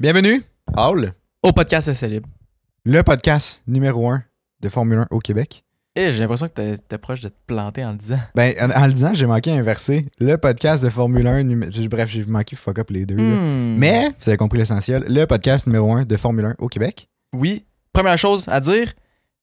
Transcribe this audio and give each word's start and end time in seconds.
Bienvenue, 0.00 0.42
Hall, 0.76 1.12
Au 1.42 1.52
podcast 1.52 1.92
C'est 1.92 2.08
libre. 2.08 2.28
le 2.84 3.02
podcast 3.02 3.62
numéro 3.66 4.08
1 4.10 4.22
de 4.60 4.68
Formule 4.68 4.98
1 4.98 5.06
au 5.10 5.18
Québec. 5.18 5.64
Et 5.96 6.12
j'ai 6.12 6.20
l'impression 6.20 6.46
que 6.46 6.52
t'es- 6.76 6.98
proche 6.98 7.20
de 7.22 7.28
te 7.28 7.34
planter 7.46 7.84
en 7.84 7.90
le 7.92 7.96
disant. 7.98 8.18
Ben, 8.36 8.54
en, 8.60 8.70
en 8.70 8.86
le 8.86 8.92
disant, 8.92 9.12
j'ai 9.14 9.26
manqué 9.26 9.50
un 9.50 9.62
verset. 9.62 10.06
Le 10.20 10.36
podcast 10.36 10.84
de 10.84 10.88
Formule 10.90 11.26
1, 11.26 11.42
numé- 11.42 11.66
j'ai- 11.72 11.88
bref, 11.88 12.08
j'ai 12.08 12.24
manqué 12.24 12.54
fuck 12.54 12.78
up 12.78 12.90
les 12.90 13.06
deux. 13.06 13.16
Hmm. 13.16 13.76
Mais, 13.76 14.10
vous 14.20 14.28
avez 14.28 14.36
compris 14.38 14.58
l'essentiel, 14.58 15.04
le 15.08 15.24
podcast 15.24 15.66
numéro 15.66 15.92
1 15.92 16.04
de 16.04 16.16
Formule 16.16 16.44
1 16.44 16.54
au 16.58 16.68
Québec. 16.68 17.08
Oui, 17.32 17.64
première 17.92 18.18
chose 18.18 18.48
à 18.48 18.60
dire, 18.60 18.92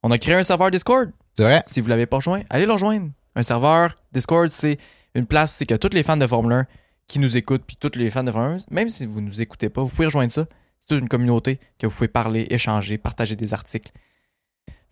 on 0.03 0.11
a 0.11 0.17
créé 0.17 0.35
un 0.35 0.43
serveur 0.43 0.71
Discord. 0.71 1.11
C'est 1.33 1.43
vrai? 1.43 1.63
Si 1.67 1.81
vous 1.81 1.89
l'avez 1.89 2.05
pas 2.05 2.17
rejoint, 2.17 2.43
allez 2.49 2.65
le 2.65 2.71
rejoindre. 2.71 3.09
Un 3.35 3.43
serveur 3.43 3.93
Discord, 4.13 4.47
c'est 4.49 4.77
une 5.15 5.25
place 5.25 5.51
où 5.51 5.55
c'est 5.57 5.65
que 5.65 5.75
tous 5.75 5.93
les 5.93 6.03
fans 6.03 6.15
de 6.17 6.27
Formule 6.27 6.53
1 6.53 6.65
qui 7.07 7.19
nous 7.19 7.37
écoutent, 7.37 7.63
puis 7.65 7.77
tous 7.79 7.97
les 7.97 8.09
fans 8.09 8.23
de 8.23 8.31
Formule 8.31 8.57
1, 8.69 8.73
même 8.73 8.89
si 8.89 9.05
vous 9.05 9.21
nous 9.21 9.41
écoutez 9.41 9.69
pas, 9.69 9.81
vous 9.81 9.89
pouvez 9.89 10.05
rejoindre 10.07 10.31
ça. 10.31 10.45
C'est 10.79 10.87
toute 10.87 11.01
une 11.01 11.09
communauté 11.09 11.59
que 11.79 11.87
vous 11.87 11.93
pouvez 11.93 12.07
parler, 12.07 12.47
échanger, 12.49 12.97
partager 12.97 13.35
des 13.35 13.53
articles, 13.53 13.91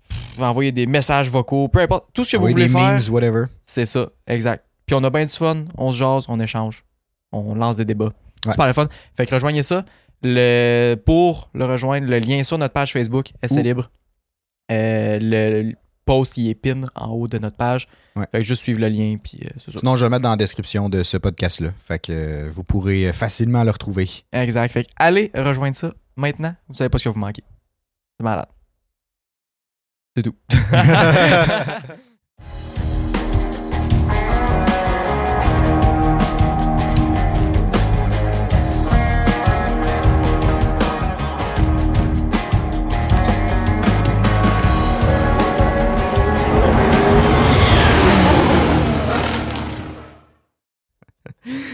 Pff, 0.10 0.42
envoyer 0.42 0.72
des 0.72 0.86
messages 0.86 1.30
vocaux, 1.30 1.68
peu 1.68 1.80
importe, 1.80 2.10
tout 2.14 2.24
ce 2.24 2.34
que 2.34 2.38
vous 2.38 2.48
voulez 2.48 2.68
des 2.68 2.70
faire. 2.70 2.94
memes, 2.94 3.10
whatever. 3.10 3.46
C'est 3.64 3.86
ça, 3.86 4.10
exact. 4.28 4.66
Puis 4.86 4.96
on 4.96 5.04
a 5.04 5.10
bien 5.10 5.26
du 5.26 5.34
fun, 5.34 5.66
on 5.78 5.92
se 5.92 5.98
jase, 5.98 6.26
on 6.28 6.40
échange, 6.40 6.84
on 7.32 7.56
lance 7.56 7.76
des 7.78 7.86
débats. 7.86 8.12
Ouais. 8.46 8.52
Super 8.52 8.68
le 8.68 8.74
fun. 8.74 8.88
Fait 9.16 9.26
que 9.26 9.34
rejoignez 9.34 9.64
ça. 9.64 9.86
Le, 10.22 10.96
pour 10.96 11.50
le 11.54 11.66
rejoindre, 11.66 12.08
le 12.08 12.20
lien 12.20 12.40
est 12.40 12.44
sur 12.44 12.58
notre 12.58 12.74
page 12.74 12.92
Facebook, 12.94 13.32
Ouh. 13.50 13.58
Libre. 13.60 13.92
Euh, 14.72 15.20
le 15.22 15.74
post, 16.06 16.38
il 16.38 16.50
est 16.50 16.56
pin 16.56 16.82
en 16.96 17.08
haut 17.08 17.28
de 17.28 17.38
notre 17.38 17.58
page. 17.58 17.88
Ouais. 18.16 18.26
Fait 18.32 18.40
que 18.40 18.44
juste 18.44 18.62
suivre 18.62 18.80
le 18.80 18.90
lien, 18.90 19.18
puis 19.22 19.40
euh. 19.44 19.50
Sinon, 19.76 19.96
je 19.96 20.02
vais 20.02 20.06
le 20.06 20.12
mettre 20.12 20.24
dans 20.24 20.32
la 20.32 20.38
description 20.38 20.90
de 20.90 21.04
ce 21.04 21.18
podcast-là. 21.18 21.72
Fait 21.84 22.00
que 22.00 22.12
euh, 22.12 22.50
vous 22.52 22.64
pourrez 22.64 23.10
euh, 23.10 23.14
facilement 23.14 23.64
le 23.64 23.72
retrouver. 23.72 24.10
Exact. 24.32 24.72
Fait 24.72 24.84
que 24.84 24.90
allez 24.98 25.32
rejoindre 25.36 25.76
ça 25.76 25.94
maintenant. 26.16 26.56
Vous 26.68 26.76
savez 26.76 26.90
pas 26.90 27.00
ce 27.00 27.06
que 27.06 27.10
vous 27.10 27.20
manquez. 27.20 27.44
C'est 28.20 28.24
malade. 28.24 28.48
C'est 30.16 30.24
tout. 30.24 30.36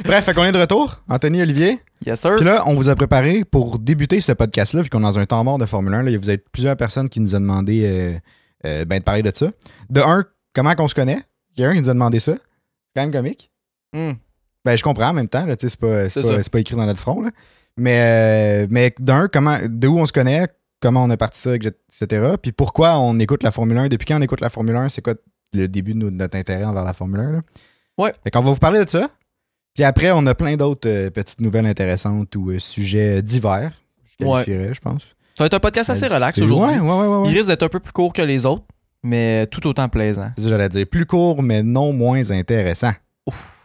Bref, 0.06 0.26
fait 0.26 0.34
qu'on 0.34 0.44
est 0.46 0.52
de 0.52 0.58
retour. 0.60 1.02
Anthony, 1.10 1.42
Olivier. 1.42 1.80
yes, 2.06 2.20
sir. 2.22 2.36
Puis 2.36 2.46
là, 2.46 2.64
on 2.66 2.76
vous 2.76 2.90
a 2.90 2.96
préparé 2.96 3.44
pour 3.44 3.80
débuter 3.80 4.22
ce 4.22 4.32
podcast-là, 4.32 4.82
vu 4.82 4.90
qu'on 4.90 5.00
est 5.00 5.04
dans 5.04 5.20
un 5.20 5.26
temps 5.26 5.44
mort 5.44 5.58
de 5.58 5.66
Formule 5.66 5.94
1. 5.94 6.04
Là, 6.04 6.18
vous 6.18 6.30
avez 6.30 6.38
plusieurs 6.38 6.76
personnes 6.78 7.10
qui 7.10 7.20
nous 7.20 7.36
ont 7.36 7.40
demandé 7.40 7.84
euh, 7.86 8.20
euh, 8.66 8.86
ben, 8.86 9.00
de 9.00 9.04
parler 9.04 9.24
de 9.24 9.32
ça. 9.34 9.48
De 9.90 10.02
un, 10.02 10.24
comment 10.54 10.74
qu'on 10.76 10.88
se 10.88 10.96
connaît? 10.96 11.20
Il 11.56 11.62
y 11.62 11.66
a 11.66 11.70
un 11.70 11.74
qui 11.74 11.82
nous 11.82 11.90
a 11.90 11.94
demandé 11.94 12.20
ça. 12.20 12.34
C'est 12.34 12.40
quand 12.96 13.02
même 13.02 13.12
comique. 13.12 13.52
Hmm. 13.94 14.12
Ben, 14.66 14.76
je 14.76 14.84
comprends 14.84 15.10
en 15.10 15.14
même 15.14 15.28
temps. 15.30 15.46
C'est 15.58 15.76
pas, 15.78 16.10
c'est 16.10 16.50
pas, 16.52 16.60
écrit 16.60 16.76
dans 16.76 16.86
notre 16.86 17.00
front. 17.00 17.22
Là. 17.22 17.30
Mais, 17.78 18.64
euh, 18.64 18.68
mais 18.70 18.94
d'un, 19.00 19.28
comment, 19.28 19.56
de 19.64 19.88
où 19.88 20.00
on 20.00 20.06
se 20.06 20.14
connaît, 20.14 20.48
comment 20.82 21.04
on 21.04 21.10
a 21.10 21.18
parti 21.18 21.40
ça, 21.40 21.56
etc. 21.56 22.34
Puis 22.42 22.52
pourquoi 22.52 22.98
on 23.00 23.18
écoute 23.20 23.44
la 23.44 23.52
Formule 23.52 23.78
1. 23.78 23.88
Depuis 23.88 24.06
quand 24.06 24.18
on 24.18 24.22
écoute 24.22 24.42
la 24.42 24.50
Formule 24.50 24.76
1, 24.76 24.90
c'est 24.90 25.02
quoi 25.02 25.14
le 25.54 25.68
début 25.68 25.94
de 25.94 26.00
no- 26.00 26.12
notre 26.12 26.38
intérêt 26.38 26.66
envers 26.66 26.84
la 26.84 26.94
Formule 26.94 27.20
1. 27.22 27.32
Là? 27.32 27.42
Ouais. 27.98 28.14
Fait 28.24 28.32
qu'on 28.32 28.42
va 28.42 28.52
vous 28.52 28.60
parler 28.60 28.84
de 28.84 28.90
ça. 28.90 29.10
Puis 29.80 29.86
après, 29.86 30.12
on 30.12 30.26
a 30.26 30.36
plein 30.36 30.58
d'autres 30.58 30.90
euh, 30.90 31.10
petites 31.10 31.40
nouvelles 31.40 31.66
intéressantes 31.66 32.36
ou 32.36 32.50
euh, 32.52 32.60
sujets 32.60 33.22
divers. 33.22 33.72
Je 34.20 34.26
Ouais. 34.26 34.44
qualifierais, 34.44 34.74
je 34.74 34.82
pense. 34.82 35.04
Ça 35.38 35.44
va 35.44 35.46
être 35.46 35.54
un 35.54 35.60
podcast 35.62 35.90
assez 35.90 36.06
relax 36.06 36.38
aujourd'hui. 36.42 36.78
Ouais, 36.80 37.08
ouais. 37.08 37.30
Il 37.30 37.34
risque 37.38 37.48
d'être 37.48 37.64
un 37.64 37.70
peu 37.70 37.80
plus 37.80 37.94
court 37.94 38.12
que 38.12 38.22
les 38.22 38.46
autres, 38.46 38.66
mais 39.04 39.48
tout 39.48 39.66
autant 39.66 39.88
plaisant. 39.88 40.32
C'est 40.36 40.42
ça 40.42 40.50
que 40.50 40.54
j'allais 40.54 40.68
dire. 40.68 40.86
Plus 40.86 41.06
court, 41.06 41.42
mais 41.42 41.64
non 41.64 41.94
moins 41.94 42.30
intéressant. 42.30 42.92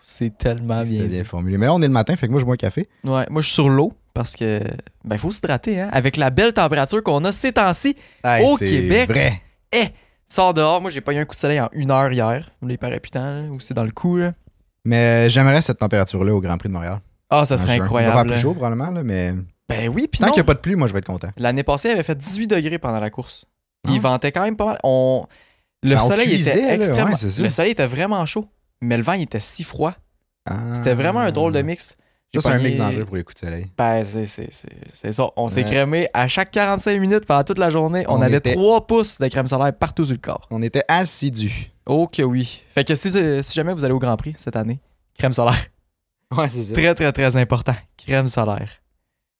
C'est 0.04 0.38
tellement 0.38 0.82
bien 0.82 0.84
C'était 0.84 1.02
dit. 1.02 1.08
bien 1.08 1.24
formulé. 1.24 1.58
Mais 1.58 1.66
là, 1.66 1.74
on 1.74 1.82
est 1.82 1.88
le 1.88 1.92
matin, 1.92 2.14
fait 2.14 2.26
que 2.28 2.30
moi, 2.30 2.38
je 2.38 2.44
bois 2.44 2.54
un 2.54 2.58
café. 2.58 2.88
Ouais, 3.02 3.26
moi 3.28 3.42
je 3.42 3.46
suis 3.48 3.54
sur 3.54 3.68
l'eau 3.68 3.92
parce 4.12 4.36
que 4.36 4.60
ben 5.02 5.18
faut 5.18 5.32
s'hydrater 5.32 5.80
hein, 5.80 5.88
avec 5.90 6.16
la 6.16 6.30
belle 6.30 6.52
température 6.52 7.02
qu'on 7.02 7.24
a 7.24 7.32
ces 7.32 7.50
temps-ci. 7.54 7.96
Au 8.40 8.54
Québec. 8.56 9.08
vrai. 9.10 9.42
Sors 10.28 10.54
dehors, 10.54 10.80
moi 10.80 10.92
j'ai 10.92 11.00
pas 11.00 11.12
eu 11.12 11.16
un 11.18 11.24
coup 11.24 11.34
de 11.34 11.40
soleil 11.40 11.60
en 11.60 11.70
une 11.72 11.90
heure 11.90 12.12
hier. 12.12 12.50
Les 12.64 12.76
paraît 12.76 13.00
putain 13.00 13.42
là, 13.42 13.48
ou 13.50 13.58
c'est 13.58 13.74
dans 13.74 13.82
le 13.82 13.90
coup 13.90 14.16
là. 14.16 14.32
Mais 14.84 15.28
j'aimerais 15.30 15.62
cette 15.62 15.78
température-là 15.78 16.34
au 16.34 16.40
Grand 16.40 16.58
Prix 16.58 16.68
de 16.68 16.74
Montréal. 16.74 17.00
Ah, 17.30 17.44
ça 17.44 17.56
serait 17.58 17.80
incroyable. 17.80 18.12
Il 18.12 18.16
va 18.16 18.22
faire 18.24 18.32
plus 18.32 18.40
chaud, 18.42 18.54
probablement, 18.54 18.90
là, 18.90 19.02
mais 19.02 19.32
Ben 19.68 19.88
oui, 19.88 20.08
puis 20.10 20.20
tant 20.20 20.26
qu'il 20.26 20.34
n'y 20.36 20.40
a 20.40 20.44
pas 20.44 20.54
de 20.54 20.58
pluie, 20.60 20.76
moi, 20.76 20.86
je 20.88 20.92
vais 20.92 20.98
être 20.98 21.06
content. 21.06 21.30
L'année 21.36 21.62
passée, 21.62 21.88
il 21.88 21.92
avait 21.92 22.02
fait 22.02 22.14
18 22.16 22.46
degrés 22.46 22.78
pendant 22.78 23.00
la 23.00 23.10
course. 23.10 23.46
Puis 23.82 23.94
Ah. 23.94 23.96
il 23.96 24.00
ventait 24.00 24.30
quand 24.32 24.42
même 24.44 24.56
pas 24.56 24.66
mal. 24.66 24.78
On... 24.84 25.24
Le 25.82 25.94
Ben, 25.96 26.00
on 26.02 26.08
soleil 26.08 26.28
cuisait, 26.28 26.52
était 26.58 26.62
là, 26.68 26.74
extrêmement. 26.74 27.14
ouais, 27.14 27.42
le 27.42 27.50
soleil 27.50 27.72
était 27.72 27.86
vraiment 27.86 28.24
chaud, 28.24 28.46
mais 28.80 28.96
le 28.96 29.02
vent 29.02 29.12
il 29.14 29.22
était 29.22 29.40
si 29.40 29.64
froid. 29.64 29.92
Ah. 30.48 30.72
C'était 30.72 30.94
vraiment 30.94 31.20
un 31.20 31.30
drôle 31.32 31.52
de 31.52 31.60
mix. 31.62 31.96
Ça, 32.34 32.40
c'est 32.40 32.48
un 32.48 32.58
mix 32.58 32.78
dangereux 32.78 33.04
pour 33.04 33.16
les 33.16 33.22
coups 33.22 33.40
de 33.40 33.46
soleil. 33.46 33.66
Ben, 33.78 34.04
c'est, 34.04 34.48
ça. 35.12 35.30
On 35.36 35.46
s'est 35.48 35.62
Ouais. 35.62 35.70
crémé 35.70 36.08
à 36.14 36.26
chaque 36.26 36.50
45 36.50 36.98
minutes 37.00 37.26
pendant 37.26 37.44
toute 37.44 37.58
la 37.58 37.70
journée. 37.70 38.04
On, 38.08 38.14
On 38.18 38.22
avait 38.22 38.38
était- 38.38 38.54
3 38.54 38.86
pouces 38.86 39.18
de 39.20 39.28
crème 39.28 39.46
solaire 39.46 39.72
partout 39.72 40.04
sur 40.04 40.14
le 40.14 40.20
corps. 40.20 40.46
On 40.50 40.60
était 40.62 40.82
assidus. 40.88 41.70
Oh 41.86 42.06
que 42.08 42.22
oui. 42.22 42.62
Fait 42.70 42.84
que 42.84 42.94
si, 42.94 43.10
si 43.10 43.54
jamais 43.54 43.72
vous 43.74 43.84
allez 43.84 43.94
au 43.94 43.98
Grand 43.98 44.16
Prix 44.16 44.34
cette 44.38 44.56
année, 44.56 44.80
crème 45.18 45.32
solaire. 45.32 45.66
Ouais, 46.36 46.48
c'est 46.48 46.62
ça. 46.62 46.72
Très, 46.72 46.94
très, 46.94 47.12
très 47.12 47.36
important. 47.36 47.74
Crème 47.96 48.28
solaire. 48.28 48.68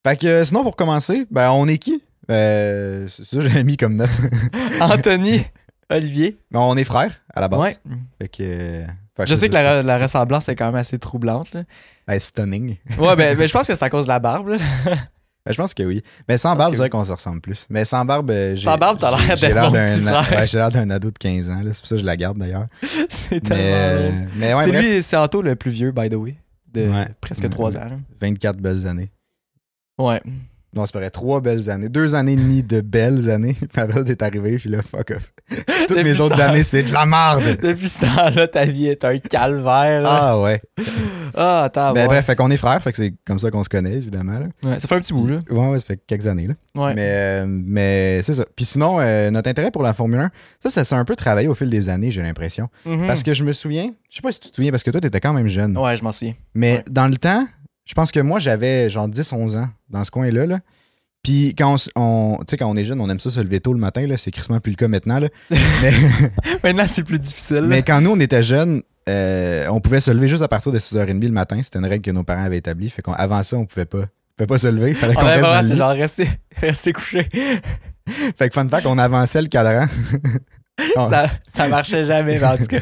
Fait 0.06 0.16
que 0.18 0.26
euh, 0.26 0.44
sinon, 0.44 0.62
pour 0.62 0.76
commencer, 0.76 1.26
ben, 1.30 1.50
on 1.52 1.66
est 1.66 1.78
qui? 1.78 2.02
Euh, 2.30 3.08
c'est 3.08 3.24
ça, 3.24 3.40
j'ai 3.48 3.64
mis 3.64 3.76
comme 3.76 3.96
note. 3.96 4.10
Anthony, 4.80 5.42
Olivier. 5.90 6.38
Mais 6.50 6.58
on 6.60 6.76
est 6.76 6.84
frères, 6.84 7.20
à 7.34 7.40
la 7.40 7.48
base. 7.48 7.60
Ouais. 7.60 7.76
Fait 8.20 8.28
que. 8.28 8.42
euh, 8.42 8.84
Je 9.26 9.34
sais 9.34 9.48
que 9.48 9.54
la 9.54 9.98
ressemblance 9.98 10.48
est 10.48 10.56
quand 10.56 10.66
même 10.66 10.74
assez 10.76 10.98
troublante. 10.98 11.52
Là. 11.54 11.62
Ben, 12.06 12.20
stunning. 12.20 12.76
Ouais, 12.98 13.16
ben, 13.16 13.36
ben, 13.36 13.48
je 13.48 13.52
pense 13.52 13.66
que 13.66 13.74
c'est 13.74 13.84
à 13.84 13.90
cause 13.90 14.04
de 14.04 14.08
la 14.10 14.18
barbe. 14.18 14.48
là. 14.48 14.58
Ben, 15.46 15.52
je 15.52 15.56
pense 15.58 15.74
que 15.74 15.82
oui. 15.82 16.02
Mais 16.26 16.38
sans 16.38 16.56
barbe, 16.56 16.72
c'est 16.72 16.78
vrai 16.78 16.88
qu'on 16.88 17.04
se 17.04 17.12
ressemble 17.12 17.40
plus. 17.42 17.66
Mais 17.68 17.84
sans 17.84 18.04
barbe, 18.06 18.30
euh, 18.30 18.56
j'ai. 18.56 18.62
Sans 18.64 18.78
barbe, 18.78 18.98
t'as 18.98 19.10
l'air 19.36 19.70
d'un-. 19.70 19.82
Ouais, 20.30 20.46
j'ai 20.46 20.56
l'air 20.58 20.70
d'un 20.70 20.88
ado 20.88 21.10
de 21.10 21.18
15 21.18 21.50
ans. 21.50 21.58
C'est 21.64 21.78
pour 21.80 21.86
ça 21.88 21.94
que 21.96 22.00
je 22.00 22.06
la 22.06 22.16
garde 22.16 22.38
d'ailleurs. 22.38 22.66
c'est 23.10 23.40
tellement 23.40 23.62
Mais, 23.62 23.72
euh, 23.74 24.08
drôle. 24.10 24.28
mais 24.36 24.54
ouais, 24.54 24.64
c'est 24.64 24.72
lui, 24.72 25.02
c'est 25.02 25.16
Anto 25.18 25.42
le 25.42 25.54
plus 25.54 25.70
vieux, 25.70 25.92
by 25.92 26.08
the 26.08 26.14
way. 26.14 26.36
De 26.72 26.88
Ouais. 26.88 27.08
presque 27.20 27.42
Ouais, 27.44 27.50
3 27.50 27.70
ouais. 27.72 27.76
ans. 27.76 27.88
là. 27.90 27.96
24 28.22 28.56
belles 28.58 28.86
années. 28.86 29.10
Ouais. 29.98 30.20
Non, 30.74 30.86
c'est 30.86 30.96
vrai. 30.98 31.10
Trois 31.10 31.40
belles 31.40 31.70
années. 31.70 31.88
Deux 31.88 32.14
années 32.14 32.32
et 32.32 32.36
demie 32.36 32.62
de 32.62 32.80
belles 32.80 33.30
années. 33.30 33.56
Après, 33.76 34.04
t'es 34.04 34.22
arrivé, 34.22 34.56
puis 34.58 34.68
là, 34.70 34.78
fuck 34.82 35.10
off. 35.12 35.32
Toutes 35.86 35.98
Depuis 35.98 36.04
mes 36.04 36.20
autres 36.20 36.36
ça- 36.36 36.48
années, 36.48 36.62
c'est 36.62 36.82
de 36.82 36.92
la 36.92 37.06
merde. 37.06 37.56
Depuis 37.62 37.86
ce 37.88 38.00
temps-là, 38.06 38.48
ta 38.48 38.64
vie 38.64 38.86
est 38.88 39.04
un 39.04 39.18
calvaire. 39.18 40.02
là. 40.02 40.08
Ah 40.10 40.40
ouais. 40.40 40.60
Ah, 41.36 41.64
attends. 41.64 41.92
Ben, 41.92 42.02
ouais. 42.02 42.06
bref, 42.06 42.26
fait 42.26 42.36
qu'on 42.36 42.50
est 42.50 42.56
frères, 42.56 42.82
fait 42.82 42.90
que 42.92 42.96
c'est 42.96 43.14
comme 43.26 43.38
ça 43.38 43.50
qu'on 43.50 43.62
se 43.64 43.68
connaît, 43.68 43.94
évidemment. 43.94 44.38
là. 44.38 44.46
Ouais, 44.70 44.78
ça 44.80 44.88
fait 44.88 44.94
un 44.94 45.00
petit 45.00 45.12
bout, 45.12 45.26
là. 45.26 45.38
Ouais, 45.50 45.68
ouais, 45.70 45.78
ça 45.80 45.86
fait 45.86 46.00
quelques 46.06 46.26
années. 46.26 46.46
Là. 46.46 46.54
Ouais. 46.76 46.94
Mais, 46.94 47.02
euh, 47.12 47.44
mais 47.48 48.22
c'est 48.22 48.34
ça. 48.34 48.44
Puis 48.56 48.64
sinon, 48.64 48.96
euh, 49.00 49.30
notre 49.30 49.50
intérêt 49.50 49.70
pour 49.70 49.82
la 49.82 49.92
Formule 49.92 50.20
1, 50.20 50.30
ça, 50.62 50.70
ça 50.70 50.84
s'est 50.84 50.94
un 50.94 51.04
peu 51.04 51.16
travaillé 51.16 51.48
au 51.48 51.54
fil 51.54 51.68
des 51.70 51.88
années, 51.88 52.10
j'ai 52.10 52.22
l'impression. 52.22 52.68
Mhm. 52.86 53.06
Parce 53.06 53.22
que 53.22 53.34
je 53.34 53.44
me 53.44 53.52
souviens, 53.52 53.90
je 54.10 54.16
sais 54.16 54.22
pas 54.22 54.32
si 54.32 54.40
tu 54.40 54.50
te 54.50 54.56
souviens, 54.56 54.70
parce 54.70 54.82
que 54.82 54.90
toi, 54.90 55.00
t'étais 55.00 55.20
quand 55.20 55.32
même 55.32 55.48
jeune. 55.48 55.76
Ouais, 55.76 55.96
je 55.96 56.04
m'en 56.04 56.12
souviens. 56.12 56.34
Mais 56.54 56.76
Ouais. 56.76 56.84
dans 56.90 57.06
le 57.08 57.16
temps, 57.16 57.46
je 57.84 57.94
pense 57.94 58.12
que 58.12 58.20
moi, 58.20 58.38
j'avais 58.38 58.88
genre 58.90 59.08
10-11 59.08 59.56
ans 59.58 59.68
dans 59.90 60.04
ce 60.04 60.10
coin-là. 60.10 60.46
Là. 60.46 60.60
Puis 61.22 61.54
quand 61.56 61.76
on, 61.96 62.38
quand 62.58 62.66
on 62.66 62.76
est 62.76 62.84
jeune, 62.84 63.00
on 63.00 63.08
aime 63.08 63.20
ça 63.20 63.30
se 63.30 63.40
lever 63.40 63.60
tôt 63.60 63.72
le 63.72 63.78
matin. 63.78 64.06
Là. 64.06 64.16
C'est 64.16 64.30
crissement 64.30 64.60
plus 64.60 64.70
le 64.70 64.76
cas 64.76 64.88
maintenant. 64.88 65.18
Là. 65.18 65.28
mais, 65.50 65.90
Maintenant, 66.62 66.84
c'est 66.86 67.02
plus 67.02 67.18
difficile. 67.18 67.62
mais 67.62 67.82
quand 67.82 68.00
nous, 68.00 68.10
on 68.10 68.20
était 68.20 68.42
jeunes, 68.42 68.82
euh, 69.08 69.66
on 69.70 69.80
pouvait 69.80 70.00
se 70.00 70.10
lever 70.10 70.28
juste 70.28 70.42
à 70.42 70.48
partir 70.48 70.72
de 70.72 70.78
6h30 70.78 71.20
le 71.22 71.28
matin. 71.30 71.60
C'était 71.62 71.78
une 71.78 71.86
règle 71.86 72.02
que 72.02 72.10
nos 72.10 72.24
parents 72.24 72.44
avaient 72.44 72.58
établie. 72.58 72.90
Fait 72.90 73.02
qu'avant 73.02 73.42
ça, 73.42 73.56
on 73.56 73.66
pouvait 73.66 73.84
pas. 73.86 73.98
On 73.98 74.36
pouvait 74.36 74.46
pas 74.46 74.58
se 74.58 74.66
lever. 74.66 74.90
Il 74.90 74.96
fallait 74.96 75.14
on 75.16 75.20
qu'on 75.20 75.26
reste 75.26 75.68
c'est 75.68 75.76
genre 75.76 75.90
rester, 75.90 76.28
rester 76.56 76.92
couché. 76.92 77.28
Fait 78.36 78.48
que 78.48 78.54
fun 78.54 78.68
fact, 78.68 78.86
on 78.86 78.98
avançait 78.98 79.40
le 79.42 79.48
cadran. 79.48 79.86
On- 80.96 81.08
ça, 81.08 81.26
ça 81.46 81.68
marchait 81.68 82.04
jamais, 82.04 82.38
mais 82.38 82.46
en 82.46 82.56
tout 82.56 82.66
cas. 82.66 82.80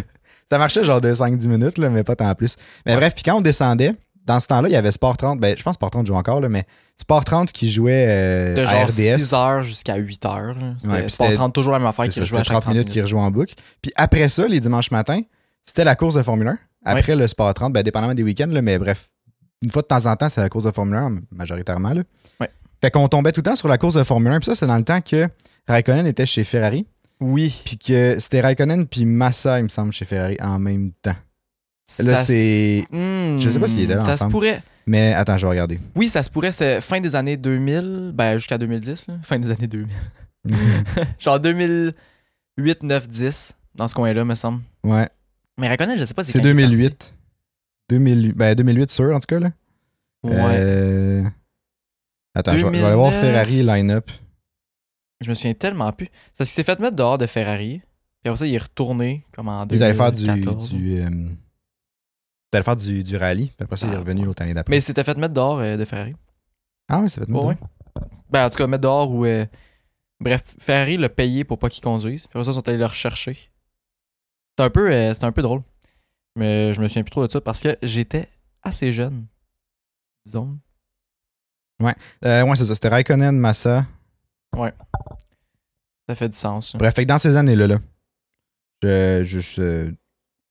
Ça 0.48 0.58
marchait 0.58 0.84
genre 0.84 1.00
de 1.00 1.12
5-10 1.12 1.46
minutes, 1.48 1.78
là, 1.78 1.90
mais 1.90 2.04
pas 2.04 2.16
tant 2.16 2.34
plus. 2.34 2.56
Mais 2.86 2.96
bref, 2.96 3.14
puis 3.14 3.22
quand 3.22 3.36
on 3.36 3.40
descendait, 3.40 3.94
dans 4.24 4.38
ce 4.40 4.46
temps-là, 4.46 4.68
il 4.68 4.72
y 4.72 4.76
avait 4.76 4.92
Sport 4.92 5.16
30. 5.16 5.40
Ben, 5.40 5.56
je 5.56 5.62
pense 5.62 5.72
que 5.72 5.78
Sport 5.78 5.90
30 5.90 6.06
joue 6.06 6.14
encore, 6.14 6.40
là, 6.40 6.48
mais 6.48 6.64
Sport 7.00 7.24
30 7.24 7.50
qui 7.52 7.70
jouait 7.70 8.06
euh, 8.08 8.54
De 8.54 8.60
à 8.62 8.64
genre 8.66 8.84
RDS. 8.86 9.18
6h 9.18 9.62
jusqu'à 9.64 9.96
8h. 9.98 10.54
Ouais, 10.54 10.74
C'était 10.80 11.00
puis 11.02 11.10
Sport 11.10 11.26
c'était- 11.26 11.36
30, 11.36 11.52
toujours 11.52 11.72
la 11.72 11.78
même 11.78 11.88
affaire 11.88 12.04
qui 12.06 12.12
ça, 12.12 12.20
rejouait 12.20 12.38
à 12.38 12.40
C'était 12.44 12.54
chaque 12.54 12.62
30 12.62 12.72
minutes 12.74 12.88
qui 12.88 13.00
rejouent 13.00 13.18
en 13.18 13.30
boucle. 13.30 13.54
Puis 13.80 13.92
après 13.96 14.28
ça, 14.28 14.46
les 14.46 14.60
dimanches 14.60 14.90
matins, 14.90 15.20
c'était 15.64 15.84
la 15.84 15.96
course 15.96 16.14
de 16.14 16.22
Formule 16.22 16.48
1. 16.48 16.58
Après 16.84 17.16
le 17.16 17.26
Sport 17.28 17.52
30, 17.54 17.72
ben, 17.72 17.82
dépendamment 17.82 18.14
des 18.14 18.22
week-ends, 18.22 18.48
là, 18.50 18.62
mais 18.62 18.78
bref, 18.78 19.08
une 19.62 19.70
fois 19.70 19.82
de 19.82 19.86
temps 19.88 20.06
en 20.06 20.16
temps, 20.16 20.28
c'est 20.28 20.40
la 20.40 20.48
course 20.48 20.64
de 20.64 20.70
Formule 20.70 20.96
1, 20.96 21.20
majoritairement. 21.30 21.92
Là. 21.92 22.02
Ouais. 22.40 22.48
Fait 22.80 22.90
qu'on 22.90 23.06
tombait 23.08 23.30
tout 23.32 23.40
le 23.40 23.44
temps 23.50 23.56
sur 23.56 23.68
la 23.68 23.78
course 23.78 23.94
de 23.94 24.02
Formule 24.04 24.32
1. 24.32 24.40
Puis 24.40 24.46
ça, 24.46 24.54
c'est 24.56 24.66
dans 24.66 24.76
le 24.78 24.84
temps 24.84 25.00
que 25.00 25.28
Raikkonen 25.68 26.06
était 26.06 26.26
chez 26.26 26.42
Ferrari. 26.44 26.86
Oui. 27.20 27.62
Puis 27.64 27.78
que 27.78 28.18
c'était 28.18 28.40
Raikkonen 28.40 28.86
puis 28.86 29.04
Massa, 29.04 29.58
il 29.60 29.64
me 29.64 29.68
semble, 29.68 29.92
chez 29.92 30.04
Ferrari 30.04 30.36
en 30.40 30.58
même 30.58 30.90
temps. 31.02 31.14
Là, 31.98 32.16
Ça 32.16 32.24
c'est- 32.24 32.84
je 32.92 33.48
sais 33.50 33.58
pas 33.60 33.68
s'ils 33.68 33.82
étaient 33.84 33.94
là 33.94 34.02
Ça 34.02 34.16
se 34.16 34.24
pourrait. 34.24 34.62
Mais 34.86 35.12
attends, 35.14 35.38
je 35.38 35.46
vais 35.46 35.50
regarder. 35.50 35.78
Oui, 35.94 36.08
ça 36.08 36.22
se 36.22 36.30
pourrait, 36.30 36.50
c'était 36.52 36.80
fin 36.80 37.00
des 37.00 37.14
années 37.14 37.36
2000, 37.36 38.12
ben 38.14 38.36
jusqu'à 38.36 38.58
2010, 38.58 39.06
là. 39.06 39.14
fin 39.22 39.38
des 39.38 39.50
années 39.50 39.68
2000. 39.68 39.88
Genre 41.20 41.38
2008, 41.38 42.82
9, 42.82 43.08
10, 43.08 43.54
dans 43.74 43.86
ce 43.88 43.94
coin-là, 43.94 44.24
me 44.24 44.34
semble. 44.34 44.60
ouais, 44.84 45.08
Mais 45.58 45.68
Raikkonen, 45.68 45.96
je 45.96 46.04
sais 46.04 46.14
pas 46.14 46.24
c'est 46.24 46.32
quand 46.32 46.44
il 46.44 46.48
est 46.48 46.54
2008. 46.54 47.14
2008. 47.90 48.32
Ben, 48.32 48.54
2008 48.56 48.90
sûr, 48.90 49.14
en 49.14 49.20
tout 49.20 49.26
cas, 49.28 49.38
là. 49.38 49.52
Ouais. 50.24 50.32
Euh, 50.34 51.22
Attends, 52.34 52.56
je 52.56 52.66
vais, 52.66 52.74
je 52.74 52.80
vais 52.80 52.86
aller 52.86 52.96
voir 52.96 53.10
2009. 53.10 53.30
Ferrari 53.32 53.62
line-up. 53.62 54.10
Je 55.20 55.28
me 55.28 55.34
souviens 55.34 55.54
tellement 55.54 55.92
plus. 55.92 56.08
Parce 56.36 56.50
qu'il 56.50 56.54
s'est 56.56 56.62
fait 56.64 56.80
mettre 56.80 56.96
dehors 56.96 57.18
de 57.18 57.26
Ferrari. 57.26 57.80
Puis 58.22 58.28
après 58.30 58.36
ça, 58.38 58.46
il 58.46 58.54
est 58.54 58.58
retourné 58.62 59.24
comme 59.32 59.48
en 59.48 59.66
Il 59.70 59.82
allait 59.82 59.94
faire 59.94 60.10
du. 60.12 60.24
2014. 60.24 60.72
du 60.72 61.00
euh, 61.00 61.08
il 62.52 62.56
allait 62.56 62.64
faire 62.64 62.76
du, 62.76 63.02
du 63.02 63.16
rallye. 63.16 63.46
Puis 63.48 63.56
après 63.64 63.76
ça, 63.76 63.86
il 63.86 63.92
est 63.92 63.96
Ah, 63.96 64.00
revenu 64.00 64.24
l'autre 64.24 64.42
année 64.42 64.54
d'après. 64.54 64.70
Mais 64.70 64.78
il 64.78 64.82
s'était 64.82 65.04
fait 65.04 65.16
mettre 65.16 65.34
dehors 65.34 65.58
euh, 65.58 65.76
de 65.76 65.84
Ferrari. 65.84 66.14
Ah 66.88 67.00
oui, 67.00 67.08
ça 67.10 67.20
fait 67.20 67.26
de 67.26 67.32
Ouais, 67.32 67.44
ouais. 67.46 67.58
Ben, 68.30 68.46
en 68.46 68.50
tout 68.50 68.56
cas, 68.58 68.66
mettre 68.66 68.82
dehors 68.82 69.10
ou. 69.10 69.24
euh, 69.24 69.46
Bref, 70.20 70.42
Ferrari 70.60 70.96
l'a 70.98 71.08
payé 71.08 71.42
pour 71.44 71.58
pas 71.58 71.68
qu'il 71.68 71.82
conduise. 71.82 72.26
Puis 72.28 72.38
après 72.38 72.44
ça, 72.44 72.50
ils 72.52 72.54
sont 72.54 72.68
allés 72.68 72.78
le 72.78 72.86
rechercher. 72.86 73.32
C'était 73.34 74.62
un, 74.64 74.70
peu, 74.70 74.92
euh, 74.92 75.12
c'était 75.14 75.26
un 75.26 75.32
peu 75.32 75.42
drôle. 75.42 75.62
Mais 76.36 76.72
je 76.74 76.80
me 76.80 76.86
souviens 76.88 77.02
plus 77.02 77.10
trop 77.10 77.26
de 77.26 77.32
ça 77.32 77.40
parce 77.40 77.60
que 77.60 77.76
j'étais 77.82 78.28
assez 78.62 78.92
jeune. 78.92 79.26
Disons. 80.24 80.58
Euh, 82.24 82.44
ouais, 82.44 82.56
c'est 82.56 82.64
ça. 82.66 82.74
C'était 82.74 82.88
Raikkonen, 82.88 83.36
Massa. 83.36 83.86
Ça 86.08 86.14
fait 86.14 86.28
du 86.28 86.36
sens. 86.36 86.76
Bref, 86.76 86.94
fait 86.94 87.02
que 87.02 87.08
dans 87.08 87.18
ces 87.18 87.36
années-là, 87.36 87.66
là, 87.66 87.78
je, 88.82 89.22
je, 89.24 89.40
je- 89.40 89.90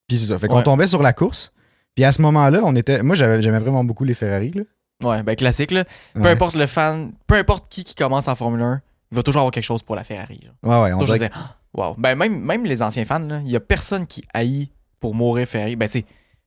Puis 0.07 0.17
c'est 0.19 0.25
ça. 0.27 0.39
Fait 0.39 0.47
qu'on 0.47 0.57
Ouais. 0.57 0.63
tombait 0.63 0.87
sur 0.87 1.01
la 1.01 1.13
course. 1.13 1.53
Puis 1.95 2.03
à 2.05 2.11
ce 2.11 2.21
moment-là, 2.21 2.61
on 2.63 2.75
était. 2.75 3.03
Moi, 3.03 3.15
j'aimais 3.15 3.59
vraiment 3.59 3.83
beaucoup 3.83 4.03
les 4.03 4.13
Ferrari. 4.13 4.51
Là. 4.51 4.63
Ouais, 5.03 5.23
ben 5.23 5.35
classique 5.35 5.71
là. 5.71 5.83
Peu 6.13 6.21
Ouais. 6.21 6.29
importe 6.31 6.55
le 6.55 6.67
fan, 6.67 7.11
peu 7.27 7.35
importe 7.35 7.67
qui 7.67 7.83
qui 7.83 7.95
commence 7.95 8.27
en 8.27 8.35
Formule 8.35 8.61
1, 8.61 8.81
il 9.11 9.15
va 9.15 9.23
toujours 9.23 9.41
avoir 9.41 9.51
quelque 9.51 9.63
chose 9.63 9.81
pour 9.83 9.95
la 9.95 10.03
Ferrari. 10.03 10.39
genre. 10.43 10.53
Ouais, 10.63 10.83
ouais, 10.89 10.93
on 10.93 10.99
Toujours 10.99 11.17
dire, 11.17 11.29
Ah, 11.33 11.55
wow. 11.73 11.95
Ben 11.97 12.15
même, 12.15 12.39
même 12.39 12.65
les 12.65 12.81
anciens 12.81 13.03
fans, 13.05 13.19
là, 13.19 13.41
il 13.43 13.49
y 13.51 13.55
a 13.55 13.59
personne 13.59 14.05
qui 14.07 14.23
haït 14.33 14.71
pour 14.99 15.15
mourir 15.15 15.47
Ferrari. 15.47 15.75
Ben 15.75 15.87
tu 15.87 15.99
sais, 15.99 16.05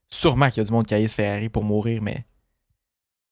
sûrement 0.09 0.47
qu'il 0.49 0.57
y 0.57 0.61
a 0.61 0.63
du 0.63 0.71
monde 0.71 0.85
qui 0.85 0.93
haït 0.95 1.07
Ferrari 1.09 1.49
pour 1.49 1.63
mourir, 1.63 2.01
mais 2.01 2.25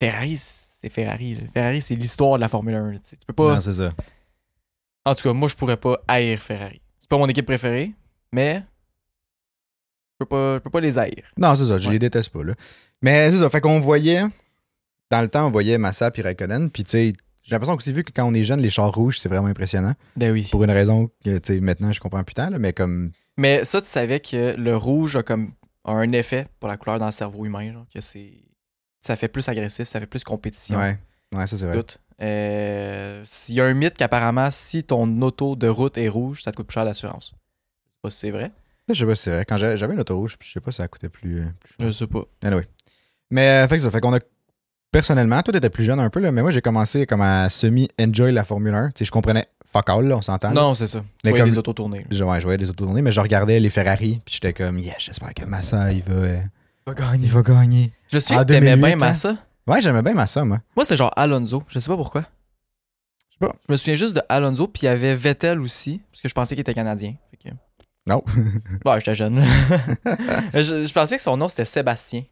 Ferrari, 0.02 0.36
c'est 0.38 0.90
Ferrari. 0.90 1.36
là. 1.36 1.42
Ferrari, 1.54 1.80
c'est 1.82 1.96
l'histoire 1.96 2.36
de 2.36 2.42
la 2.42 2.50
Formule 2.50 2.76
1. 2.76 2.92
là, 2.92 2.98
tu 3.00 3.16
peux 3.26 3.34
pas. 3.34 3.54
Non, 3.56 3.60
c'est 3.62 3.74
ça. 3.74 3.90
En 5.06 5.16
tout 5.16 5.24
cas, 5.24 5.34
moi, 5.34 5.48
je 5.48 5.56
pourrais 5.56 5.78
pas 5.78 6.00
haïr 6.08 6.40
Ferrari. 6.40 6.82
C'est 7.00 7.10
pas 7.10 7.18
mon 7.18 7.28
équipe 7.28 7.46
préférée, 7.46 7.92
mais 8.32 8.64
peux 10.24 10.30
pas, 10.30 10.54
je 10.56 10.60
peux 10.60 10.70
pas 10.70 10.80
les 10.82 10.98
haïr. 10.98 11.24
Non, 11.38 11.56
c'est 11.56 11.66
ça. 11.66 11.80
Je 11.80 11.88
Ouais. 11.88 11.94
les 11.94 12.00
déteste 12.00 12.30
pas. 12.30 12.44
Là. 12.44 12.54
Mais 13.02 13.30
c'est 13.32 13.38
ça. 13.40 13.50
Fait 13.50 13.62
qu'on 13.62 13.80
voyait. 13.80 14.24
Dans 15.12 15.22
le 15.22 15.28
temps, 15.28 15.46
on 15.48 15.52
voyait 15.52 15.78
Massa 15.78 16.10
puis 16.12 16.22
Raikkonen. 16.22 16.70
Puis 16.72 16.84
tu 16.84 16.90
sais, 16.92 17.14
j'ai 17.44 17.52
l'impression 17.56 17.76
aussi 17.76 17.92
vu 17.94 18.04
que 18.04 18.12
quand 18.12 18.26
on 18.26 18.34
est 18.34 18.44
jeune, 18.44 18.62
les 18.62 18.70
chars 18.70 18.92
rouges, 18.94 19.20
c'est 19.20 19.30
vraiment 19.30 19.48
impressionnant. 19.48 19.94
Ben 20.16 20.32
oui. 20.32 20.48
Pour 20.50 20.64
une 20.64 20.72
raison 20.72 21.10
que, 21.24 21.38
tu 21.38 21.54
sais, 21.56 21.60
maintenant, 21.60 21.92
je 21.92 22.00
comprends 22.00 22.24
plus 22.24 22.34
tant, 22.34 22.50
là, 22.50 22.58
mais 22.58 22.74
comme. 22.74 23.12
Mais 23.38 23.66
ça, 23.66 23.82
tu 23.82 23.88
savais 23.88 24.20
que 24.20 24.56
le 24.58 24.76
rouge 24.78 25.16
a 25.16 25.24
comme 25.24 25.52
a 25.86 25.92
un 25.92 26.12
effet 26.14 26.48
pour 26.60 26.70
la 26.70 26.78
couleur 26.78 26.98
dans 27.00 27.06
le 27.08 27.12
cerveau 27.12 27.46
humain, 27.46 27.72
genre, 27.74 27.86
que 27.94 28.00
c'est 28.02 28.34
ça 29.00 29.16
fait 29.18 29.28
plus 29.28 29.48
agressif, 29.50 29.88
ça 29.88 30.00
fait 30.00 30.06
plus 30.08 30.24
compétition. 30.24 30.78
Ouais. 30.80 30.98
Ouais, 31.36 31.46
ça, 31.46 31.58
c'est 31.58 31.66
vrai. 31.66 31.84
Euh, 32.22 33.24
Il 33.50 33.56
y 33.56 33.62
a 33.62 33.66
un 33.66 33.74
mythe 33.74 33.96
qu'apparemment, 33.98 34.50
si 34.50 34.84
ton 34.84 35.22
auto 35.22 35.56
de 35.56 35.68
route 35.68 35.98
est 35.98 36.08
rouge, 36.08 36.42
ça 36.44 36.52
te 36.52 36.58
coûte 36.58 36.68
plus 36.68 36.74
cher 36.76 36.86
d'assurance. 36.86 37.34
Je 37.34 37.40
sais 37.92 38.00
pas 38.02 38.10
si 38.10 38.18
c'est 38.20 38.32
vrai. 38.32 38.52
Je 38.90 38.94
sais 38.96 39.06
pas 39.06 39.16
si 39.16 39.24
c'est 39.24 39.32
vrai. 39.32 39.46
Quand 39.46 39.58
j'avais 39.58 39.94
une 39.94 40.00
auto 40.00 40.18
rouge, 40.18 40.36
je 40.42 40.52
sais 40.52 40.60
pas 40.60 40.72
si 40.72 40.78
ça 40.78 40.88
coûtait 40.88 41.10
plus. 41.10 41.40
euh, 41.42 41.46
plus 41.60 41.70
cher. 41.80 41.86
Je 41.88 41.90
sais 41.92 42.08
pas. 42.08 42.22
Anyway. 42.44 42.68
Mais 43.32 43.48
euh, 43.64 43.68
fait 43.68 43.78
que 43.78 43.82
ça, 43.84 43.90
fait 43.92 44.02
qu'on 44.02 44.14
a 44.14 44.20
personnellement, 44.92 45.42
toi 45.42 45.54
t'étais 45.54 45.70
plus 45.70 45.84
jeune 45.84 46.00
un 46.00 46.10
peu 46.10 46.20
là, 46.20 46.32
mais 46.32 46.42
moi 46.42 46.52
j'ai 46.52 46.62
commencé 46.62 47.06
comme 47.08 47.22
à 47.22 47.50
semi 47.50 47.88
enjoy 48.00 48.32
la 48.32 48.44
Formule 48.44 48.74
1. 48.76 48.88
Tu 48.90 49.00
sais, 49.00 49.06
je 49.06 49.12
comprenais 49.12 49.46
fuck 49.66 49.90
all 49.90 50.06
là, 50.08 50.18
on 50.18 50.22
s'entend. 50.22 50.50
là. 50.50 50.54
Non, 50.62 50.74
c'est 50.76 50.86
ça. 50.88 51.00
Tu 51.00 51.06
Mais 51.24 51.30
voyais 51.32 51.44
comme- 51.44 51.52
les 51.52 51.58
autos 51.58 51.74
tourner. 51.74 52.00
là. 52.00 52.06
Je, 52.12 52.24
ouais, 52.24 52.40
je 52.40 52.44
voyais 52.44 52.58
les 52.60 52.70
autos 52.70 52.86
tourner, 52.86 53.02
mais 53.02 53.12
je 53.12 53.20
regardais 53.22 53.60
les 53.60 53.70
Ferrari, 53.72 54.22
puis 54.26 54.36
j'étais 54.36 54.54
comme 54.54 54.78
yes, 54.78 54.96
j'espère 55.00 55.34
que 55.34 55.46
Massa 55.46 55.92
il 55.94 56.04
va 56.04 56.14
euh, 56.14 56.38
il 56.86 56.94
va 57.32 57.42
gagner. 57.42 57.92
Je 58.10 58.18
me 58.18 58.20
souviens 58.20 58.40
En 58.42 58.44
que 58.44 58.48
t'aimais 58.50 58.76
2008, 58.76 58.82
bien 58.86 58.94
hein? 58.94 58.96
Massa. 58.98 59.38
Ouais, 59.66 59.82
j'aimais 59.82 60.02
bien 60.04 60.14
Massa 60.14 60.44
moi. 60.44 60.60
Moi, 60.76 60.84
c'est 60.86 60.98
genre 60.98 61.12
Alonso. 61.16 61.64
Je 61.70 61.80
sais 61.80 61.88
pas 61.90 61.96
pourquoi. 61.96 62.22
Je 62.22 63.34
sais 63.34 63.40
pas. 63.52 63.56
Je 63.68 63.72
me 63.72 63.78
souviens 63.78 63.96
juste 63.96 64.14
de 64.16 64.22
Alonso, 64.30 64.68
puis 64.68 64.82
il 64.84 64.86
y 64.86 64.90
avait 64.90 65.16
Vettel 65.16 65.60
aussi, 65.62 66.02
parce 66.12 66.22
que 66.22 66.28
je 66.30 66.34
pensais 66.34 66.54
qu'il 66.56 66.62
était 66.62 66.74
canadien. 66.74 67.16
Fait 67.32 67.50
que- 67.50 67.56
Non. 68.08 68.24
Bon, 68.86 68.96
j'étais 68.96 69.16
jeune. 69.16 69.44
je, 70.54 70.86
je 70.86 70.94
pensais 70.94 71.16
que 71.18 71.22
son 71.24 71.38
nom 71.38 71.48
c'était 71.50 71.66
Sébastien. 71.66 72.24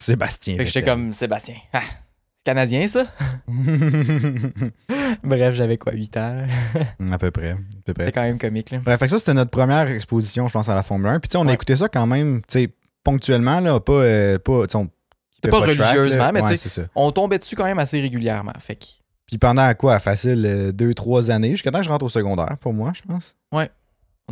Sébastien. 0.00 0.56
Fait 0.56 0.64
que 0.64 0.70
j'étais 0.70 0.82
comme 0.88 1.12
Sébastien. 1.12 1.54
Ah, 1.72 1.82
c'est 1.84 2.44
canadien 2.44 2.88
ça? 2.88 3.06
Bref, 5.22 5.54
j'avais 5.54 5.76
quoi, 5.78 5.92
8 5.92 6.16
ans? 6.16 6.34
là? 6.34 7.14
à 7.14 7.18
peu 7.18 7.30
près, 7.30 7.54
près. 7.54 7.62
C'était 7.86 8.12
quand 8.12 8.22
même 8.22 8.38
comique 8.38 8.70
là. 8.70 8.78
Bref, 8.78 8.98
fait 8.98 9.06
que 9.06 9.10
ça 9.12 9.18
c'était 9.18 9.34
notre 9.34 9.50
première 9.50 9.88
exposition, 9.88 10.48
je 10.48 10.52
pense 10.52 10.68
à 10.68 10.74
la 10.74 10.82
Formule 10.82 11.08
1. 11.08 11.20
Puis 11.20 11.28
tu 11.28 11.32
sais, 11.32 11.38
on 11.38 11.46
Ouais. 11.46 11.54
écouté 11.54 11.76
ça 11.76 11.88
quand 11.88 12.06
même, 12.06 12.42
tu 12.48 12.60
sais, 12.60 12.68
ponctuellement 13.04 13.60
là, 13.60 13.78
pas 13.80 13.92
euh, 13.92 14.38
pas 14.38 14.64
on 14.74 14.88
pas 15.42 15.48
track, 15.50 15.76
religieusement, 15.78 16.30
mais 16.32 16.40
Ouais, 16.40 16.50
tu 16.52 16.56
sais, 16.56 16.68
c'est 16.68 16.80
ça. 16.82 16.88
on 16.94 17.10
tombait 17.12 17.38
dessus 17.38 17.56
quand 17.56 17.64
même 17.64 17.78
assez 17.78 18.00
régulièrement. 18.00 18.52
Fait 18.60 18.76
que 18.76 18.84
Puis 19.26 19.38
pendant 19.38 19.72
quoi, 19.74 19.98
facile 20.00 20.72
2-3 20.76 21.30
années, 21.30 21.50
jusqu'à 21.50 21.70
temps 21.70 21.78
que 21.78 21.84
je 21.84 21.90
rentre 21.90 22.04
au 22.04 22.08
secondaire, 22.08 22.56
pour 22.60 22.72
moi, 22.72 22.92
je 22.94 23.02
pense. 23.02 23.34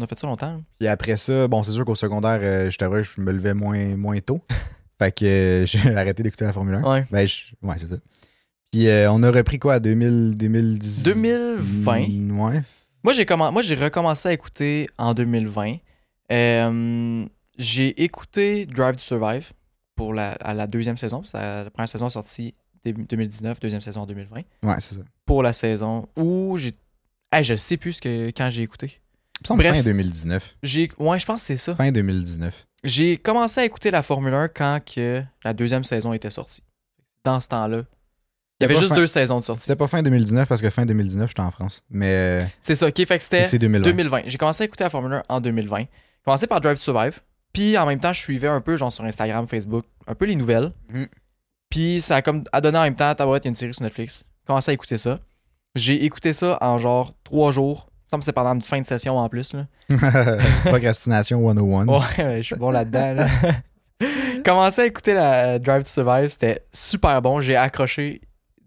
On 0.00 0.05
a 0.05 0.06
fait 0.06 0.19
ça 0.19 0.26
longtemps. 0.26 0.62
Puis 0.79 0.88
après 0.88 1.17
ça, 1.17 1.47
bon, 1.49 1.62
c'est 1.62 1.73
sûr 1.73 1.85
qu'au 1.85 1.94
secondaire, 1.94 2.41
euh, 2.43 2.70
je 2.70 2.76
t'avoue, 2.79 3.02
je 3.02 3.20
me 3.20 3.32
levais 3.32 3.55
moins, 3.55 3.97
moins 3.97 4.19
tôt. 4.20 4.41
fait 4.99 5.12
que 5.12 5.25
euh, 5.25 5.67
j'ai 5.67 5.79
arrêté 5.97 6.23
d'écouter 6.23 6.44
la 6.47 6.52
Formule 6.52 6.75
1. 6.76 6.82
Ouais. 6.91 7.05
Ben, 7.11 7.26
je- 7.26 7.52
ouais, 7.62 7.75
c'est 7.79 7.88
ça. 7.88 7.97
Puis 8.73 8.88
euh, 8.88 9.11
on 9.12 9.23
a 9.23 9.31
repris 9.31 9.58
quoi, 9.58 9.81
2000, 9.81 10.37
2010... 10.37 11.02
2020. 11.05 12.08
Mm, 12.08 12.41
Ouais. 12.41 12.62
Moi, 13.02 13.12
j'ai 13.14 13.25
commen- 13.25 13.50
moi, 13.52 13.62
j'ai 13.62 13.75
recommencé 13.75 14.29
à 14.29 14.32
écouter 14.32 14.88
en 14.99 15.14
2020. 15.14 15.76
Euh, 16.32 17.26
j'ai 17.58 18.03
écouté 18.03 18.67
Drive 18.67 18.94
to 18.96 19.00
Survive 19.00 19.53
pour 19.96 20.14
la, 20.14 20.32
à 20.32 20.55
la 20.55 20.67
deuxième 20.67 20.96
saison. 20.96 21.25
Ça- 21.25 21.64
la 21.64 21.70
première 21.70 21.88
saison 21.88 22.06
est 22.06 22.11
sortie 22.11 22.55
début 22.85 23.05
2019, 23.05 23.61
deuxième 23.61 23.81
saison 23.81 24.03
en 24.03 24.06
2020. 24.06 24.41
Ouais, 24.62 24.75
c'est 24.81 24.94
ça. 24.94 25.00
Pour 25.26 25.43
la 25.43 25.53
saison 25.53 26.08
où 26.17 26.56
j'ai. 26.56 26.73
Hey, 27.32 27.44
je 27.44 27.55
sais 27.55 27.76
plus 27.76 27.94
ce 27.94 28.00
que, 28.00 28.29
quand 28.29 28.50
j'ai 28.50 28.62
écouté. 28.62 29.00
Il 29.49 29.53
me 29.57 29.59
Bref. 29.63 29.77
fin 29.77 29.83
2019. 29.83 30.57
J'ai, 30.63 30.91
ouais, 30.99 31.19
je 31.19 31.27
pense 31.27 31.41
que 31.41 31.47
c'est 31.47 31.57
ça. 31.57 31.75
Fin 31.77 31.91
2019. 31.91 32.67
J'ai 32.85 33.17
commencé 33.17 33.61
à 33.61 33.65
écouter 33.65 33.91
la 33.91 34.03
Formule 34.03 34.35
1 34.35 34.49
quand 34.49 34.81
que 34.85 35.23
la 35.45 35.53
deuxième 35.55 35.85
saison 35.85 36.13
était 36.13 36.31
sortie. 36.31 36.63
Dans 37.25 37.41
ce 37.41 37.49
temps-là. 37.49 37.83
Il 38.61 38.65
y 38.65 38.67
avait 38.67 38.77
juste 38.77 38.89
fin- 38.91 38.95
deux 38.97 39.07
saisons 39.07 39.39
de 39.41 39.45
sortie. 39.45 39.63
C'était 39.63 39.77
pas 39.77 39.89
fin 39.89 40.03
2019 40.03 40.47
parce 40.49 40.61
que 40.61 40.69
fin 40.69 40.85
2019, 40.85 41.29
j'étais 41.31 41.41
en 41.41 41.51
France. 41.51 41.82
Mais 41.91 42.13
euh, 42.13 42.44
C'est 42.61 42.75
ça, 42.77 42.89
ok. 42.89 42.97
Fait 43.06 43.17
que 43.17 43.23
c'était 43.23 43.44
c'est 43.44 43.59
2020. 43.59 43.85
2020. 43.85 44.23
J'ai 44.27 44.37
commencé 44.39 44.63
à 44.63 44.67
écouter 44.67 44.85
la 44.85 44.91
Formule 44.91 45.15
1 45.15 45.23
en 45.29 45.41
2020. 45.41 45.79
J'ai 45.79 45.89
commencé 46.25 46.47
par 46.47 46.61
Drive 46.61 46.77
to 46.77 46.82
Survive. 46.82 47.20
Puis 47.53 47.77
en 47.79 47.87
même 47.87 47.99
temps, 48.01 48.13
je 48.13 48.20
suivais 48.20 48.49
un 48.49 48.61
peu, 48.61 48.77
genre 48.77 48.93
sur 48.93 49.05
Instagram, 49.05 49.47
Facebook, 49.49 49.85
un 50.06 50.15
peu 50.15 50.27
les 50.27 50.37
nouvelles. 50.37 50.73
Mhm. 50.91 51.09
Puis 51.70 52.01
ça 52.01 52.17
a 52.17 52.23
comme 52.23 52.44
donné 52.63 52.79
en 52.79 52.82
même 52.82 52.97
temps, 52.97 53.15
tabarouette, 53.15 53.44
il 53.44 53.47
y 53.47 53.49
a 53.49 53.51
une 53.51 53.55
série 53.55 53.75
sur 53.75 53.82
Netflix. 53.82 54.25
J'ai 54.43 54.47
commencé 54.47 54.70
à 54.70 54.75
écouter 54.75 54.97
ça. 54.97 55.20
J'ai 55.75 56.05
écouté 56.05 56.32
ça 56.32 56.59
en 56.61 56.79
genre 56.79 57.15
trois 57.25 57.53
jours. 57.53 57.90
Semble 58.10 58.20
que 58.22 58.24
c'est 58.24 58.32
pendant 58.32 58.55
une 58.55 58.62
fin 58.62 58.81
de 58.81 58.86
session 58.86 59.17
en 59.17 59.29
plus. 59.29 59.55
Là. 59.55 59.67
Procrastination 60.64 61.46
101. 61.48 61.86
Ouais, 61.86 62.36
je 62.38 62.43
suis 62.43 62.56
bon 62.56 62.70
là-dedans. 62.70 63.14
Là. 63.14 63.29
Commencer 64.44 64.82
à 64.82 64.86
écouter 64.86 65.14
la 65.14 65.58
Drive 65.58 65.82
to 65.82 65.88
Survive, 65.88 66.29
c'était 66.29 66.64
super 66.72 67.20
bon. 67.22 67.40
J'ai 67.40 67.55
accroché 67.56 68.20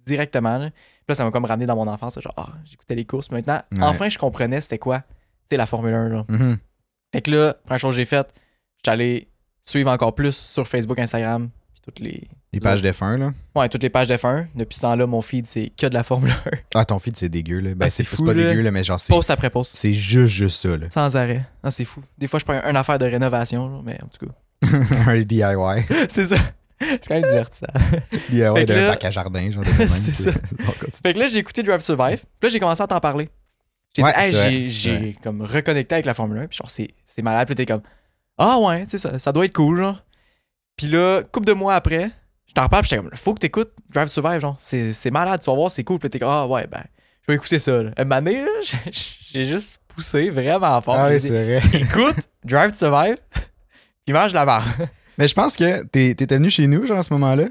directement. 0.05 0.57
Là. 0.57 0.69
Puis 0.69 1.05
là, 1.09 1.15
ça 1.15 1.25
m'a 1.25 1.31
comme 1.31 1.45
ramené 1.45 1.65
dans 1.65 1.75
mon 1.75 1.87
enfance. 1.87 2.19
Genre, 2.21 2.33
ah, 2.37 2.47
j'écoutais 2.63 2.95
les 2.95 3.03
courses. 3.05 3.31
Maintenant, 3.31 3.61
Ouais. 3.73 3.79
enfin, 3.83 4.07
je 4.09 4.17
comprenais 4.17 4.61
c'était 4.61 4.77
quoi. 4.79 4.99
Tu 4.99 5.05
sais, 5.49 5.57
la 5.57 5.65
Formule 5.65 5.93
1. 5.93 6.09
Là. 6.09 6.25
Mhm. 6.29 6.57
Fait 7.11 7.21
que 7.21 7.31
là, 7.31 7.53
première 7.65 7.79
chose 7.79 7.91
que 7.95 7.97
j'ai 7.97 8.05
faite, 8.05 8.29
je 8.77 8.89
suis 8.89 8.93
allé 8.93 9.27
suivre 9.61 9.91
encore 9.91 10.15
plus 10.15 10.35
sur 10.35 10.67
Facebook, 10.67 10.99
Instagram, 10.99 11.49
toutes 11.83 11.99
les. 11.99 12.27
Les 12.53 12.59
pages 12.59 12.81
F1, 12.83 13.17
là? 13.17 13.33
Ouais, 13.55 13.67
toutes 13.67 13.81
les 13.83 13.89
pages 13.89 14.07
d'F1. 14.07 14.45
Depuis 14.55 14.75
ce 14.75 14.81
temps-là, 14.81 15.07
mon 15.07 15.21
feed, 15.23 15.47
c'est 15.47 15.71
que 15.75 15.87
de 15.87 15.93
la 15.95 16.03
Formule 16.03 16.31
1. 16.31 16.51
Ah, 16.75 16.85
ton 16.85 16.99
feed, 16.99 17.17
c'est 17.17 17.29
dégueu, 17.29 17.59
là. 17.59 17.73
Ben, 17.75 17.87
Ah, 17.87 17.89
c'est 17.89 18.03
pas 18.03 18.33
là. 18.33 18.33
dégueu, 18.51 18.61
là, 18.61 18.69
mais 18.71 18.83
genre, 18.83 18.99
c'est 18.99 19.11
Post 19.11 19.29
après 19.31 19.49
post. 19.49 19.75
c'est 19.75 19.93
juste, 19.93 20.33
juste 20.33 20.61
ça, 20.61 20.77
là. 20.77 20.87
Sans 20.91 21.15
arrêt. 21.15 21.45
Ah, 21.63 21.71
c'est 21.71 21.85
fou. 21.85 22.01
Des 22.17 22.27
fois, 22.27 22.39
je 22.39 22.45
prends 22.45 22.61
une 22.63 22.75
affaire 22.77 22.99
de 22.99 23.05
rénovation, 23.05 23.69
genre, 23.69 23.83
mais 23.83 23.97
en 24.03 24.07
tout 24.07 24.25
cas. 24.27 24.33
un 25.07 25.17
DIY. 25.19 25.43
c'est 26.09 26.25
ça. 26.25 26.37
C'est 26.79 27.07
quand 27.07 27.15
même 27.15 27.23
divertissant. 27.23 27.65
DIY 28.29 28.65
d'un 28.65 28.87
bac 28.89 29.03
à 29.05 29.11
jardin, 29.11 29.49
genre. 29.51 29.63
C'est 29.89 30.13
ça. 30.13 30.31
On 30.61 30.71
continue. 30.71 30.91
Fait 31.03 31.13
que 31.13 31.19
là, 31.19 31.27
j'ai 31.27 31.39
écouté 31.39 31.63
Drive 31.63 31.81
Survive. 31.81 32.19
Puis 32.39 32.43
là, 32.43 32.49
j'ai 32.49 32.59
commencé 32.59 32.81
à 32.83 32.87
t'en 32.87 32.99
parler. 32.99 33.29
J'ai 33.95 34.03
Ouais, 34.03 34.11
dit, 34.29 34.35
hey, 34.37 34.69
j'ai, 34.71 35.17
comme 35.23 35.41
reconnecté 35.41 35.95
avec 35.95 36.05
la 36.05 36.13
Formule 36.13 36.37
1. 36.39 36.47
Puis 36.47 36.57
genre, 36.57 36.69
c'est, 36.69 36.89
c'est 37.05 37.21
malade. 37.21 37.47
Puis 37.47 37.55
t'es 37.55 37.65
comme, 37.65 37.81
ah 38.37 38.57
ouais, 38.59 38.83
tu 38.83 38.91
sais, 38.91 38.97
ça, 38.97 39.17
ça 39.19 39.31
doit 39.31 39.45
être 39.45 39.53
cool, 39.53 39.77
genre. 39.77 40.03
Puis 40.77 40.87
là, 40.87 41.21
couple 41.31 41.47
de 41.47 41.53
mois 41.53 41.75
après, 41.75 42.11
je 42.47 42.53
t'en 42.53 42.63
reparle. 42.63 42.83
J'étais 42.83 42.97
comme, 42.97 43.09
faut 43.13 43.33
que 43.33 43.39
t'écoutes 43.39 43.71
Drive 43.89 44.07
to 44.07 44.11
Survive, 44.13 44.39
genre. 44.41 44.55
C'est, 44.59 45.11
malade, 45.11 45.39
tu 45.43 45.49
vas 45.49 45.55
voir, 45.55 45.71
c'est 45.71 45.83
cool. 45.83 45.99
Puis 45.99 46.09
t'es 46.09 46.19
comme, 46.19 46.29
ah 46.29 46.47
ouais, 46.47 46.67
ben, 46.67 46.83
je 47.21 47.27
vais 47.31 47.35
écouter 47.35 47.59
ça, 47.59 47.83
là. 47.83 47.91
Une 47.97 48.11
année, 48.11 48.43
j'ai, 49.33 49.45
juste 49.45 49.79
poussé 49.87 50.29
vraiment 50.29 50.79
fort. 50.81 50.95
Ah 50.97 51.09
oui, 51.09 51.19
c'est 51.19 51.43
vrai. 51.59 51.61
écoute 51.79 52.17
Drive 52.43 52.71
to 52.71 52.77
Survive. 52.77 53.17
Puis 54.05 54.13
mange 54.13 54.33
la 54.33 54.45
barre. 54.45 54.65
Mais 55.17 55.27
je 55.27 55.33
pense 55.33 55.55
que 55.55 55.83
t'es- 55.83 56.15
t'étais 56.15 56.35
venu 56.37 56.49
chez 56.49 56.67
nous, 56.67 56.85
genre, 56.85 56.97
à 56.99 57.03
ce 57.03 57.13
moment-là. 57.13 57.45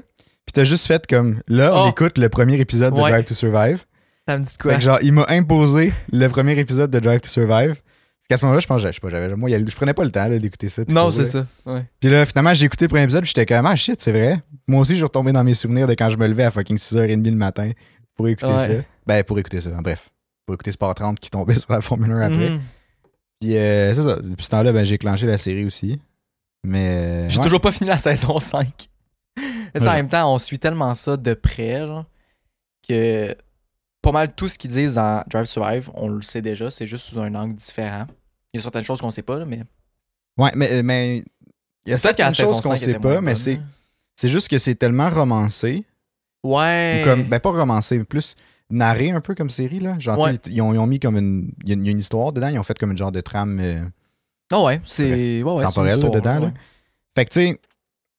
Puis 0.45 0.51
t'as 0.53 0.65
juste 0.65 0.85
fait 0.87 1.07
comme, 1.07 1.41
là, 1.47 1.71
on 1.73 1.85
Oh. 1.85 1.89
écoute 1.89 2.17
le 2.17 2.27
premier 2.29 2.59
épisode 2.59 2.93
de 2.93 2.99
Ouais. 3.01 3.09
Drive 3.11 3.25
to 3.25 3.33
Survive. 3.33 3.85
Ça 4.27 4.37
me 4.37 4.43
dit 4.43 4.49
Fait 4.51 4.57
quoi? 4.57 4.75
que 4.75 4.81
genre, 4.81 4.99
il 5.01 5.13
m'a 5.13 5.25
imposé 5.29 5.93
le 6.11 6.27
premier 6.27 6.57
épisode 6.59 6.91
de 6.91 6.99
Drive 6.99 7.21
to 7.21 7.29
Survive. 7.29 7.81
Qu'à 8.33 8.37
ce 8.37 8.45
moment-là, 8.45 8.61
je 8.61 8.67
pense, 8.67 8.81
je 8.81 8.91
sais 8.91 8.99
pas, 8.99 9.09
j'avais, 9.09 9.35
moi, 9.35 9.47
je 9.49 9.75
prenais 9.75 9.93
pas 9.93 10.03
le 10.03 10.09
temps 10.09 10.27
d'écouter 10.27 10.69
ça. 10.69 10.81
Non, 10.89 11.11
c'est 11.11 11.25
ça. 11.25 11.45
Ouais. 11.67 11.85
Puis 11.99 12.09
là, 12.09 12.25
finalement, 12.25 12.53
j'ai 12.55 12.65
écouté 12.65 12.85
le 12.85 12.89
premier 12.89 13.03
épisode, 13.03 13.25
j'étais 13.25 13.45
comme, 13.45 13.65
ah 13.67 13.75
shit, 13.75 14.01
c'est 14.01 14.11
vrai. 14.11 14.39
Moi 14.67 14.81
aussi, 14.81 14.93
je 14.93 14.95
suis 14.95 15.03
retombé 15.03 15.31
dans 15.31 15.43
mes 15.43 15.53
souvenirs 15.53 15.85
de 15.87 15.93
quand 15.93 16.09
je 16.09 16.17
me 16.17 16.25
levais 16.27 16.45
à 16.45 16.49
fucking 16.51 16.77
6h30 16.77 17.23
le 17.29 17.35
matin 17.35 17.69
pour 18.15 18.27
écouter 18.27 18.51
Ouais. 18.51 18.59
ça. 18.67 18.73
Ben, 19.05 19.23
pour 19.23 19.37
écouter 19.37 19.61
ça, 19.61 19.69
bref. 19.81 20.09
Pour 20.47 20.55
écouter 20.55 20.71
Sport 20.71 20.95
30 20.95 21.19
qui 21.19 21.29
tombait 21.29 21.55
sur 21.59 21.71
la 21.71 21.81
Formule 21.81 22.11
1 22.11 22.21
après. 22.21 22.49
Mhm. 22.49 22.61
Puis 23.39 23.55
euh, 23.57 23.93
c'est 23.93 24.01
ça. 24.01 24.15
Depuis 24.15 24.45
ce 24.45 24.49
temps-là, 24.49 24.71
ben, 24.71 24.83
j'ai 24.83 24.97
clenché 24.97 25.25
la 25.27 25.37
série 25.37 25.65
aussi. 25.65 25.99
Mais. 26.63 26.87
euh, 26.89 27.29
J'ai 27.29 27.37
ouais. 27.37 27.43
toujours 27.43 27.61
pas 27.61 27.71
fini 27.71 27.89
la 27.89 27.97
saison 27.99 28.39
5. 28.39 28.89
Mais 29.37 29.43
tu 29.75 29.79
sais, 29.81 29.87
en 29.87 29.91
Ouais. 29.91 29.97
même 29.97 30.09
temps, 30.09 30.33
on 30.33 30.37
suit 30.39 30.57
tellement 30.59 30.95
ça 30.95 31.17
de 31.17 31.33
près, 31.35 31.79
genre, 31.81 32.05
que 32.87 33.35
pas 34.01 34.11
mal 34.11 34.33
tout 34.35 34.47
ce 34.49 34.57
qu'ils 34.57 34.69
disent 34.71 34.95
dans 34.95 35.23
Drive 35.29 35.45
Survive, 35.45 35.89
on 35.93 36.09
le 36.09 36.21
sait 36.21 36.41
déjà, 36.41 36.69
c'est 36.69 36.85
juste 36.87 37.05
sous 37.07 37.19
un 37.19 37.33
angle 37.35 37.55
différent. 37.55 38.05
Il 38.53 38.57
y 38.57 38.59
a 38.59 38.61
certaines 38.61 38.85
choses 38.85 39.01
qu'on 39.01 39.11
sait 39.11 39.21
pas, 39.23 39.39
là, 39.39 39.45
mais. 39.45 39.63
Ouais, 40.37 40.51
mais. 40.55 40.83
mais 40.83 41.23
il 41.85 41.91
y 41.91 41.93
a 41.93 41.97
certaines 41.97 42.33
choses 42.33 42.61
qu'on 42.61 42.69
5 42.69 42.77
sait 42.77 42.99
pas, 42.99 43.19
mais 43.19 43.35
c'est, 43.35 43.55
là. 43.55 43.61
c'est 44.15 44.29
juste 44.29 44.47
que 44.47 44.57
c'est 44.57 44.75
tellement 44.75 45.09
romancé. 45.09 45.83
Ouais. 46.43 47.01
Ou 47.01 47.05
comme, 47.09 47.23
ben, 47.23 47.39
pas 47.39 47.51
romancé, 47.51 47.97
mais 47.97 48.03
plus 48.05 48.35
narré 48.69 49.11
un 49.11 49.19
peu 49.21 49.35
comme 49.35 49.49
série. 49.49 49.79
Là. 49.79 49.97
Genre, 49.99 50.17
Ouais. 50.19 50.35
ils, 50.47 50.61
ont, 50.61 50.73
ils 50.73 50.77
ont 50.79 50.87
mis 50.87 50.99
comme 50.99 51.17
une. 51.17 51.51
Il 51.63 51.69
y, 51.69 51.71
a 51.89 51.91
une- 51.91 51.99
histoire 51.99 52.31
dedans, 52.31 52.47
ils 52.47 52.57
ont 52.59 52.63
fait 52.63 52.77
comme 52.77 52.91
une 52.91 52.97
genre 52.97 53.11
de 53.11 53.21
trame. 53.21 53.59
euh, 53.59 53.81
Ah 54.51 54.61
ouais, 54.63 54.81
c'est. 54.85 55.43
Ouais, 55.43 55.51
ouais, 55.51 55.63
temporelle, 55.65 55.99
là, 55.99 56.09
dedans, 56.09 56.39
là. 56.39 56.53
Fait 57.15 57.25
que, 57.25 57.31
tu 57.31 57.39
sais, 57.41 57.59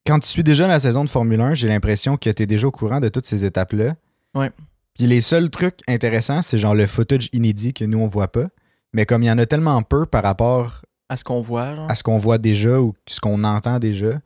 quand 0.07 0.19
tu 0.21 0.29
suis 0.29 0.43
déjà 0.45 0.69
la 0.69 0.79
saison 0.81 1.05
de 1.05 1.11
Formule 1.11 1.41
1, 1.41 1.55
j'ai 1.55 1.69
l'impression 1.69 2.17
que 2.19 2.29
tu 2.31 2.43
es 2.43 2.47
déjà 2.47 2.67
au 2.67 2.71
courant 2.71 3.01
de 3.01 3.09
toutes 3.09 3.27
ces 3.27 3.45
étapes-là. 3.45 3.95
Ouais. 4.35 4.51
Puis 4.95 5.07
les 5.07 5.21
seuls 5.23 5.49
trucs 5.51 5.79
intéressants, 5.89 6.43
c'est 6.43 6.59
genre 6.59 6.75
le 6.75 6.87
footage 6.87 7.29
inédit 7.33 7.73
que 7.73 7.85
nous, 7.85 7.99
on 7.99 8.07
voit 8.07 8.29
pas. 8.29 8.47
Mais 8.95 9.05
comme 9.05 9.23
il 9.23 9.27
y 9.27 9.31
en 9.31 9.37
a 9.39 9.45
tellement 9.45 9.83
peu 9.83 10.07
par 10.07 10.23
rapport 10.23 10.83
À 11.11 11.17
ce 11.17 11.25
qu'on 11.25 11.41
voit, 11.43 11.75
genre. 11.75 11.91
à 11.91 11.95
ce 11.95 12.03
qu'on 12.03 12.17
voit 12.17 12.39
déjà 12.39 12.81
ou 12.81 12.95
ce 13.07 13.21
qu'on 13.21 13.45
entend 13.45 13.79
déjà, 13.79 14.21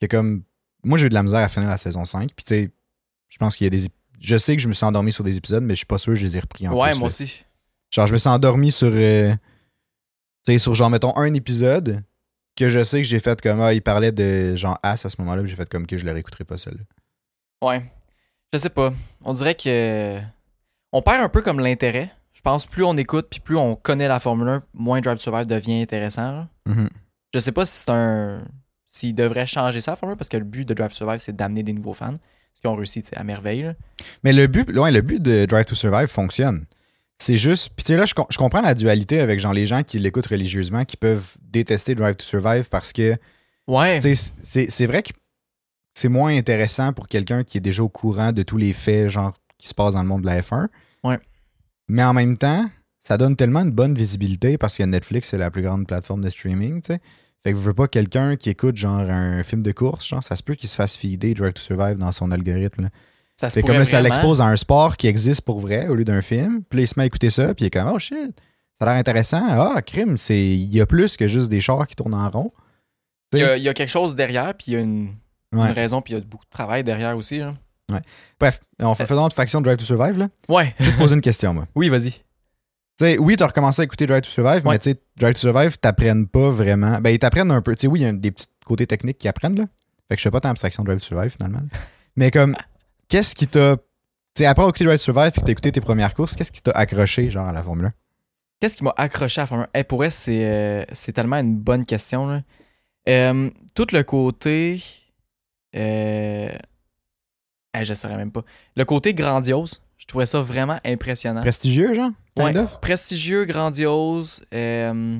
que 0.00 0.06
comme. 0.06 0.44
Moi, 0.84 0.98
j'ai 0.98 1.06
eu 1.06 1.08
de 1.10 1.14
la 1.14 1.22
misère 1.22 1.40
à 1.40 1.48
finir 1.48 1.68
la 1.68 1.76
saison 1.76 2.04
5. 2.04 2.32
Puis, 2.34 2.44
tu 2.44 2.54
sais, 2.54 2.70
je 3.28 3.36
pense 3.38 3.56
qu'il 3.56 3.64
y 3.64 3.66
a 3.66 3.70
des. 3.70 3.88
Je 4.20 4.36
sais 4.38 4.56
que 4.56 4.62
je 4.62 4.68
me 4.68 4.72
suis 4.72 4.84
endormi 4.86 5.12
sur 5.12 5.22
des 5.24 5.36
épisodes, 5.36 5.62
mais 5.62 5.74
je 5.74 5.78
suis 5.78 5.86
pas 5.86 5.98
sûr 5.98 6.12
que 6.12 6.18
je 6.18 6.24
les 6.24 6.36
ai 6.36 6.40
repris 6.40 6.66
en 6.66 6.72
ouais, 6.74 6.90
plus, 6.90 6.98
moi 6.98 7.08
là. 7.08 7.14
aussi. 7.14 7.44
Genre, 7.90 8.06
je 8.06 8.12
me 8.12 8.18
suis 8.18 8.28
endormi 8.28 8.72
sur. 8.72 8.90
euh, 8.92 9.32
tu 10.46 10.52
sais, 10.52 10.58
sur 10.58 10.74
genre, 10.74 10.90
mettons, 10.90 11.16
un 11.16 11.32
épisode 11.34 12.02
que 12.56 12.68
je 12.68 12.82
sais 12.84 12.98
que 13.02 13.06
j'ai 13.08 13.20
fait 13.20 13.40
comme. 13.40 13.60
Ah, 13.60 13.74
il 13.74 13.82
parlait 13.82 14.12
de 14.12 14.56
genre 14.56 14.78
As 14.82 15.04
à 15.04 15.10
ce 15.10 15.16
moment-là, 15.20 15.42
puis 15.42 15.50
j'ai 15.50 15.56
fait 15.56 15.68
comme 15.68 15.86
que 15.86 15.98
je 15.98 16.04
le 16.04 16.12
réécouterai 16.12 16.44
pas 16.44 16.58
seul. 16.58 16.78
Ouais. 17.62 17.82
Je 18.52 18.58
sais 18.58 18.70
pas. 18.70 18.92
On 19.24 19.32
dirait 19.34 19.54
que. 19.54 20.18
On 20.92 21.00
perd 21.02 21.22
un 21.22 21.28
peu 21.28 21.42
comme 21.42 21.58
l'intérêt. 21.60 22.10
Je 22.44 22.50
pense 22.50 22.66
plus 22.66 22.82
on 22.82 22.96
écoute, 22.96 23.28
puis 23.30 23.38
plus 23.38 23.56
on 23.56 23.76
connaît 23.76 24.08
la 24.08 24.18
Formule 24.18 24.48
1, 24.48 24.62
moins 24.74 25.00
Drive 25.00 25.16
to 25.18 25.22
Survive 25.22 25.46
devient 25.46 25.80
intéressant. 25.80 26.34
genre. 26.34 26.46
Mhm. 26.66 26.88
Je 27.32 27.38
sais 27.38 27.52
pas 27.52 27.64
si 27.64 27.78
c'est 27.82 27.90
un. 27.90 28.42
S'ils 28.84 29.14
devraient 29.14 29.46
changer 29.46 29.80
ça, 29.80 29.92
la 29.92 29.96
Formule 29.96 30.14
1, 30.14 30.16
parce 30.16 30.28
que 30.28 30.36
le 30.38 30.44
but 30.44 30.68
de 30.68 30.74
Drive 30.74 30.88
to 30.90 30.96
Survive, 30.96 31.18
c'est 31.20 31.36
d'amener 31.36 31.62
des 31.62 31.72
nouveaux 31.72 31.94
fans. 31.94 32.16
Ce 32.52 32.60
qu'ils 32.60 32.68
ont 32.68 32.74
réussi 32.74 33.00
à 33.14 33.22
merveille. 33.22 33.62
là. 33.62 33.74
Mais 34.24 34.32
le 34.32 34.48
but, 34.48 34.68
ouais, 34.76 34.90
le 34.90 35.00
but 35.02 35.22
de 35.22 35.44
Drive 35.46 35.66
to 35.66 35.74
Survive 35.76 36.08
fonctionne. 36.08 36.66
C'est 37.18 37.36
juste. 37.36 37.70
Puis, 37.76 37.84
tu 37.84 37.92
sais, 37.92 37.96
là, 37.96 38.04
je, 38.06 38.14
je 38.28 38.36
comprends 38.36 38.60
la 38.60 38.74
dualité 38.74 39.20
avec 39.20 39.38
genre 39.38 39.52
les 39.52 39.66
gens 39.68 39.84
qui 39.84 40.00
l'écoutent 40.00 40.26
religieusement, 40.26 40.84
qui 40.84 40.96
peuvent 40.96 41.36
détester 41.40 41.94
Drive 41.94 42.16
to 42.16 42.24
Survive 42.24 42.68
parce 42.68 42.92
que. 42.92 43.16
Ouais. 43.68 44.00
C'est 44.02 44.86
vrai 44.86 45.04
que 45.04 45.12
c'est 45.94 46.08
moins 46.08 46.36
intéressant 46.36 46.92
pour 46.92 47.06
quelqu'un 47.06 47.44
qui 47.44 47.58
est 47.58 47.60
déjà 47.62 47.84
au 47.84 47.88
courant 47.88 48.32
de 48.32 48.42
tous 48.42 48.56
les 48.56 48.72
faits, 48.72 49.08
genre, 49.10 49.32
qui 49.58 49.68
se 49.68 49.74
passent 49.74 49.94
dans 49.94 50.02
le 50.02 50.08
monde 50.08 50.22
de 50.22 50.26
la 50.26 50.40
F1. 50.42 50.66
Ouais. 51.04 51.18
Mais 51.92 52.02
en 52.02 52.14
même 52.14 52.38
temps, 52.38 52.64
ça 53.00 53.18
donne 53.18 53.36
tellement 53.36 53.60
une 53.60 53.70
bonne 53.70 53.94
visibilité 53.94 54.56
parce 54.56 54.78
que 54.78 54.82
Netflix, 54.82 55.28
c'est 55.28 55.36
la 55.36 55.50
plus 55.50 55.60
grande 55.60 55.86
plateforme 55.86 56.24
de 56.24 56.30
streaming, 56.30 56.80
tu 56.80 56.94
sais. 56.94 57.00
Fait 57.44 57.52
que 57.52 57.58
je 57.58 57.62
veux 57.62 57.74
pas 57.74 57.86
quelqu'un 57.86 58.36
qui 58.36 58.48
écoute, 58.48 58.78
genre, 58.78 59.00
un 59.00 59.42
film 59.42 59.62
de 59.62 59.72
course, 59.72 60.08
genre, 60.08 60.24
ça 60.24 60.34
se 60.36 60.42
peut 60.42 60.54
qu'il 60.54 60.70
se 60.70 60.74
fasse 60.74 60.96
feeder 60.96 61.34
Drive 61.34 61.52
to 61.52 61.60
Survive 61.60 61.98
dans 61.98 62.10
son 62.10 62.30
algorithme. 62.30 62.84
là. 62.84 62.88
Ça 63.36 63.50
se 63.50 63.54
Fait 63.54 63.62
comme 63.62 63.76
là, 63.76 63.84
ça 63.84 64.00
l'expose 64.00 64.40
à 64.40 64.46
un 64.46 64.56
sport 64.56 64.96
qui 64.96 65.06
existe 65.06 65.42
pour 65.42 65.60
vrai 65.60 65.86
au 65.88 65.94
lieu 65.94 66.04
d'un 66.04 66.22
film. 66.22 66.62
Puis 66.70 66.80
il 66.80 66.88
se 66.88 66.94
met 66.96 67.02
à 67.02 67.06
écouter 67.06 67.28
ça, 67.28 67.52
puis 67.52 67.64
il 67.64 67.66
est 67.66 67.70
comme, 67.70 67.90
oh 67.92 67.98
shit, 67.98 68.40
ça 68.78 68.86
a 68.86 68.86
l'air 68.86 68.94
intéressant. 68.98 69.44
Ah, 69.50 69.82
crime, 69.82 70.16
c'est 70.16 70.40
il 70.40 70.74
y 70.74 70.80
a 70.80 70.86
plus 70.86 71.18
que 71.18 71.28
juste 71.28 71.50
des 71.50 71.60
chars 71.60 71.86
qui 71.86 71.94
tournent 71.94 72.14
en 72.14 72.30
rond. 72.30 72.52
Il 73.34 73.40
y, 73.40 73.42
a, 73.42 73.56
il 73.58 73.62
y 73.62 73.68
a 73.68 73.74
quelque 73.74 73.90
chose 73.90 74.16
derrière, 74.16 74.54
puis 74.54 74.66
il 74.68 74.72
y 74.72 74.76
a 74.78 74.80
une, 74.80 75.14
raison, 75.52 76.00
puis 76.00 76.14
il 76.14 76.16
y 76.16 76.20
a 76.20 76.24
beaucoup 76.24 76.46
de 76.46 76.50
travail 76.50 76.84
derrière 76.84 77.18
aussi. 77.18 77.42
Bref, 78.40 78.60
on 78.80 78.94
fait 78.94 79.06
faisons 79.06 79.24
abstraction 79.24 79.60
de 79.60 79.64
Drive 79.66 79.78
to 79.78 79.84
Survive, 79.84 80.18
là. 80.18 80.28
Ouais. 80.48 80.74
Je 80.78 80.84
vais 80.86 80.92
te 80.92 80.98
poser 80.98 81.14
une 81.14 81.20
question, 81.20 81.52
moi. 81.54 81.66
oui, 81.74 81.88
vas-y. 81.88 82.12
Tu 82.12 82.18
sais, 82.98 83.18
oui, 83.18 83.36
tu 83.36 83.42
as 83.42 83.46
recommencé 83.48 83.82
à 83.82 83.84
écouter 83.84 84.06
Drive 84.06 84.22
to 84.22 84.28
Survive, 84.30 84.64
Ouais. 84.66 84.74
mais 84.74 84.78
tu 84.78 84.90
sais, 84.92 85.00
Drive 85.16 85.34
to 85.34 85.40
Survive, 85.40 85.78
t'apprennent 85.78 86.26
pas 86.26 86.50
vraiment. 86.50 86.98
Ben, 87.00 87.10
ils 87.10 87.18
t'apprennent 87.18 87.50
un 87.50 87.60
peu. 87.62 87.74
Tu 87.74 87.82
sais, 87.82 87.86
oui, 87.86 88.00
il 88.00 88.02
y 88.02 88.06
a 88.06 88.12
des 88.12 88.30
petits 88.30 88.46
côtés 88.64 88.86
techniques 88.86 89.18
qui 89.18 89.28
apprennent, 89.28 89.56
là. 89.58 89.64
Fait 90.08 90.16
que 90.16 90.20
je 90.20 90.22
fais 90.22 90.30
pas 90.30 90.40
tant 90.40 90.50
abstraction 90.50 90.82
de 90.82 90.88
Drive 90.88 91.00
to 91.00 91.06
Survive, 91.06 91.30
finalement. 91.32 91.58
là. 91.60 91.78
Mais 92.16 92.30
comme, 92.30 92.54
qu'est-ce 93.08 93.34
qui 93.34 93.46
t'a. 93.46 93.76
Tu 93.76 93.82
sais, 94.38 94.46
après 94.46 94.62
avoir 94.62 94.70
écouté 94.70 94.84
Drive 94.84 94.98
to 94.98 95.04
Survive 95.04 95.30
puis 95.32 95.40
que 95.40 95.46
t'as 95.46 95.52
écouté 95.52 95.72
tes 95.72 95.80
premières 95.80 96.14
courses, 96.14 96.34
qu'est-ce 96.36 96.52
qui 96.52 96.62
t'a 96.62 96.70
accroché, 96.72 97.30
genre, 97.30 97.46
à 97.48 97.52
la 97.52 97.62
Formule 97.62 97.86
1? 97.86 97.92
Qu'est-ce 98.60 98.76
qui 98.76 98.84
m'a 98.84 98.94
accroché 98.96 99.40
à 99.40 99.42
la 99.42 99.46
Formule 99.46 99.66
1? 99.74 99.78
Hey, 99.78 99.84
pour 99.84 100.04
elle, 100.04 100.12
c'est, 100.12 100.44
euh, 100.46 100.84
c'est 100.92 101.12
tellement 101.12 101.36
une 101.38 101.56
bonne 101.56 101.84
question. 101.84 102.26
là. 102.26 102.42
Euh, 103.08 103.50
tout 103.74 103.86
le 103.92 104.02
côté. 104.04 104.82
Euh... 105.74 106.48
hey, 107.74 107.84
je 107.84 107.90
ne 107.90 107.94
saurais 107.94 108.16
même 108.16 108.32
pas. 108.32 108.42
Le 108.76 108.84
côté 108.84 109.14
grandiose, 109.14 109.82
je 109.98 110.06
trouvais 110.06 110.26
ça 110.26 110.40
vraiment 110.40 110.78
impressionnant. 110.84 111.40
Prestigieux, 111.42 111.94
genre? 111.94 112.10
Ouais, 112.36 112.52
prestigieux, 112.80 113.44
grandiose. 113.44 114.42
euh, 114.54 115.18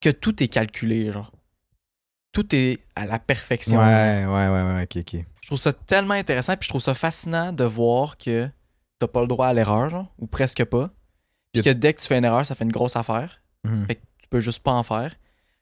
Que 0.00 0.10
tout 0.10 0.42
est 0.42 0.48
calculé, 0.48 1.12
genre. 1.12 1.30
Tout 2.32 2.54
est 2.54 2.80
à 2.96 3.04
la 3.06 3.18
perfection. 3.18 3.78
Ouais, 3.78 4.24
ouais, 4.26 4.48
ouais, 4.48 4.62
ouais, 4.62 4.82
ok, 4.84 4.96
ok. 5.14 5.24
Je 5.42 5.46
trouve 5.48 5.58
ça 5.58 5.72
tellement 5.72 6.14
intéressant, 6.14 6.56
puis 6.56 6.64
je 6.66 6.68
trouve 6.70 6.80
ça 6.80 6.94
fascinant 6.94 7.52
de 7.52 7.64
voir 7.64 8.16
que 8.16 8.48
t'as 8.98 9.06
pas 9.08 9.20
le 9.20 9.26
droit 9.26 9.48
à 9.48 9.52
l'erreur, 9.52 9.90
genre, 9.90 10.12
ou 10.18 10.26
presque 10.26 10.64
pas. 10.64 10.90
Puis 11.52 11.62
que 11.62 11.70
dès 11.70 11.92
que 11.92 12.00
tu 12.00 12.06
fais 12.06 12.16
une 12.16 12.24
erreur, 12.24 12.46
ça 12.46 12.54
fait 12.54 12.64
une 12.64 12.72
grosse 12.72 12.96
affaire. 12.96 13.42
Mhm. 13.64 13.86
Fait 13.86 13.96
que 13.96 14.00
tu 14.18 14.28
peux 14.30 14.40
juste 14.40 14.62
pas 14.62 14.72
en 14.72 14.82
faire. 14.82 15.14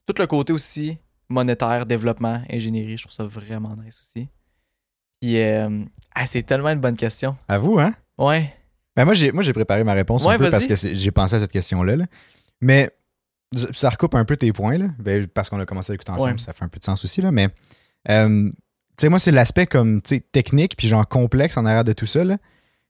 Tout 0.07 0.15
le 0.19 0.27
côté 0.27 0.53
aussi 0.53 0.99
monétaire, 1.29 1.87
développement, 1.87 2.43
ingénierie, 2.51 2.97
je 2.97 3.03
trouve 3.05 3.13
ça 3.15 3.25
vraiment 3.25 3.75
nice 3.77 3.99
aussi. 4.01 4.29
Puis, 5.21 5.41
euh, 5.41 5.85
ah, 6.15 6.27
c'est 6.27 6.43
tellement 6.43 6.71
une 6.71 6.81
bonne 6.81 6.97
question. 6.97 7.37
À 7.49 7.59
vous, 7.59 7.79
hein? 7.79 7.95
Ouais. 8.19 8.55
Ben 8.97 9.05
moi, 9.05 9.15
j'ai, 9.15 9.33
moi, 9.33 9.43
j'ai 9.43 9.53
préparé 9.53 9.85
ma 9.85 9.93
réponse 9.95 10.25
Ouais, 10.25 10.35
un 10.35 10.39
peu 10.39 10.51
parce 10.51 10.67
que 10.67 10.75
j'ai 10.75 11.11
pensé 11.11 11.37
à 11.37 11.41
cette 11.41 11.53
question-là. 11.53 11.97
là. 11.97 12.07
Mais 12.61 12.91
ça 13.73 13.91
recoupe 13.91 14.15
un 14.15 14.25
peu 14.25 14.37
tes 14.37 14.53
points, 14.53 14.79
là, 14.79 14.87
ben, 14.99 15.27
parce 15.27 15.51
qu'on 15.51 15.59
a 15.61 15.67
commencé 15.67 15.93
à 15.93 15.95
écouter 15.95 16.13
ensemble, 16.13 16.33
Ouais. 16.33 16.39
ça 16.39 16.53
fait 16.53 16.65
un 16.65 16.69
peu 16.69 16.79
de 16.79 16.85
sens 16.85 17.05
aussi. 17.05 17.21
Là, 17.21 17.31
mais, 17.33 17.49
euh, 18.09 18.49
tu 18.49 18.53
sais, 19.01 19.09
moi, 19.09 19.19
c'est 19.19 19.33
l'aspect 19.33 19.67
comme, 19.67 20.01
technique, 20.03 20.77
puis 20.77 20.89
genre 20.89 21.07
complexe 21.09 21.57
en 21.57 21.65
arrière 21.67 21.85
de 21.85 21.93
tout 21.93 22.07
ça, 22.07 22.25
là, 22.25 22.37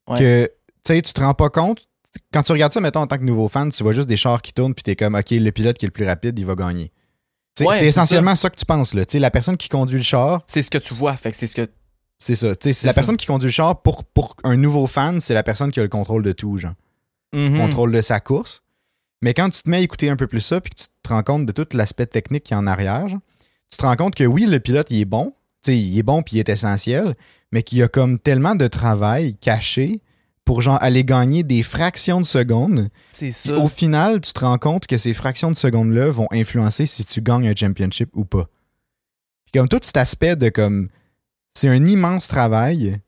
Ouais. 0.09 0.19
que, 0.19 0.45
tu 0.85 0.95
sais, 0.95 1.03
tu 1.03 1.13
te 1.13 1.21
rends 1.21 1.35
pas 1.35 1.49
compte. 1.51 1.87
Quand 2.33 2.43
tu 2.43 2.53
regardes 2.53 2.73
ça, 2.73 2.81
mettons, 2.81 3.01
en 3.01 3.07
tant 3.07 3.19
que 3.19 3.23
nouveau 3.25 3.49
fan, 3.49 3.71
tu 3.71 3.83
vois 3.83 3.93
juste 3.93 4.09
des 4.09 4.17
chars 4.17 4.43
qui 4.43 4.53
tournent, 4.53 4.75
puis 4.75 4.83
t'es 4.83 4.97
comme, 4.97 5.15
OK, 5.15 5.31
le 5.31 5.51
pilote 5.51 5.79
qui 5.79 5.85
est 5.85 5.89
le 5.89 5.93
plus 5.93 6.05
rapide, 6.07 6.39
il 6.39 6.45
va 6.47 6.55
gagner. 6.57 6.91
Ouais, 7.61 7.67
c'est 7.73 7.79
c'est 7.81 7.87
essentiellement 7.87 8.35
ça. 8.35 8.49
que 8.51 8.57
tu 8.57 8.65
penses, 8.65 8.95
là. 8.95 9.05
Tu 9.05 9.13
sais, 9.13 9.19
la 9.19 9.31
personne 9.31 9.57
qui 9.57 9.69
conduit 9.69 9.99
le 9.99 10.03
char, 10.03 10.43
C'est 10.47 10.63
ce 10.63 10.71
que 10.71 10.79
tu 10.79 10.95
vois, 10.95 11.15
fait 11.17 11.31
que 11.31 11.37
c'est 11.37 11.47
ce 11.47 11.55
que. 11.55 11.69
C'est 12.21 12.37
ça. 12.37 12.55
Tu 12.55 12.73
sais, 12.75 12.87
la 12.87 12.93
ça. 12.93 13.01
personne 13.01 13.17
qui 13.17 13.27
conduit 13.27 13.49
le 13.49 13.53
char, 13.53 13.81
pour, 13.81 14.05
pour 14.05 14.37
un 14.45 14.57
nouveau 14.57 14.87
fan, 14.87 15.21
c'est 15.21 15.35
la 15.35 15.43
personne 15.43 15.73
qui 15.73 15.81
a 15.81 15.83
le 15.83 15.89
contrôle 15.89 16.23
de 16.23 16.33
tout, 16.33 16.59
genre. 16.59 16.75
Mhm. 17.33 17.59
contrôle 17.59 17.93
de 17.93 18.03
sa 18.03 18.21
course. 18.21 18.63
Mais 19.23 19.35
quand 19.35 19.49
tu 19.51 19.63
te 19.63 19.71
mets 19.71 19.79
à 19.79 19.81
écouter 19.81 20.11
un 20.11 20.17
peu 20.17 20.27
plus 20.27 20.41
ça, 20.41 20.61
puis 20.61 20.71
que 20.71 20.81
tu 20.83 20.87
te 21.03 21.09
rends 21.09 21.23
compte 21.23 21.47
de 21.47 21.53
tout 21.53 21.67
l'aspect 21.73 22.07
technique 22.07 22.45
qui 22.45 22.53
est 22.53 22.57
en 22.57 22.67
arrière, 22.67 23.09
genre, 23.09 23.21
tu 23.71 23.79
te 23.79 23.83
rends 23.83 23.97
compte 23.97 24.15
que 24.15 24.25
oui, 24.25 24.47
le 24.47 24.61
pilote, 24.61 24.91
il 24.91 25.01
est 25.01 25.05
bon. 25.07 25.35
Tu 25.63 25.73
sais, 25.73 25.79
il 25.79 25.99
est 25.99 26.03
bon, 26.03 26.23
puis 26.23 26.37
il 26.37 26.41
est 26.41 26.49
essentiel, 26.49 27.15
mais 27.53 27.63
qu'il 27.63 27.79
y 27.79 27.83
a 27.83 27.89
comme 27.89 28.19
tellement 28.19 28.55
de 28.55 28.67
travail 28.67 29.37
caché 29.37 30.03
pour 30.45 30.61
genre 30.63 30.79
aller 30.83 31.05
gagner 31.05 31.43
des 31.43 31.63
fractions 31.63 32.21
de 32.21 32.27
secondes. 32.27 32.89
C'est 33.13 33.33
ça. 33.33 33.57
au 33.57 33.69
final, 33.69 34.21
tu 34.21 34.33
te 34.33 34.41
rends 34.41 34.59
compte 34.59 34.87
que 34.87 34.99
ces 34.99 35.15
fractions 35.15 35.51
de 35.51 35.57
secondes-là 35.57 36.11
vont 36.11 36.27
influencer 36.33 36.87
si 36.87 37.05
tu 37.05 37.23
gagnes 37.23 37.49
un 37.49 37.55
championship 37.55 38.11
ou 38.15 38.25
pas. 38.25 38.49
Puis 39.45 39.53
comme 39.59 39.69
tout 39.69 39.81
cet 39.83 39.97
aspect 39.97 40.37
de 40.37 40.49
comme 40.49 40.89
c'est 41.55 41.69
un 41.69 41.87
immense 41.87 42.29
travail 42.29 42.99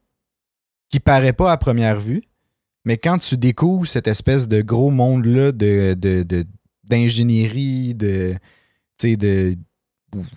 qui 0.90 1.00
paraît 1.00 1.32
pas 1.32 1.52
à 1.52 1.56
première 1.56 2.00
vue, 2.00 2.22
mais 2.84 2.98
quand 2.98 3.18
tu 3.18 3.36
découvres 3.36 3.86
cette 3.86 4.08
espèce 4.08 4.48
de 4.48 4.60
gros 4.60 4.90
monde-là 4.90 5.52
de, 5.52 5.94
de, 5.94 6.22
de- 6.22 6.44
d'ingénierie, 6.84 7.94
de, 7.94 8.34
tu 8.98 9.10
sais, 9.10 9.16
de 9.16 9.54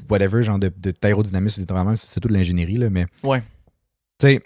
whatever, 0.09 0.43
genre 0.43 0.59
de, 0.59 0.71
de 0.77 0.93
aérodynamisme, 1.01 1.65
vraiment, 1.67 1.95
c'est 1.97 2.07
c'est 2.07 2.19
tout 2.19 2.27
de 2.29 2.33
l'ingénierie, 2.33 2.77
là, 2.77 2.89
mais 2.89 3.05
Ouais. 3.23 3.41
tu 4.19 4.27
sais, 4.27 4.41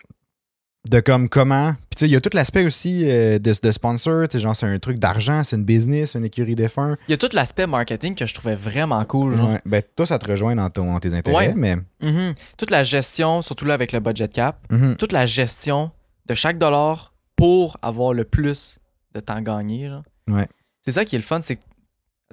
de 0.90 1.00
comme 1.02 1.28
comment. 1.30 1.74
Puis 1.74 1.96
tu 1.96 2.00
sais, 2.00 2.06
il 2.08 2.12
y 2.12 2.16
a 2.16 2.22
tout 2.22 2.30
l'aspect 2.34 2.64
aussi 2.66 3.04
euh, 3.10 3.38
de, 3.40 3.54
de 3.62 3.72
sponsor. 3.72 4.28
Tu 4.28 4.38
sais, 4.38 4.40
genre, 4.44 4.56
c'est 4.56 4.66
un 4.66 4.80
truc 4.80 4.98
d'argent, 5.00 5.44
c'est 5.44 5.56
une 5.58 5.66
business, 5.66 6.16
une 6.16 6.26
écurie 6.26 6.56
défunt. 6.56 6.96
Il 7.08 7.12
y 7.12 7.14
a 7.14 7.18
tout 7.18 7.30
l'aspect 7.34 7.68
marketing 7.68 8.16
que 8.16 8.26
je 8.26 8.34
trouvais 8.34 8.56
vraiment 8.56 9.04
cool. 9.06 9.36
Genre. 9.36 9.50
Ouais. 9.52 9.60
Ben, 9.66 9.84
toi, 9.96 10.06
ça 10.08 10.18
te 10.18 10.30
rejoint 10.30 10.56
dans, 10.56 10.70
ton, 10.70 10.92
dans 10.94 11.00
tes 11.00 11.14
intérêts, 11.14 11.50
Ouais. 11.50 11.54
mais. 11.56 11.76
Mhm. 12.02 12.34
Toute 12.58 12.72
la 12.72 12.84
gestion, 12.84 13.42
surtout 13.42 13.66
là 13.66 13.74
avec 13.74 13.92
le 13.92 14.00
budget 14.00 14.30
cap, 14.30 14.60
Mhm. 14.72 14.96
toute 14.96 15.12
la 15.12 15.26
gestion 15.26 15.92
de 16.28 16.34
chaque 16.36 16.58
dollar 16.58 17.14
pour 17.36 17.78
avoir 17.82 18.14
le 18.14 18.24
plus 18.24 18.80
de 19.14 19.20
temps 19.20 19.42
gagné. 19.42 19.90
genre. 19.90 20.04
Ouais. 20.30 20.48
C'est 20.86 20.94
ça 20.94 21.04
qui 21.06 21.16
est 21.16 21.20
le 21.20 21.24
fun, 21.26 21.42
c'est 21.42 21.60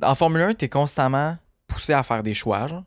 en 0.03 0.15
Formule 0.15 0.43
1, 0.43 0.55
t'es 0.55 0.69
constamment 0.69 1.37
poussé 1.67 1.93
à 1.95 2.03
faire 2.03 2.23
des 2.23 2.35
choix. 2.35 2.67
genre. 2.69 2.85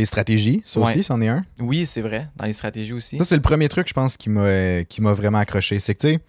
Les 0.00 0.06
stratégies, 0.06 0.62
ça 0.64 0.80
Ouais. 0.80 0.86
aussi, 0.86 1.02
c'en 1.02 1.20
est 1.20 1.28
un. 1.28 1.44
Oui, 1.60 1.84
c'est 1.84 2.00
vrai, 2.00 2.28
dans 2.36 2.46
les 2.46 2.54
stratégies 2.54 2.94
aussi. 2.94 3.18
Ça, 3.18 3.24
c'est 3.24 3.36
le 3.36 3.42
premier 3.42 3.68
truc, 3.68 3.86
je 3.86 3.92
pense, 3.92 4.16
qui 4.16 4.30
m'a 4.30 4.82
qui 4.84 5.02
m'a 5.02 5.12
vraiment 5.12 5.38
accroché. 5.38 5.78
C'est 5.78 5.94
que, 5.94 6.00
tu 6.00 6.14
sais, 6.14 6.20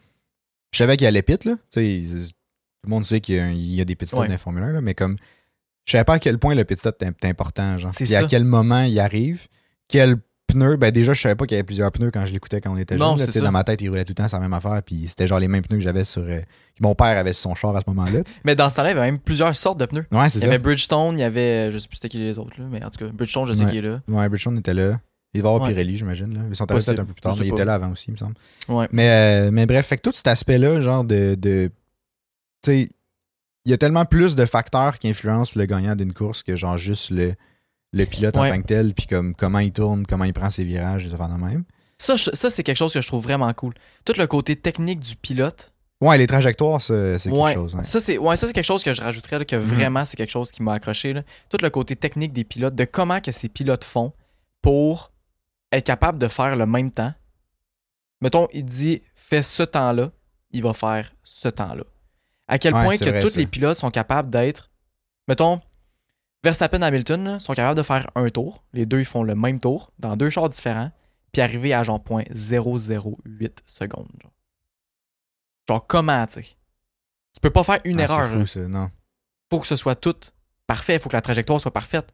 je 0.74 0.78
savais 0.78 0.98
qu'il 0.98 1.06
y 1.06 1.08
a 1.08 1.12
les 1.12 1.22
pits, 1.22 1.38
là. 1.46 1.56
Tu 1.72 1.80
sais, 1.80 2.02
tout 2.10 2.28
le 2.86 2.90
monde 2.90 3.06
sait 3.06 3.22
qu'il 3.22 3.36
y 3.36 3.40
a, 3.40 3.52
y 3.82 3.86
des 3.86 3.96
pit 3.96 4.08
stops 4.08 4.20
Ouais. 4.22 4.28
dans 4.28 4.32
les 4.34 4.38
Formule 4.38 4.64
1, 4.64 4.72
là, 4.74 4.82
mais 4.82 4.94
comme, 4.94 5.16
je 5.86 5.94
savais 5.94 6.04
pas 6.04 6.16
à 6.16 6.20
quel 6.20 6.38
point 6.38 6.54
le 6.54 6.66
pit 6.66 6.78
stop 6.78 7.02
est 7.02 7.26
important, 7.26 7.78
genre. 7.78 7.92
C'est 7.94 8.04
Puis 8.04 8.16
à 8.16 8.26
quel 8.26 8.44
moment 8.44 8.82
il 8.84 9.00
arrive, 9.00 9.48
quel 9.88 10.18
pneu. 10.54 10.76
Ben, 10.78 10.92
déjà, 10.92 11.14
je 11.14 11.22
savais 11.22 11.36
pas 11.36 11.46
qu'il 11.46 11.56
y 11.56 11.58
avait 11.60 11.66
plusieurs 11.66 11.92
pneus 11.92 12.12
quand 12.12 12.26
je 12.26 12.34
l'écoutais 12.34 12.62
quand 12.62 12.72
on 12.72 12.78
était 12.78 12.98
jeune. 12.98 13.18
là. 13.18 13.26
c'est 13.26 13.32
ça. 13.32 13.42
Dans 13.42 13.52
ma 13.52 13.64
tête, 13.64 13.82
il 13.82 13.90
roulait 13.90 14.04
tout 14.06 14.12
le 14.12 14.16
temps 14.16 14.28
sur 14.28 14.38
la 14.38 14.44
même 14.44 14.54
affaire, 14.54 14.82
puis 14.86 15.08
c'était 15.08 15.28
genre 15.28 15.40
les 15.40 15.48
mêmes 15.48 15.64
pneus 15.64 15.78
que 15.78 15.84
j'avais 15.84 16.04
sur. 16.04 16.22
euh, 16.22 16.40
que 16.40 16.82
mon 16.84 16.96
père 16.96 17.18
avait 17.18 17.34
sur 17.34 17.50
son 17.50 17.56
char 17.56 17.76
à 17.76 17.82
ce 17.82 17.86
moment-là. 17.90 18.20
Mais 18.44 18.56
dans 18.56 18.70
ce 18.70 18.76
temps-là, 18.76 18.92
il 18.92 18.96
y 18.96 18.98
avait 19.00 19.12
même 19.12 19.20
plusieurs 19.20 19.56
sortes 19.56 19.80
de 19.80 19.86
pneus. 19.86 20.06
Ouais, 20.12 20.30
c'est 20.30 20.40
Il 20.40 20.42
y 20.42 20.42
ça. 20.44 20.48
avait 20.48 20.60
Bridgestone, 20.60 21.18
il 21.18 21.22
y 21.22 21.24
avait. 21.24 21.72
Je 21.72 21.78
sais 21.78 21.88
plus 21.88 21.96
c'était 21.96 22.10
qui 22.10 22.18
les 22.18 22.38
autres, 22.40 22.54
là, 22.60 22.66
mais 22.70 22.84
en 22.84 22.90
tout 22.90 23.00
cas, 23.06 23.12
Bridgestone, 23.12 23.46
je 23.48 23.54
sais 23.54 23.66
Ouais. 23.66 23.72
qui 23.72 23.78
est 23.78 23.82
là. 23.82 24.02
Ouais, 24.08 24.28
Bridgestone 24.30 24.58
était 24.60 24.74
là. 24.74 25.00
Il 25.34 25.42
va 25.42 25.50
avoir 25.50 25.64
Ouais. 25.64 25.70
Pirelli, 25.74 25.96
j'imagine. 25.96 26.46
Ils 26.50 26.56
sont 26.58 26.70
arrivés 26.70 26.86
peut-être 26.86 27.00
un 27.00 27.06
peu 27.06 27.14
plus 27.14 27.22
tard, 27.22 27.32
mais 27.34 27.38
sais 27.40 27.46
il 27.46 27.50
pas. 27.52 27.56
était 27.56 27.66
là 27.66 27.76
avant 27.76 27.92
aussi, 27.92 28.06
il 28.10 28.12
me 28.14 28.18
semble. 28.18 28.36
Ouais. 28.68 28.88
Mais, 28.92 29.10
euh, 29.48 29.50
mais 29.52 29.66
bref, 29.66 29.88
fait 29.88 29.96
que 29.98 30.02
tout 30.02 30.12
cet 30.14 30.28
aspect-là, 30.28 30.82
genre 30.82 31.04
de. 31.06 31.36
de 31.36 31.70
tu 32.64 32.72
sais, 32.72 32.88
il 33.66 33.72
y 33.72 33.74
a 33.74 33.78
tellement 33.78 34.06
plus 34.06 34.36
de 34.36 34.46
facteurs 34.46 34.98
qui 35.00 35.08
influencent 35.08 35.54
le 35.56 35.66
gagnant 35.66 35.96
d'une 35.96 36.14
course 36.14 36.42
que 36.44 36.56
genre 36.56 36.78
juste 36.78 37.12
le, 37.12 37.34
le 37.94 38.06
pilote 38.06 38.38
en 38.38 38.48
tant 38.48 38.62
que 38.62 38.68
tel, 38.68 38.94
puis 38.94 39.06
comme 39.08 39.36
comment 39.36 39.60
il 39.60 39.72
tourne, 39.72 40.06
comment 40.06 40.24
il 40.24 40.34
prend 40.34 40.50
ses 40.50 40.64
virages, 40.64 41.06
affaires 41.14 41.30
de 41.30 41.44
même. 41.44 41.64
Ça, 41.98 42.18
ça 42.18 42.50
c'est 42.50 42.64
quelque 42.64 42.78
chose 42.78 42.94
que 42.94 43.02
je 43.02 43.08
trouve 43.08 43.24
vraiment 43.24 43.52
cool. 43.54 43.74
Tout 44.06 44.14
le 44.18 44.26
côté 44.28 44.56
technique 44.56 45.00
du 45.02 45.16
pilote. 45.16 45.74
Ouais, 46.00 46.18
les 46.18 46.26
trajectoires, 46.26 46.82
c'est 46.82 46.94
ouais, 46.94 47.20
quelque 47.20 47.54
chose. 47.54 47.76
ouais. 47.76 47.84
Ça, 47.84 48.00
c'est 48.00 48.18
ouais, 48.18 48.36
ça, 48.36 48.52
quelque 48.52 48.66
chose 48.66 48.84
que 48.84 48.92
je 48.92 49.02
rajouterais, 49.02 49.38
là, 49.38 49.46
que 49.46 49.56
Mhm. 49.56 49.62
vraiment, 49.62 50.04
c'est 50.06 50.18
quelque 50.18 50.32
chose 50.32 50.50
qui 50.50 50.64
m'a 50.64 50.74
accroché. 50.74 51.14
là. 51.14 51.22
Tout 51.50 51.58
le 51.62 51.70
côté 51.70 51.96
technique 51.96 52.34
des 52.34 52.44
pilotes, 52.44 52.74
de 52.74 52.86
comment 52.86 53.20
que 53.22 53.32
ces 53.32 53.50
pilotes 53.50 53.84
font 53.84 54.12
pour 54.64 55.12
être 55.72 55.86
capable 55.86 56.18
de 56.18 56.28
faire 56.28 56.56
le 56.56 56.66
même 56.66 56.90
temps. 56.92 57.14
Mettons, 58.20 58.48
il 58.52 58.66
dit 58.66 59.04
fais 59.16 59.42
ce 59.44 59.62
temps-là, 59.64 60.12
il 60.52 60.64
va 60.64 60.74
faire 60.74 61.14
ce 61.24 61.50
temps-là. 61.50 61.84
À 62.48 62.58
quel 62.58 62.74
point 62.74 62.98
que 62.98 63.06
vrai, 63.10 63.22
tous 63.22 63.30
ça. 63.30 63.40
les 63.40 63.46
pilotes 63.46 63.78
sont 63.78 63.92
capables 63.92 64.30
d'être. 64.32 64.70
Mettons, 65.28 65.62
Verstappen 66.44 66.82
Hamilton 66.82 67.24
là, 67.24 67.40
sont 67.40 67.54
capables 67.54 67.78
de 67.78 67.84
faire 67.84 68.10
un 68.16 68.30
tour. 68.30 68.64
Les 68.74 68.86
deux, 68.86 69.00
ils 69.00 69.06
font 69.06 69.24
le 69.24 69.36
même 69.36 69.60
tour 69.60 69.92
dans 70.00 70.16
deux 70.18 70.30
chars 70.30 70.50
différents, 70.50 70.92
puis 71.32 71.42
arriver 71.42 71.74
à 71.74 71.84
genre 71.84 72.02
point 72.02 72.24
008 72.34 73.62
secondes. 73.66 74.08
Genre, 74.22 74.32
Genre, 75.70 75.88
comment, 75.88 76.26
tu 76.28 76.34
sais? 76.42 76.56
Tu 77.34 77.40
peux 77.42 77.52
pas 77.52 77.64
faire 77.64 77.80
une 77.86 78.00
Ah, 78.00 78.04
erreur. 78.04 78.30
Fou, 78.32 78.46
ça, 78.46 78.68
non. 78.68 78.90
faut 79.50 79.60
que 79.60 79.68
ce 79.68 79.76
soit 79.76 79.96
tout 79.96 80.16
parfait, 80.68 80.98
faut 81.00 81.10
que 81.10 81.16
la 81.16 81.22
trajectoire 81.22 81.62
soit 81.62 81.72
parfaite. 81.72 82.12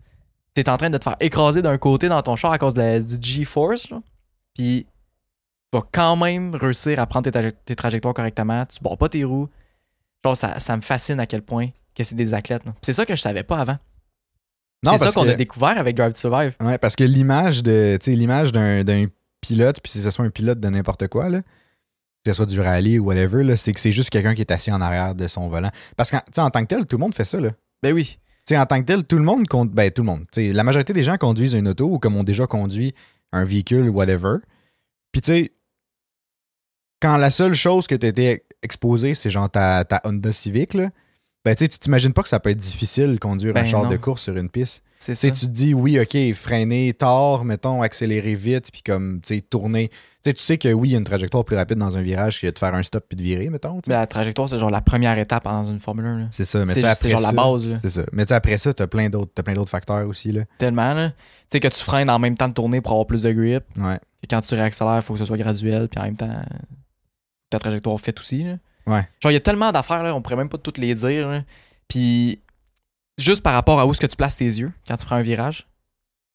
T'es 0.53 0.69
en 0.69 0.77
train 0.77 0.89
de 0.89 0.97
te 0.97 1.03
faire 1.03 1.15
écraser 1.19 1.61
d'un 1.61 1.77
côté 1.77 2.09
dans 2.09 2.21
ton 2.21 2.35
char 2.35 2.51
à 2.51 2.57
cause 2.57 2.73
de 2.73 2.81
la- 2.81 2.99
du 2.99 3.17
G-Force. 3.21 3.93
Puis 4.53 4.85
tu 5.71 5.77
vas 5.77 5.83
quand 5.91 6.15
même 6.15 6.53
réussir 6.55 6.99
à 6.99 7.05
prendre 7.07 7.29
tes, 7.29 7.39
traje- 7.39 7.53
tes 7.65 7.75
trajectoires 7.75 8.13
correctement. 8.13 8.65
Tu 8.65 8.79
barres 8.81 8.97
pas 8.97 9.09
tes 9.09 9.23
roues. 9.23 9.49
Genre, 10.25 10.35
ça, 10.35 10.59
ça 10.59 10.75
me 10.75 10.81
fascine 10.81 11.19
à 11.19 11.25
quel 11.27 11.43
point 11.43 11.69
que 11.95 12.03
c'est 12.03 12.15
des 12.15 12.33
athlètes. 12.33 12.63
C'est 12.81 12.93
ça 12.93 13.05
que 13.05 13.15
je 13.15 13.21
savais 13.21 13.43
pas 13.43 13.59
avant. 13.59 13.77
Non, 14.83 14.91
C'est 14.91 15.09
ça 15.09 15.11
qu'on 15.11 15.27
a 15.27 15.35
découvert 15.35 15.77
avec 15.77 15.95
Drive 15.95 16.13
to 16.13 16.19
Survive. 16.19 16.55
Ouais, 16.59 16.77
parce 16.77 16.95
que 16.95 17.03
l'image 17.03 17.63
de, 17.63 17.97
l'image 18.07 18.51
d'un, 18.51 19.05
pilote, 19.41 19.79
puis 19.81 19.91
si 19.91 20.01
ce 20.01 20.11
soit 20.11 20.25
un 20.25 20.29
pilote 20.29 20.59
de 20.59 20.67
n'importe 20.67 21.07
quoi, 21.07 21.29
là, 21.29 21.41
que 21.41 22.31
ce 22.31 22.33
soit 22.33 22.45
du 22.45 22.59
rallye 22.59 22.99
ou 22.99 23.05
whatever, 23.05 23.55
c'est 23.55 23.71
que 23.71 23.79
c'est 23.79 23.91
juste 23.91 24.09
quelqu'un 24.09 24.35
qui 24.35 24.41
est 24.41 24.51
assis 24.51 24.71
en 24.71 24.81
arrière 24.81 25.15
de 25.15 25.27
son 25.27 25.47
volant. 25.47 25.69
Parce 25.95 26.11
qu'en 26.11 26.19
en 26.37 26.49
tant 26.49 26.61
que 26.61 26.67
tel, 26.67 26.85
tout 26.85 26.97
le 26.97 27.01
monde 27.01 27.15
fait 27.15 27.25
ça, 27.25 27.39
là. 27.39 27.49
Ben 27.83 27.93
oui. 27.93 28.17
En 28.51 28.65
tant 28.65 28.79
que 28.79 28.85
tel, 28.85 29.03
tout 29.03 29.17
le 29.17 29.23
monde 29.23 29.47
compte. 29.47 29.71
Ben, 29.71 29.91
tout 29.91 30.01
le 30.01 30.07
monde. 30.07 30.25
La 30.35 30.63
majorité 30.63 30.93
des 30.93 31.03
gens 31.03 31.17
conduisent 31.17 31.53
une 31.53 31.67
auto 31.67 31.85
ou 31.85 31.99
comme 31.99 32.15
ont 32.15 32.23
déjà 32.23 32.47
conduit 32.47 32.93
un 33.31 33.43
véhicule, 33.43 33.89
whatever. 33.89 34.37
Puis, 35.11 35.21
tu 35.21 35.31
sais, 35.31 35.51
quand 37.01 37.17
la 37.17 37.29
seule 37.29 37.53
chose 37.53 37.87
que 37.87 37.95
tu 37.95 38.07
étais 38.07 38.45
exposé, 38.61 39.13
c'est 39.13 39.29
genre 39.29 39.49
ta, 39.49 39.83
ta 39.83 40.01
Honda 40.03 40.31
Civic, 40.31 40.73
là, 40.73 40.89
ben, 41.49 41.55
tu 41.55 41.63
sais, 41.65 41.67
tu 41.69 41.79
t'imagines 41.79 42.13
pas 42.13 42.23
que 42.23 42.29
ça 42.29 42.39
peut 42.39 42.49
être 42.49 42.57
difficile 42.57 43.13
de 43.13 43.17
conduire 43.19 43.51
un 43.51 43.61
Ben 43.61 43.65
char 43.65 43.83
non. 43.83 43.89
de 43.89 43.95
course 43.97 44.23
sur 44.23 44.35
une 44.37 44.49
piste. 44.49 44.83
C'est 44.99 45.13
Tu 45.13 45.17
sais, 45.19 45.27
ça. 45.29 45.33
tu 45.33 45.39
te 45.45 45.51
dis, 45.51 45.73
oui, 45.75 45.99
OK, 45.99 46.17
freiner 46.33 46.91
tard, 46.93 47.45
mettons, 47.45 47.81
accélérer 47.83 48.33
vite, 48.35 48.71
puis 48.71 48.81
comme, 48.81 49.21
tu 49.21 49.35
sais, 49.35 49.41
tourner. 49.41 49.89
Tu 49.89 49.95
sais, 50.25 50.33
tu 50.33 50.41
sais 50.41 50.57
que 50.57 50.69
oui, 50.73 50.89
il 50.89 50.91
y 50.93 50.95
a 50.95 50.97
une 50.97 51.03
trajectoire 51.03 51.45
plus 51.45 51.55
rapide 51.55 51.77
dans 51.77 51.95
un 51.97 52.01
virage 52.01 52.41
que 52.41 52.47
de 52.47 52.57
faire 52.57 52.73
un 52.73 52.81
stop 52.81 53.05
puis 53.07 53.15
de 53.15 53.21
virer, 53.21 53.49
mettons. 53.49 53.79
Mais 53.87 53.93
la 53.93 54.07
trajectoire, 54.07 54.49
c'est 54.49 54.57
genre 54.57 54.71
la 54.71 54.81
première 54.81 55.17
étape 55.19 55.43
dans 55.43 55.65
une 55.65 55.79
Formule 55.79 56.05
1. 56.05 56.17
là. 56.19 56.25
C'est 56.31 56.45
ça, 56.45 56.59
mais 56.65 56.73
C'est 56.73 56.83
après 56.83 57.09
genre 57.09 57.21
la 57.21 57.27
ça- 57.29 57.33
base. 57.33 57.67
Là. 57.67 57.77
C'est 57.81 57.89
ça. 57.91 58.01
Mais 58.11 58.31
après 58.31 58.57
ça, 58.57 58.73
t'as 58.73 58.87
plein 58.87 59.09
d'autres, 59.09 59.31
t'as 59.35 59.43
plein 59.43 59.53
d'autres 59.53 59.69
facteurs 59.69 60.07
aussi, 60.07 60.31
là. 60.31 60.41
Tellement. 60.57 60.93
là. 60.95 61.09
Tu 61.11 61.15
sais 61.51 61.59
que 61.59 61.67
tu 61.67 61.81
freines 61.83 62.09
en 62.09 62.17
même 62.19 62.35
temps 62.35 62.47
de 62.49 62.53
tourner 62.53 62.81
pour 62.81 62.91
avoir 62.93 63.05
plus 63.07 63.21
de 63.21 63.31
grip. 63.31 63.63
Ouais. 63.77 63.99
que 64.21 64.27
quand 64.29 64.41
tu 64.41 64.55
réaccélères, 64.55 64.95
il 64.97 65.01
faut 65.03 65.13
que 65.13 65.19
ce 65.19 65.25
soit 65.25 65.37
graduel, 65.37 65.87
puis 65.89 65.99
en 66.01 66.03
même 66.05 66.15
temps, 66.15 66.41
ta 67.49 67.59
trajectoire 67.59 67.99
faite 67.99 68.19
aussi. 68.19 68.43
là. 68.43 68.53
Ouais. 68.87 69.07
Genre, 69.21 69.31
il 69.31 69.33
y 69.33 69.37
a 69.37 69.41
tellement 69.41 69.71
d'affaires, 69.71 70.01
là, 70.03 70.15
on 70.15 70.21
pourrait 70.21 70.35
même 70.37 70.49
pas 70.49 70.57
toutes 70.57 70.77
les 70.77 70.95
dire. 70.95 71.27
là. 71.27 71.43
Puis, 71.87 72.41
juste 73.19 73.43
par 73.43 73.53
rapport 73.53 73.79
à 73.79 73.85
où 73.85 73.91
est-ce 73.91 73.99
que 74.01 74.07
tu 74.07 74.15
places 74.15 74.35
tes 74.37 74.45
yeux 74.45 74.71
quand 74.87 74.97
tu 74.97 75.05
prends 75.05 75.17
un 75.17 75.21
virage, 75.21 75.67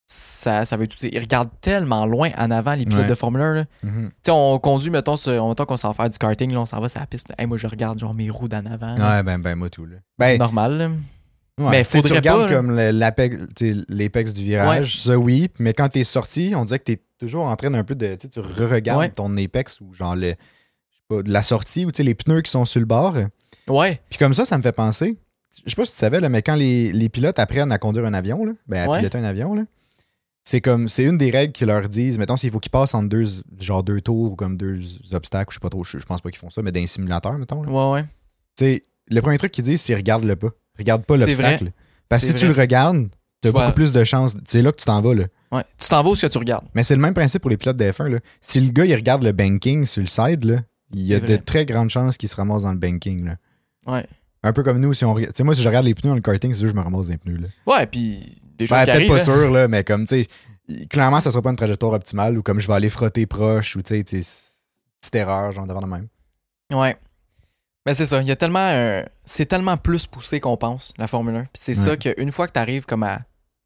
ça, 0.07 0.65
ça 0.67 0.77
veut 0.77 0.87
tout 0.87 0.99
dire. 0.99 1.11
Ils 1.13 1.21
regardent 1.21 1.51
tellement 1.61 2.05
loin 2.05 2.31
en 2.37 2.51
avant, 2.51 2.75
les 2.75 2.85
pilotes 2.85 3.03
Ouais. 3.05 3.09
de 3.09 3.15
Formule 3.15 3.41
1. 3.41 3.55
là. 3.55 3.65
Tu 3.83 3.89
sais, 4.25 4.31
on 4.33 4.59
conduit, 4.59 4.91
mettons, 4.91 5.17
sur- 5.17 5.49
mettons 5.49 5.65
qu'on 5.65 5.77
s'en 5.77 5.89
va 5.89 5.95
faire 5.95 6.11
du 6.11 6.19
karting, 6.19 6.53
là, 6.53 6.61
on 6.61 6.67
s'en 6.67 6.81
va 6.81 6.89
sur 6.89 7.01
la 7.01 7.07
piste. 7.07 7.31
là. 7.31 7.37
Hey, 7.39 7.47
moi, 7.47 7.57
je 7.57 7.67
regarde 7.67 7.99
genre 7.99 8.13
mes 8.13 8.29
roues 8.29 8.49
d'en 8.49 8.67
avant. 8.67 8.95
là. 8.95 9.17
Ouais, 9.19 9.23
ben, 9.23 9.39
ben, 9.39 9.55
moi, 9.55 9.71
tout, 9.71 9.87
là. 9.87 9.97
C'est 10.21 10.33
Ben, 10.33 10.39
normal. 10.39 10.77
là. 10.79 10.89
ouais, 11.65 11.71
mais 11.71 11.85
tu 11.85 11.93
sais, 11.93 11.99
tu 11.99 12.03
faudrait 12.09 12.19
regardes 12.19 12.43
pas, 12.43 12.51
là. 12.51 12.57
comme 12.57 12.77
le- 12.77 12.91
l'apex, 12.91 13.37
tu 13.57 13.73
sais, 13.75 13.81
l'apex 13.89 14.35
du 14.35 14.43
virage, 14.45 15.01
ça, 15.01 15.17
oui. 15.17 15.49
Mais 15.59 15.73
quand 15.73 15.89
t'es 15.89 16.05
sorti, 16.05 16.53
on 16.55 16.65
dirait 16.67 16.79
que 16.81 16.85
t'es 16.85 17.01
toujours 17.19 17.45
en 17.47 17.57
train 17.57 17.71
d'un 17.71 17.85
peu 17.85 17.95
de. 17.95 18.15
Tu 18.17 18.23
sais, 18.23 18.29
tu 18.29 18.41
re-regardes 18.41 18.99
Ouais. 19.01 19.09
ton 19.11 19.35
apex 19.39 19.81
ou 19.81 19.95
genre 19.95 20.15
le. 20.17 20.35
De 21.21 21.31
la 21.31 21.43
sortie 21.43 21.85
ou 21.85 21.91
les 21.99 22.15
pneus 22.15 22.41
qui 22.43 22.51
sont 22.51 22.65
sur 22.65 22.81
le 22.81 22.87
bord. 22.87 23.17
Ouais. 23.69 24.01
Puis 24.09 24.19
comme 24.19 24.33
ça, 24.35 24.45
ça 24.45 24.57
me 24.57 24.63
fait 24.63 24.73
penser. 24.73 25.19
Je 25.67 25.71
sais 25.71 25.77
pas 25.77 25.85
si 25.85 25.93
tu 25.93 25.99
savais, 25.99 26.19
là, 26.21 26.29
mais 26.31 26.41
quand 26.41 26.55
les, 26.55 26.93
les 26.93 27.09
pilotes 27.11 27.39
apprennent 27.39 27.71
à 27.73 27.79
conduire 27.79 28.07
un 28.07 28.15
avion, 28.15 28.45
là, 28.45 28.53
ben, 28.67 28.85
à 28.89 28.91
Ouais. 28.91 28.99
piloter 29.01 29.19
un 29.19 29.25
avion, 29.25 29.55
là, 29.55 29.63
c'est 30.45 30.61
comme 30.63 30.89
c'est 30.89 31.05
une 31.05 31.19
des 31.19 31.31
règles 31.31 31.53
qui 31.53 31.65
leur 31.67 31.89
disent, 31.89 32.19
mettons, 32.19 32.37
s'il 32.37 32.51
faut 32.51 32.59
qu'ils 32.59 32.71
passent 32.71 32.95
entre 32.95 33.09
deux, 33.11 33.27
genre 33.61 33.83
deux 33.83 34.01
tours 34.01 34.33
ou 34.33 34.35
comme 34.37 34.57
deux 34.57 34.81
obstacles, 35.13 35.51
je 35.53 35.57
sais 35.57 35.61
pas 35.61 35.69
trop, 35.69 35.85
je, 35.85 35.99
je 35.99 36.07
pense 36.07 36.21
pas 36.23 36.31
qu'ils 36.31 36.39
font 36.39 36.51
ça, 36.51 36.63
mais 36.63 36.73
dans 36.73 36.81
un 36.81 36.87
simulateur, 36.87 37.35
mettons. 37.35 37.63
là. 37.63 37.71
Ouais, 37.71 37.93
ouais. 38.01 38.03
Tu 38.57 38.65
sais, 38.65 38.83
le 39.09 39.21
premier 39.21 39.37
truc 39.39 39.53
qu'ils 39.53 39.65
disent, 39.65 39.83
c'est 39.83 39.95
regarde-le 39.95 40.35
pas. 40.37 40.49
Regarde 40.79 41.05
pas 41.05 41.17
l'obstacle. 41.17 41.71
Parce 42.09 42.23
que 42.23 42.29
si 42.33 42.35
tu 42.35 42.47
le 42.47 42.53
regardes, 42.55 43.09
t'as 43.43 43.53
beaucoup 43.53 43.73
plus 43.73 43.93
de 43.93 44.05
chances. 44.05 44.35
C'est 44.47 44.63
là 44.63 44.73
que 44.73 44.77
tu 44.79 44.85
t'en 44.87 45.01
vas, 45.03 45.15
là. 45.15 45.25
Ouais. 45.53 45.65
Tu 45.79 45.89
t'en 45.89 46.03
vas 46.03 46.11
où 46.11 46.15
ce 46.15 46.27
que 46.27 46.33
tu 46.33 46.39
regardes? 46.39 46.65
Mais 46.75 46.83
c'est 46.83 46.95
le 46.97 47.01
même 47.03 47.13
principe 47.15 47.43
pour 47.43 47.51
les 47.51 47.57
pilotes 47.59 47.77
de 47.77 47.85
F1, 47.85 48.09
là. 48.09 48.19
Si 48.41 48.59
le 48.61 48.71
gars, 48.73 48.85
il 48.87 48.95
regarde 48.95 49.23
le 49.23 49.33
banking 49.33 49.85
sur 49.87 50.01
le 50.01 50.09
side, 50.09 50.45
là, 50.45 50.57
il 50.93 51.03
y 51.03 51.15
a 51.15 51.21
de 51.21 51.37
très 51.37 51.65
grandes 51.67 51.91
chances 51.91 52.17
qu'il 52.17 52.29
se 52.29 52.37
ramasse 52.37 52.63
dans 52.63 52.73
le 52.73 52.79
banking, 52.79 53.25
là. 53.25 53.37
Ouais. 53.87 54.07
Un 54.43 54.53
peu 54.53 54.63
comme 54.63 54.81
nous, 54.81 54.93
si 54.95 55.05
on 55.05 55.15
regarde. 55.15 55.33
Tu 55.33 55.39
sais, 55.39 55.45
moi, 55.45 55.55
si 55.55 55.63
je 55.63 55.69
regarde 55.69 55.85
les 55.87 55.95
pneus 55.95 56.09
dans 56.11 56.15
le 56.17 56.21
karting, 56.21 56.53
c'est 56.53 56.59
sûr 56.59 56.67
que 56.69 56.73
je 56.73 56.77
me 56.77 56.83
ramasse 56.83 57.07
dans 57.07 57.13
les 57.13 57.19
pneus, 57.19 57.37
là. 57.37 57.49
Ouais, 57.67 57.87
puis 57.87 58.43
des 58.59 58.67
choses 58.67 58.77
Ben, 58.79 58.85
qui 58.85 58.91
peut-être 58.93 59.09
pas 59.09 59.15
hein. 59.15 59.19
sûr, 59.25 59.51
là, 59.51 59.69
mais 59.69 59.85
comme, 59.85 60.05
tu 60.07 60.25
sais, 60.69 60.87
clairement, 60.89 61.21
ça 61.21 61.31
sera 61.31 61.43
pas 61.43 61.51
une 61.51 61.57
trajectoire 61.57 61.93
optimale 61.93 62.37
ou 62.39 62.43
comme 62.43 62.59
je 62.61 62.67
vais 62.67 62.75
aller 62.75 62.91
frotter 62.91 63.27
proche 63.27 63.77
ou, 63.77 63.83
tu 63.83 63.95
sais, 63.95 64.05
petite 64.05 65.15
erreur, 65.15 65.53
genre, 65.53 65.67
devant 65.67 65.81
de 65.81 65.87
même. 65.87 66.09
Ouais. 66.73 66.97
Mais 67.87 67.95
c'est 67.95 68.07
ça, 68.07 68.21
il 68.21 68.29
y 68.29 68.31
a 68.31 68.37
tellement 68.37 68.61
un- 68.61 69.05
c'est 69.25 69.47
tellement 69.47 69.77
plus 69.77 70.07
poussé 70.07 70.39
qu'on 70.41 70.57
pense 70.57 70.93
la 70.99 71.07
Formule 71.09 71.35
1. 71.37 71.41
Puis 71.45 71.51
c'est 71.55 71.77
Ouais. 71.79 71.85
ça 71.85 71.97
qu'une 71.97 72.31
fois 72.31 72.47
que 72.47 72.53
tu 72.53 72.61
arrives 72.61 72.85
comme 72.87 73.03
à 73.03 73.23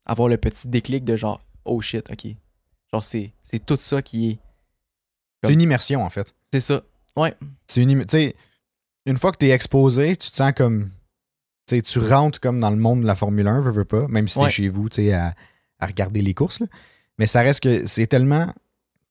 avoir 0.06 0.28
le 0.28 0.38
petit 0.38 0.68
déclic 0.68 1.04
de 1.04 1.16
genre 1.16 1.42
oh 1.66 1.80
shit, 1.82 2.10
OK. 2.10 2.26
Genre 2.92 3.04
c'est 3.04 3.32
c'est 3.42 3.64
tout 3.64 3.76
ça 3.80 4.00
qui 4.00 4.30
est 4.30 4.38
C'est 5.44 5.52
une 5.52 5.60
immersion, 5.60 6.02
en 6.02 6.08
fait. 6.10 6.34
c'est 6.52 6.60
ça. 6.60 6.82
Ouais. 7.16 7.34
C'est 7.66 7.82
une. 7.82 8.04
une 9.06 9.18
fois 9.18 9.32
que 9.32 9.38
t'es 9.38 9.50
exposé, 9.50 10.16
tu 10.16 10.30
te 10.30 10.36
sens 10.36 10.52
comme. 10.56 10.90
Tu 11.68 11.98
rentres 11.98 12.38
comme 12.38 12.60
dans 12.60 12.70
le 12.70 12.76
monde 12.76 13.00
de 13.00 13.06
la 13.06 13.16
Formule 13.16 13.48
1, 13.48 13.60
veux, 13.60 13.72
veux 13.72 13.84
pas, 13.84 14.06
même 14.08 14.28
si 14.28 14.36
t'es 14.36 14.44
Ouais. 14.44 14.50
chez 14.50 14.68
vous, 14.68 14.88
tu 14.88 15.10
à, 15.10 15.34
à 15.80 15.86
regarder 15.86 16.22
les 16.22 16.32
courses. 16.32 16.60
là. 16.60 16.66
Mais 17.18 17.26
ça 17.26 17.40
reste 17.40 17.60
que 17.60 17.86
c'est 17.86 18.06
tellement. 18.06 18.46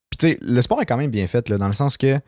Puis, 0.08 0.18
tu 0.18 0.26
sais, 0.28 0.38
le 0.40 0.62
sport 0.62 0.80
est 0.80 0.86
quand 0.86 0.96
même 0.96 1.10
bien 1.10 1.26
fait, 1.26 1.48
là, 1.50 1.58
dans 1.58 1.66
le 1.68 1.74
sens 1.74 1.96
que 1.98 2.18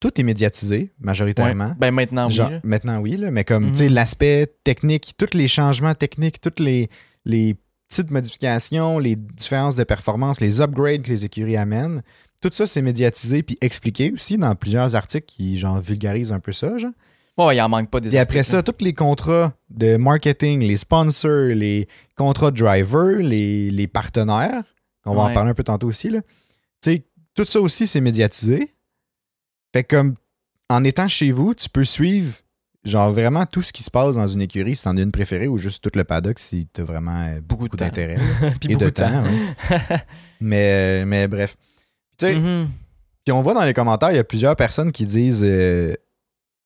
tout 0.00 0.20
est 0.20 0.24
médiatisé, 0.24 0.92
majoritairement. 0.98 1.68
Ouais. 1.68 1.74
Ben 1.78 1.90
maintenant 1.94 2.26
oui. 2.26 2.34
Genre, 2.34 2.50
maintenant, 2.62 2.98
oui, 3.00 3.16
là, 3.16 3.30
mais 3.30 3.44
comme, 3.44 3.66
Mhm. 3.66 3.70
tu 3.72 3.76
sais, 3.78 3.88
l'aspect 3.88 4.52
technique, 4.64 5.14
tous 5.16 5.32
les 5.34 5.48
changements 5.48 5.94
techniques, 5.94 6.40
tous 6.42 6.62
les, 6.62 6.90
les 7.24 7.56
petites 7.94 8.10
modifications, 8.10 8.98
les 8.98 9.14
différences 9.16 9.76
de 9.76 9.84
performance, 9.84 10.40
les 10.40 10.60
upgrades 10.60 11.02
que 11.02 11.10
les 11.10 11.24
écuries 11.24 11.56
amènent. 11.56 12.02
Tout 12.42 12.50
ça, 12.52 12.66
c'est 12.66 12.82
médiatisé 12.82 13.42
puis 13.42 13.56
expliqué 13.60 14.12
aussi 14.12 14.36
dans 14.36 14.54
plusieurs 14.54 14.96
articles 14.96 15.26
qui, 15.26 15.58
genre, 15.58 15.80
vulgarisent 15.80 16.32
un 16.32 16.40
peu 16.40 16.52
ça, 16.52 16.76
genre. 16.76 16.92
Ouais, 17.36 17.56
il 17.56 17.60
en 17.60 17.68
manque 17.68 17.90
pas 17.90 18.00
des 18.00 18.14
Et 18.14 18.18
après 18.18 18.42
ça, 18.42 18.62
tous 18.62 18.84
les 18.84 18.92
contrats 18.92 19.54
de 19.70 19.96
marketing, 19.96 20.60
les 20.60 20.76
sponsors, 20.76 21.54
les 21.54 21.88
contrats 22.16 22.50
de 22.50 22.56
driver, 22.56 23.22
les, 23.22 23.70
les 23.70 23.86
partenaires, 23.86 24.62
qu'on 25.02 25.14
va 25.14 25.22
en 25.22 25.34
parler 25.34 25.50
un 25.50 25.54
peu 25.54 25.64
tantôt 25.64 25.88
aussi, 25.88 26.10
là. 26.10 26.20
Tu 26.80 26.92
sais, 26.92 27.04
tout 27.34 27.44
ça 27.44 27.60
aussi, 27.60 27.86
c'est 27.86 28.00
médiatisé. 28.00 28.70
Fait 29.72 29.84
comme 29.84 30.14
en 30.68 30.84
étant 30.84 31.08
chez 31.08 31.32
vous, 31.32 31.54
tu 31.54 31.68
peux 31.68 31.84
suivre 31.84 32.34
genre 32.84 33.10
vraiment 33.12 33.46
tout 33.46 33.62
ce 33.62 33.72
qui 33.72 33.82
se 33.82 33.90
passe 33.90 34.16
dans 34.16 34.26
une 34.26 34.42
écurie, 34.42 34.76
si 34.76 34.84
t'en 34.84 34.96
as 34.96 35.00
une 35.00 35.12
préférée 35.12 35.48
ou 35.48 35.56
juste 35.58 35.82
tout 35.82 35.90
le 35.96 36.04
paddock 36.04 36.38
si 36.38 36.66
t'as 36.72 36.82
vraiment 36.84 37.18
euh, 37.28 37.40
beaucoup, 37.42 37.68
d'intérêt. 37.76 38.18
Puis 38.60 38.72
et 38.72 38.74
beaucoup 38.74 38.84
de 38.84 38.90
temps, 38.90 39.22
mais, 40.40 41.02
euh, 41.02 41.04
mais 41.06 41.28
bref. 41.28 41.56
Tu 42.18 42.26
sais, 42.26 42.34
Mhm. 42.34 42.68
puis 43.24 43.32
on 43.32 43.42
voit 43.42 43.54
dans 43.54 43.64
les 43.64 43.74
commentaires, 43.74 44.10
il 44.12 44.16
y 44.16 44.20
a 44.20 44.24
plusieurs 44.24 44.54
personnes 44.56 44.92
qui 44.92 45.04
disent 45.06 45.42
euh, 45.44 45.94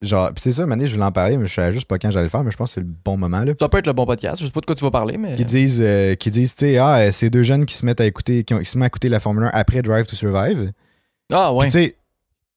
genre, 0.02 0.30
c'est 0.36 0.52
ça, 0.52 0.66
Mané, 0.66 0.86
je 0.86 0.92
voulais 0.94 1.06
en 1.06 1.12
parler, 1.12 1.36
mais 1.38 1.46
je 1.46 1.54
savais 1.54 1.72
juste 1.72 1.86
pas 1.86 1.98
quand 1.98 2.10
j'allais 2.10 2.24
le 2.24 2.30
faire, 2.30 2.44
mais 2.44 2.50
je 2.50 2.56
pense 2.56 2.70
que 2.70 2.74
c'est 2.74 2.80
le 2.80 2.86
bon 3.04 3.16
moment 3.16 3.44
là. 3.44 3.52
Ça 3.58 3.68
peut 3.68 3.78
être 3.78 3.86
le 3.86 3.92
bon 3.94 4.04
podcast. 4.06 4.40
Je 4.40 4.46
sais 4.46 4.52
pas 4.52 4.60
de 4.60 4.66
quoi 4.66 4.74
tu 4.74 4.84
vas 4.84 4.90
parler, 4.90 5.16
mais. 5.18 5.36
Qui 5.36 5.44
disent, 5.44 5.80
euh, 5.82 6.14
qui 6.16 6.30
disent, 6.30 6.54
tu 6.54 6.66
sais, 6.66 6.78
ah, 6.78 6.98
euh, 6.98 7.10
c'est 7.12 7.30
deux 7.30 7.42
jeunes 7.42 7.64
qui 7.64 7.74
se 7.74 7.86
mettent 7.86 8.00
à 8.00 8.06
écouter, 8.06 8.44
qui, 8.44 8.54
ont- 8.54 8.58
qui 8.58 8.66
se 8.66 8.76
mettent 8.78 8.84
à 8.84 8.88
écouter 8.88 9.08
la 9.08 9.20
Formule 9.20 9.44
1 9.44 9.50
après 9.52 9.82
Drive 9.82 10.06
to 10.06 10.16
Survive. 10.16 10.72
Ah, 11.32 11.52
ouais. 11.54 11.66
Tu 11.66 11.72
sais, 11.72 11.96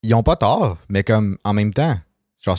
ils 0.03 0.13
ont 0.15 0.23
pas 0.23 0.35
tort, 0.35 0.77
mais 0.89 1.03
comme 1.03 1.37
en 1.43 1.53
même 1.53 1.73
temps, 1.73 1.95
genre, 2.43 2.57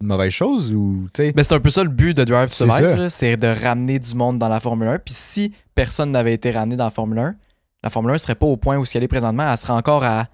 une 0.00 0.08
mauvaise 0.08 0.32
chose 0.32 0.72
ou, 0.74 1.08
tu 1.14 1.22
sais, 1.22 1.32
Ben, 1.32 1.42
c'est 1.42 1.54
un 1.54 1.60
peu 1.60 1.70
ça 1.70 1.82
le 1.82 1.90
but 1.90 2.14
de 2.16 2.24
Drive 2.24 2.48
to 2.48 2.54
C'est 2.54 2.70
Survive, 2.70 3.08
c'est 3.08 3.36
de 3.36 3.46
ramener 3.46 3.98
du 3.98 4.14
monde 4.14 4.38
dans 4.38 4.48
la 4.48 4.60
Formule 4.60 4.88
1. 4.88 4.98
Puis 4.98 5.14
si 5.14 5.52
personne 5.74 6.10
n'avait 6.10 6.34
été 6.34 6.50
ramené 6.50 6.76
dans 6.76 6.84
la 6.84 6.90
Formule 6.90 7.18
1, 7.18 7.34
la 7.82 7.90
Formule 7.90 8.12
1 8.12 8.18
serait 8.18 8.34
pas 8.34 8.46
au 8.46 8.56
point 8.56 8.76
où 8.76 8.84
elle 8.94 9.02
est 9.02 9.08
présentement. 9.08 9.50
Elle 9.50 9.56
serait 9.56 9.72
encore 9.72 10.04
à, 10.04 10.28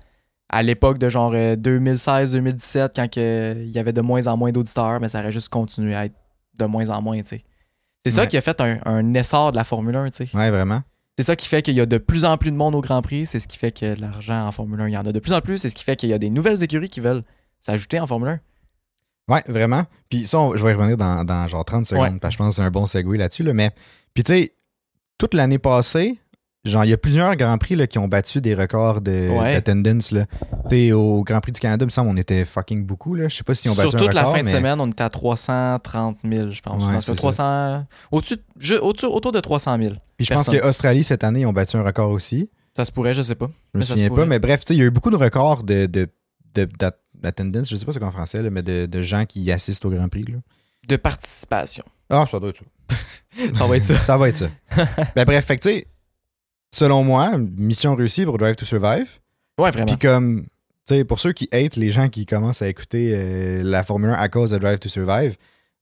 à 0.49 0.63
l'époque 0.63 0.99
de 0.99 1.09
genre 1.09 1.33
euh, 1.35 1.55
2016-2017, 1.57 2.91
quand 2.97 3.11
que 3.11 3.55
il 3.59 3.71
y 3.71 3.79
avait 3.79 3.93
de 3.93 4.01
moins 4.01 4.27
en 4.27 4.37
moins 4.37 4.53
d'auditeurs, 4.53 5.01
mais 5.01 5.09
ça 5.09 5.21
aurait 5.21 5.33
juste 5.33 5.49
continué 5.49 5.95
à 5.95 6.07
être 6.07 6.15
de 6.59 6.65
moins 6.65 6.91
en 6.91 7.01
moins, 7.03 7.21
tu 7.23 7.29
sais. 7.29 7.45
C'est 8.05 8.11
ça 8.11 8.27
qui 8.27 8.37
a 8.37 8.41
fait 8.41 8.61
un, 8.61 8.81
un 8.85 9.15
essor 9.15 9.53
de 9.53 9.57
la 9.57 9.65
Formule 9.65 9.95
1, 9.95 10.11
tu 10.11 10.27
sais. 10.27 10.37
ouais, 10.37 10.51
vraiment. 10.51 10.81
C'est 11.17 11.25
ça 11.25 11.37
qui 11.37 11.47
fait 11.47 11.63
qu'il 11.63 11.75
y 11.75 11.81
a 11.81 11.87
de 11.87 11.99
plus 11.99 12.25
en 12.25 12.37
plus 12.39 12.51
de 12.51 12.57
monde 12.57 12.75
au 12.75 12.81
Grand 12.81 13.01
Prix. 13.03 13.27
C'est 13.27 13.39
ce 13.39 13.47
qui 13.47 13.59
fait 13.59 13.71
que 13.71 13.95
l'argent 14.01 14.47
en 14.47 14.51
Formule 14.51 14.81
1, 14.81 14.89
il 14.89 14.93
y 14.93 14.97
en 14.97 15.05
a 15.07 15.13
de 15.13 15.19
plus 15.21 15.33
en 15.33 15.41
plus. 15.41 15.59
C'est 15.59 15.69
ce 15.69 15.75
qui 15.75 15.85
fait 15.85 15.95
qu'il 15.95 16.09
y 16.09 16.13
a 16.15 16.19
des 16.19 16.31
nouvelles 16.31 16.65
écuries 16.65 16.89
qui 16.89 17.01
veulent 17.01 17.23
s'ajouter 17.61 18.01
en 18.01 18.07
Formule 18.07 18.29
1. 18.31 18.41
Ouais, 19.29 19.43
vraiment. 19.47 19.85
Puis 20.11 20.27
ça, 20.27 20.39
on- 20.41 20.57
je 20.57 20.65
vais 20.65 20.73
y 20.73 20.75
revenir 20.75 20.97
dans, 20.97 21.25
dans 21.25 21.47
genre 21.49 21.65
30 21.65 21.87
secondes, 21.87 22.03
Ouais. 22.05 22.19
parce 22.21 22.33
que 22.35 22.39
je 22.39 22.39
pense 22.39 22.49
que 22.49 22.55
c'est 22.57 22.63
un 22.67 22.71
bon 22.71 22.87
segue 22.87 23.15
là-dessus. 23.17 23.43
Là, 23.45 23.55
mais, 23.55 23.71
puis 24.15 24.23
tu 24.25 24.33
sais, 24.33 24.55
toute 25.19 25.35
l'année 25.35 25.59
passée, 25.59 26.19
genre, 26.65 26.85
il 26.85 26.91
y 26.91 26.93
a 26.93 26.97
plusieurs 26.97 27.35
Grands 27.37 27.57
Prix 27.59 27.77
là, 27.77 27.87
qui 27.87 27.99
ont 27.99 28.09
battu 28.09 28.41
des 28.41 28.55
records 28.55 29.01
de- 29.01 29.29
Ouais. 29.31 29.55
d'attendance. 29.55 30.11
là. 30.11 30.27
Tu 30.69 30.77
sais, 30.89 30.93
au 30.93 31.23
Grand 31.23 31.41
Prix 31.41 31.53
du 31.53 31.61
Canada, 31.61 31.85
il 31.85 31.87
me 31.87 31.91
semble, 31.91 32.09
on 32.11 32.17
était 32.17 32.45
fucking 32.45 32.85
beaucoup. 32.85 33.15
Là. 33.15 33.29
Je 33.29 33.37
sais 33.37 33.45
pas 33.45 33.55
si 33.55 33.69
on 33.69 33.75
battu 33.75 33.91
Sur 33.91 33.99
un 34.01 34.03
toute 34.05 34.15
la 34.15 34.27
fin 34.27 34.43
de 34.43 34.49
semaine, 34.49 34.81
on 34.81 34.89
était 34.89 35.03
à 35.05 35.09
330 35.09 36.19
000, 36.25 36.51
je 36.51 36.61
pense. 36.61 36.85
Ouais, 36.85 36.93
Non, 36.93 37.01
c'est 37.01 37.07
sur 37.07 37.15
300, 37.15 37.85
au-dessus, 38.11 38.37
autour 38.81 39.33
de 39.33 39.41
300 39.41 39.77
000. 39.81 39.95
Puis 40.17 40.27
je 40.27 40.35
pense 40.35 40.49
qu'Australie, 40.49 41.05
cette 41.05 41.25
année, 41.25 41.41
ils 41.41 41.47
ont 41.47 41.53
battu 41.53 41.77
un 41.77 41.83
record 41.85 42.11
aussi. 42.11 42.51
Ça 42.77 42.85
se 42.85 42.93
pourrait, 42.93 43.15
je 43.15 43.23
sais 43.23 43.35
pas. 43.35 43.47
Je 43.75 43.79
me 43.79 43.81
Mais 43.81 43.85
souviens 43.85 44.09
pas, 44.09 44.25
mais 44.27 44.39
bref, 44.39 44.61
tu 44.65 44.69
sais, 44.69 44.75
il 44.75 44.79
y 44.79 44.83
a 44.83 44.87
eu 44.87 44.91
beaucoup 44.91 45.11
de 45.11 45.17
records 45.17 45.63
de, 45.63 45.87
de, 45.87 46.09
de- 46.55 46.65
d'att- 46.79 46.99
d'attendance, 47.23 47.69
je 47.69 47.77
sais 47.77 47.85
pas 47.85 47.93
c'est 47.93 47.99
quoi 47.99 48.09
en 48.09 48.13
français, 48.13 48.43
là, 48.43 48.51
mais 48.51 48.63
de, 48.63 48.87
de 48.87 49.03
gens 49.03 49.25
qui 49.25 49.51
assistent 49.51 49.85
au 49.85 49.91
Grand 49.91 50.09
Prix. 50.09 50.25
Là. 50.25 50.39
De 50.89 50.97
participation. 50.97 51.85
Ah, 52.11 52.27
ça 52.31 52.39
doit 52.39 52.51
être 52.51 52.59
ça. 52.59 52.97
Ça 53.55 53.67
va 53.67 53.77
être 53.79 53.85
ça. 53.85 53.99
ça 53.99 54.19
va 54.19 54.29
être 54.29 54.37
ça. 54.37 54.51
ben 55.17 55.25
bref, 55.25 55.47
fait 55.47 55.57
que 55.57 55.63
tu 55.63 55.71
sais, 55.71 55.87
selon 56.71 57.03
moi, 57.03 57.39
mission 57.39 57.95
réussie 57.95 58.27
pour 58.27 58.37
Drive 58.37 58.57
to 58.57 58.67
Survive. 58.67 59.09
Ouais, 59.59 59.71
vraiment. 59.71 59.87
Puis 59.87 59.97
comme, 59.97 60.43
tu 60.87 60.95
sais, 60.95 61.05
pour 61.05 61.19
ceux 61.19 61.33
qui 61.33 61.49
hate 61.51 61.77
les 61.77 61.91
gens 61.91 62.11
qui 62.11 62.27
commencent 62.27 62.61
à 62.61 62.69
écouter 62.69 63.13
euh, 63.15 63.63
la 63.63 63.85
Formule 63.85 64.11
1 64.11 64.13
à 64.13 64.29
cause 64.29 64.51
de 64.51 64.59
Drive 64.59 64.81
to 64.81 64.91
Survive, 64.91 65.37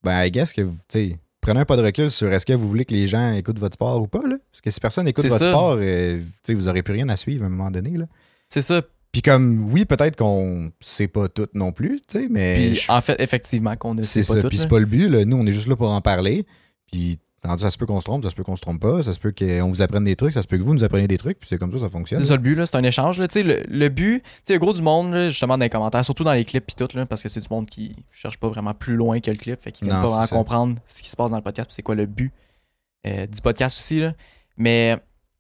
ben 0.05 0.25
I 0.25 0.31
guess 0.31 0.53
que, 0.53 0.63
tu 0.63 0.71
sais, 0.89 1.19
prenez 1.41 1.61
un 1.61 1.65
pas 1.65 1.77
de 1.77 1.83
recul 1.83 2.11
sur 2.13 2.33
est-ce 2.33 2.47
que 2.47 2.53
vous 2.53 2.69
voulez 2.69 2.85
que 2.85 2.95
les 2.95 3.09
gens 3.09 3.33
écoutent 3.33 3.59
votre 3.59 3.75
sport 3.75 4.01
ou 4.01 4.07
pas, 4.07 4.23
là. 4.27 4.37
Parce 4.53 4.61
que 4.61 4.71
si 4.71 4.79
personne 4.79 5.09
écoute 5.09 5.27
votre 5.27 5.43
ça. 5.43 5.51
sport, 5.51 5.77
euh, 5.81 6.19
tu 6.19 6.25
sais, 6.45 6.55
vous 6.55 6.69
aurez 6.69 6.83
plus 6.83 6.95
rien 6.95 7.09
à 7.09 7.17
suivre 7.17 7.43
à 7.43 7.47
un 7.47 7.51
moment 7.51 7.71
donné, 7.71 7.97
là. 7.97 8.07
C'est 8.49 8.63
ça. 8.63 8.83
Puis 9.13 9.23
comme, 9.23 9.71
oui, 9.73 9.85
peut-être 9.85 10.17
qu'on 10.17 10.71
sait 10.81 11.09
pas 11.09 11.29
tout 11.29 11.49
non 11.55 11.73
plus, 11.73 12.01
tu 12.09 12.21
sais, 12.21 12.29
mais 12.31 12.55
Puis 12.57 12.77
je- 12.77 12.93
en 12.93 13.01
fait, 13.01 13.21
effectivement, 13.21 13.75
qu'on 13.77 13.95
ne 13.95 14.03
sait 14.03 14.21
pas 14.21 14.35
ça. 14.35 14.41
tout. 14.43 14.49
Puis 14.49 14.59
c'est 14.59 14.69
pas 14.69 14.79
le 14.79 14.87
but, 14.87 15.09
là. 15.09 15.25
Nous, 15.25 15.37
on 15.37 15.45
est 15.47 15.53
juste 15.53 15.67
là 15.67 15.75
pour 15.77 15.91
en 15.93 16.01
parler. 16.01 16.47
Puis 16.93 17.19
ça 17.59 17.71
se 17.71 17.79
peut 17.79 17.87
qu'on 17.87 18.01
se 18.01 18.05
trompe, 18.05 18.23
ça 18.23 18.31
se 18.31 18.35
peut 18.37 18.45
qu'on 18.45 18.55
se 18.57 18.61
trompe 18.61 18.81
pas, 18.81 19.03
ça 19.03 19.15
se 19.15 19.19
peut 19.19 19.33
qu'on 19.33 19.69
vous 19.71 19.81
apprenne 19.83 20.05
des 20.05 20.15
trucs, 20.15 20.35
ça 20.35 20.43
se 20.43 20.47
peut 20.47 20.59
que 20.59 20.63
vous 20.63 20.75
nous 20.75 20.85
appreniez 20.85 21.09
des 21.09 21.17
trucs, 21.17 21.41
puis 21.41 21.49
c'est 21.49 21.57
comme 21.59 21.73
ça, 21.73 21.79
ça 21.79 21.89
fonctionne. 21.89 22.21
C'est 22.21 22.29
ça 22.29 22.35
le 22.37 22.43
but, 22.43 22.55
là, 22.55 22.67
c'est 22.67 22.77
un 22.77 22.83
échange. 22.85 23.19
Là. 23.19 23.27
Tu 23.29 23.33
sais, 23.35 23.43
Le, 23.43 23.63
le 23.67 23.89
but, 23.89 24.23
tu 24.23 24.29
sais, 24.53 24.59
gros 24.59 24.75
du 24.75 24.83
monde, 24.83 25.13
là, 25.15 25.29
justement, 25.31 25.57
dans 25.57 25.65
les 25.65 25.71
commentaires, 25.71 26.05
surtout 26.05 26.23
dans 26.23 26.35
les 26.35 26.45
clips 26.45 26.67
puis 26.67 26.77
tout, 26.77 26.95
là, 26.97 27.07
parce 27.07 27.23
que 27.23 27.29
c'est 27.31 27.41
du 27.41 27.49
monde 27.51 27.67
qui 27.67 27.97
cherche 28.13 28.37
pas 28.39 28.49
vraiment 28.49 28.75
plus 28.75 28.95
loin 28.95 29.21
que 29.21 29.31
le 29.31 29.39
clip, 29.39 29.59
fait 29.61 29.73
qu'ils 29.73 29.89
Non, 29.89 29.95
pas 30.03 30.07
vraiment 30.09 30.27
ça. 30.27 30.37
comprendre 30.37 30.77
ce 30.87 31.03
qui 31.03 31.09
se 31.09 31.17
passe 31.17 31.31
dans 31.31 31.39
le 31.39 31.43
podcast, 31.43 31.69
puis 31.69 31.75
c'est 31.75 31.83
quoi 31.83 31.95
le 31.95 32.05
but 32.07 32.31
euh, 33.07 33.27
du 33.27 33.41
podcast 33.41 33.79
aussi. 33.79 34.01
Là. 34.01 34.13
Mais 34.59 34.99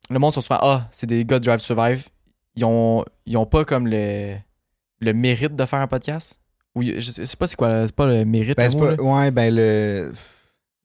le 0.08 0.18
monde 0.18 0.32
sont 0.32 0.40
souvent 0.40 0.58
Ah, 0.62 0.88
c'est 0.92 1.06
des 1.06 1.24
gars 1.26 1.38
de 1.38 1.44
Drive 1.44 1.60
to 1.60 1.66
Survive. 1.66 2.08
Ils 2.56 2.64
ont, 2.64 3.04
ils 3.26 3.36
ont 3.36 3.46
pas 3.46 3.64
comme 3.64 3.86
le, 3.86 4.34
le 5.00 5.12
mérite 5.12 5.54
de 5.56 5.64
faire 5.66 5.78
un 5.80 5.86
podcast? 5.86 6.38
Ou 6.74 6.82
je 6.82 7.00
sais 7.00 7.36
pas 7.36 7.46
c'est 7.46 7.56
quoi, 7.56 7.86
c'est 7.86 7.94
pas 7.94 8.06
le 8.06 8.24
mérite. 8.24 8.56
Ben, 8.56 8.70
mot, 8.76 8.94
pas- 8.96 9.02
ouais, 9.02 9.30
ben 9.30 9.54
le. 9.54 10.12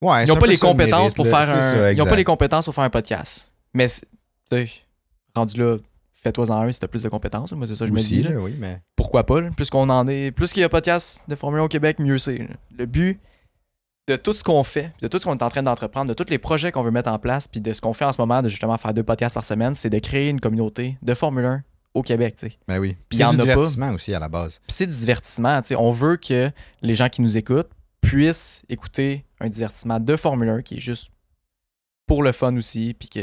Ouais, 0.01 0.23
Ils 0.25 0.27
n'ont 0.29 0.35
pas 0.35 0.47
les 0.47 0.57
compétences 0.57 0.99
mérite, 0.99 1.15
pour 1.15 1.25
là. 1.25 1.31
faire 1.43 1.55
un. 1.57 1.61
ça, 1.61 1.91
ils 1.91 1.93
exact. 1.93 2.09
pas 2.09 2.15
les 2.15 2.23
compétences 2.23 2.65
pour 2.65 2.73
faire 2.75 2.83
un 2.83 2.89
podcast. 2.89 3.53
Mais 3.73 3.87
c'est- 3.87 4.05
tu 4.51 4.65
sais, 4.67 4.69
rendu 5.35 5.59
là, 5.59 5.77
fais-toi-en 6.11 6.61
un 6.61 6.71
si 6.71 6.79
t'as 6.79 6.87
plus 6.87 7.03
de 7.03 7.09
compétences. 7.09 7.51
Moi, 7.53 7.67
c'est 7.67 7.75
ça 7.75 7.85
que 7.85 7.89
je 7.89 7.93
me 7.93 7.99
dis. 8.01 8.23
là. 8.23 8.31
oui, 8.31 8.55
mais. 8.59 8.79
Pourquoi 8.95 9.25
pas? 9.25 9.41
là? 9.41 9.49
Plus 9.55 9.69
qu'on 9.69 9.89
en 9.89 10.07
est. 10.07 10.31
Plus 10.31 10.53
qu'il 10.53 10.61
y 10.61 10.63
a 10.63 10.69
podcast 10.69 11.21
de 11.27 11.35
Formule 11.35 11.59
1 11.61 11.63
au 11.63 11.67
Québec, 11.67 11.99
mieux 11.99 12.17
c'est. 12.17 12.47
Le 12.77 12.85
but 12.85 13.19
de 14.07 14.15
tout 14.15 14.33
ce 14.33 14.43
qu'on 14.43 14.63
fait, 14.63 14.91
de 15.01 15.07
tout 15.07 15.17
ce 15.17 15.25
qu'on 15.25 15.35
est 15.35 15.41
en 15.43 15.49
train 15.49 15.63
d'entreprendre, 15.63 16.09
de 16.09 16.13
tous 16.13 16.29
les 16.29 16.37
projets 16.37 16.71
qu'on 16.71 16.83
veut 16.83 16.91
mettre 16.91 17.09
en 17.09 17.17
place, 17.19 17.47
puis 17.47 17.59
de 17.61 17.73
ce 17.73 17.81
qu'on 17.81 17.93
fait 17.93 18.05
en 18.05 18.11
ce 18.11 18.21
moment, 18.21 18.41
de 18.41 18.49
justement 18.49 18.77
faire 18.77 18.93
deux 18.93 19.03
podcasts 19.03 19.33
par 19.33 19.43
semaine, 19.43 19.73
c'est 19.73 19.89
de 19.89 19.97
créer 19.99 20.29
une 20.29 20.39
communauté 20.39 20.97
de 21.01 21.13
Formule 21.15 21.45
1 21.45 21.63
au 21.95 22.01
Québec. 22.03 22.35
tu 22.37 22.49
sais. 22.49 22.57
Ben 22.67 22.77
oui. 22.79 22.95
Puis 23.09 23.17
il 23.19 23.25
c'est 23.25 23.31
du 23.31 23.37
pas. 23.37 23.43
divertissement 23.43 23.91
aussi 23.91 24.13
à 24.13 24.19
la 24.19 24.29
base. 24.29 24.59
Puis 24.59 24.73
c'est 24.73 24.85
du 24.87 24.95
divertissement. 24.95 25.59
tu 25.61 25.69
sais. 25.69 25.75
On 25.75 25.89
veut 25.91 26.17
que 26.17 26.51
les 26.81 26.93
gens 26.93 27.09
qui 27.09 27.21
nous 27.21 27.37
écoutent 27.37 27.69
puissent 28.01 28.61
écouter 28.69 29.25
un 29.39 29.49
divertissement 29.49 29.99
de 29.99 30.15
Formule 30.15 30.49
1 30.49 30.61
qui 30.61 30.75
est 30.75 30.79
juste 30.79 31.09
pour 32.05 32.21
le 32.21 32.31
fun 32.31 32.55
aussi, 32.57 32.93
puis 32.93 33.09
que 33.09 33.21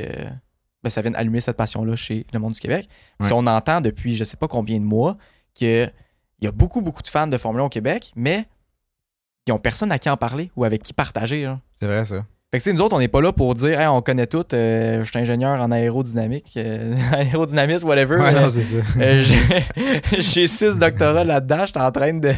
ben, 0.83 0.91
ça 0.91 1.01
vienne 1.01 1.15
allumer 1.15 1.41
cette 1.41 1.57
passion-là 1.57 1.95
chez 1.95 2.27
le 2.33 2.39
monde 2.41 2.55
du 2.55 2.61
Québec. 2.61 2.89
Parce 3.19 3.31
Ouais. 3.31 3.37
qu'on 3.37 3.47
entend 3.47 3.81
depuis 3.81 4.17
je 4.17 4.25
sais 4.25 4.37
pas 4.37 4.49
combien 4.49 4.81
de 4.81 4.85
mois 4.85 5.17
qu'il 5.55 5.93
y 6.41 6.47
a 6.49 6.51
beaucoup, 6.51 6.81
beaucoup 6.81 7.03
de 7.03 7.09
fans 7.09 7.29
de 7.29 7.39
Formule 7.39 7.61
1 7.61 7.65
au 7.67 7.69
Québec, 7.69 8.11
mais 8.17 8.49
ils 9.47 9.53
ont 9.53 9.59
personne 9.59 9.91
à 9.93 9.99
qui 9.99 10.09
en 10.11 10.17
parler 10.17 10.51
ou 10.57 10.65
avec 10.65 10.83
qui 10.83 10.93
partager. 10.93 11.45
hein. 11.47 11.61
C'est 11.79 11.87
vrai, 11.87 12.05
ça. 12.05 12.25
Fait 12.53 12.59
que 12.59 12.65
tu 12.65 12.69
sais, 12.71 12.73
nous 12.77 12.83
autres, 12.83 12.95
on 12.95 12.99
n'est 12.99 13.09
pas 13.09 13.23
là 13.23 13.33
pour 13.33 13.55
dire 13.55 13.81
Hey, 13.81 13.87
on 13.87 14.03
connaît 14.03 14.27
tout, 14.27 14.45
euh, 14.53 15.03
je 15.03 15.09
suis 15.11 15.19
ingénieur 15.19 15.59
en 15.61 15.71
aérodynamique, 15.71 16.53
euh, 16.59 16.95
aérodynamisme, 17.13 17.89
whatever. 17.89 18.17
Ouais, 18.17 18.35
Euh, 18.35 18.41
non, 18.43 18.51
c'est 18.51 18.63
ça. 18.63 18.77
euh, 19.01 19.23
j'ai- 19.23 20.21
J'ai 20.23 20.47
six 20.47 20.79
doctorats 20.79 21.25
là-dedans. 21.25 21.65
J'étais 21.65 21.81
en 21.81 21.91
train 21.91 22.13
de, 22.13 22.33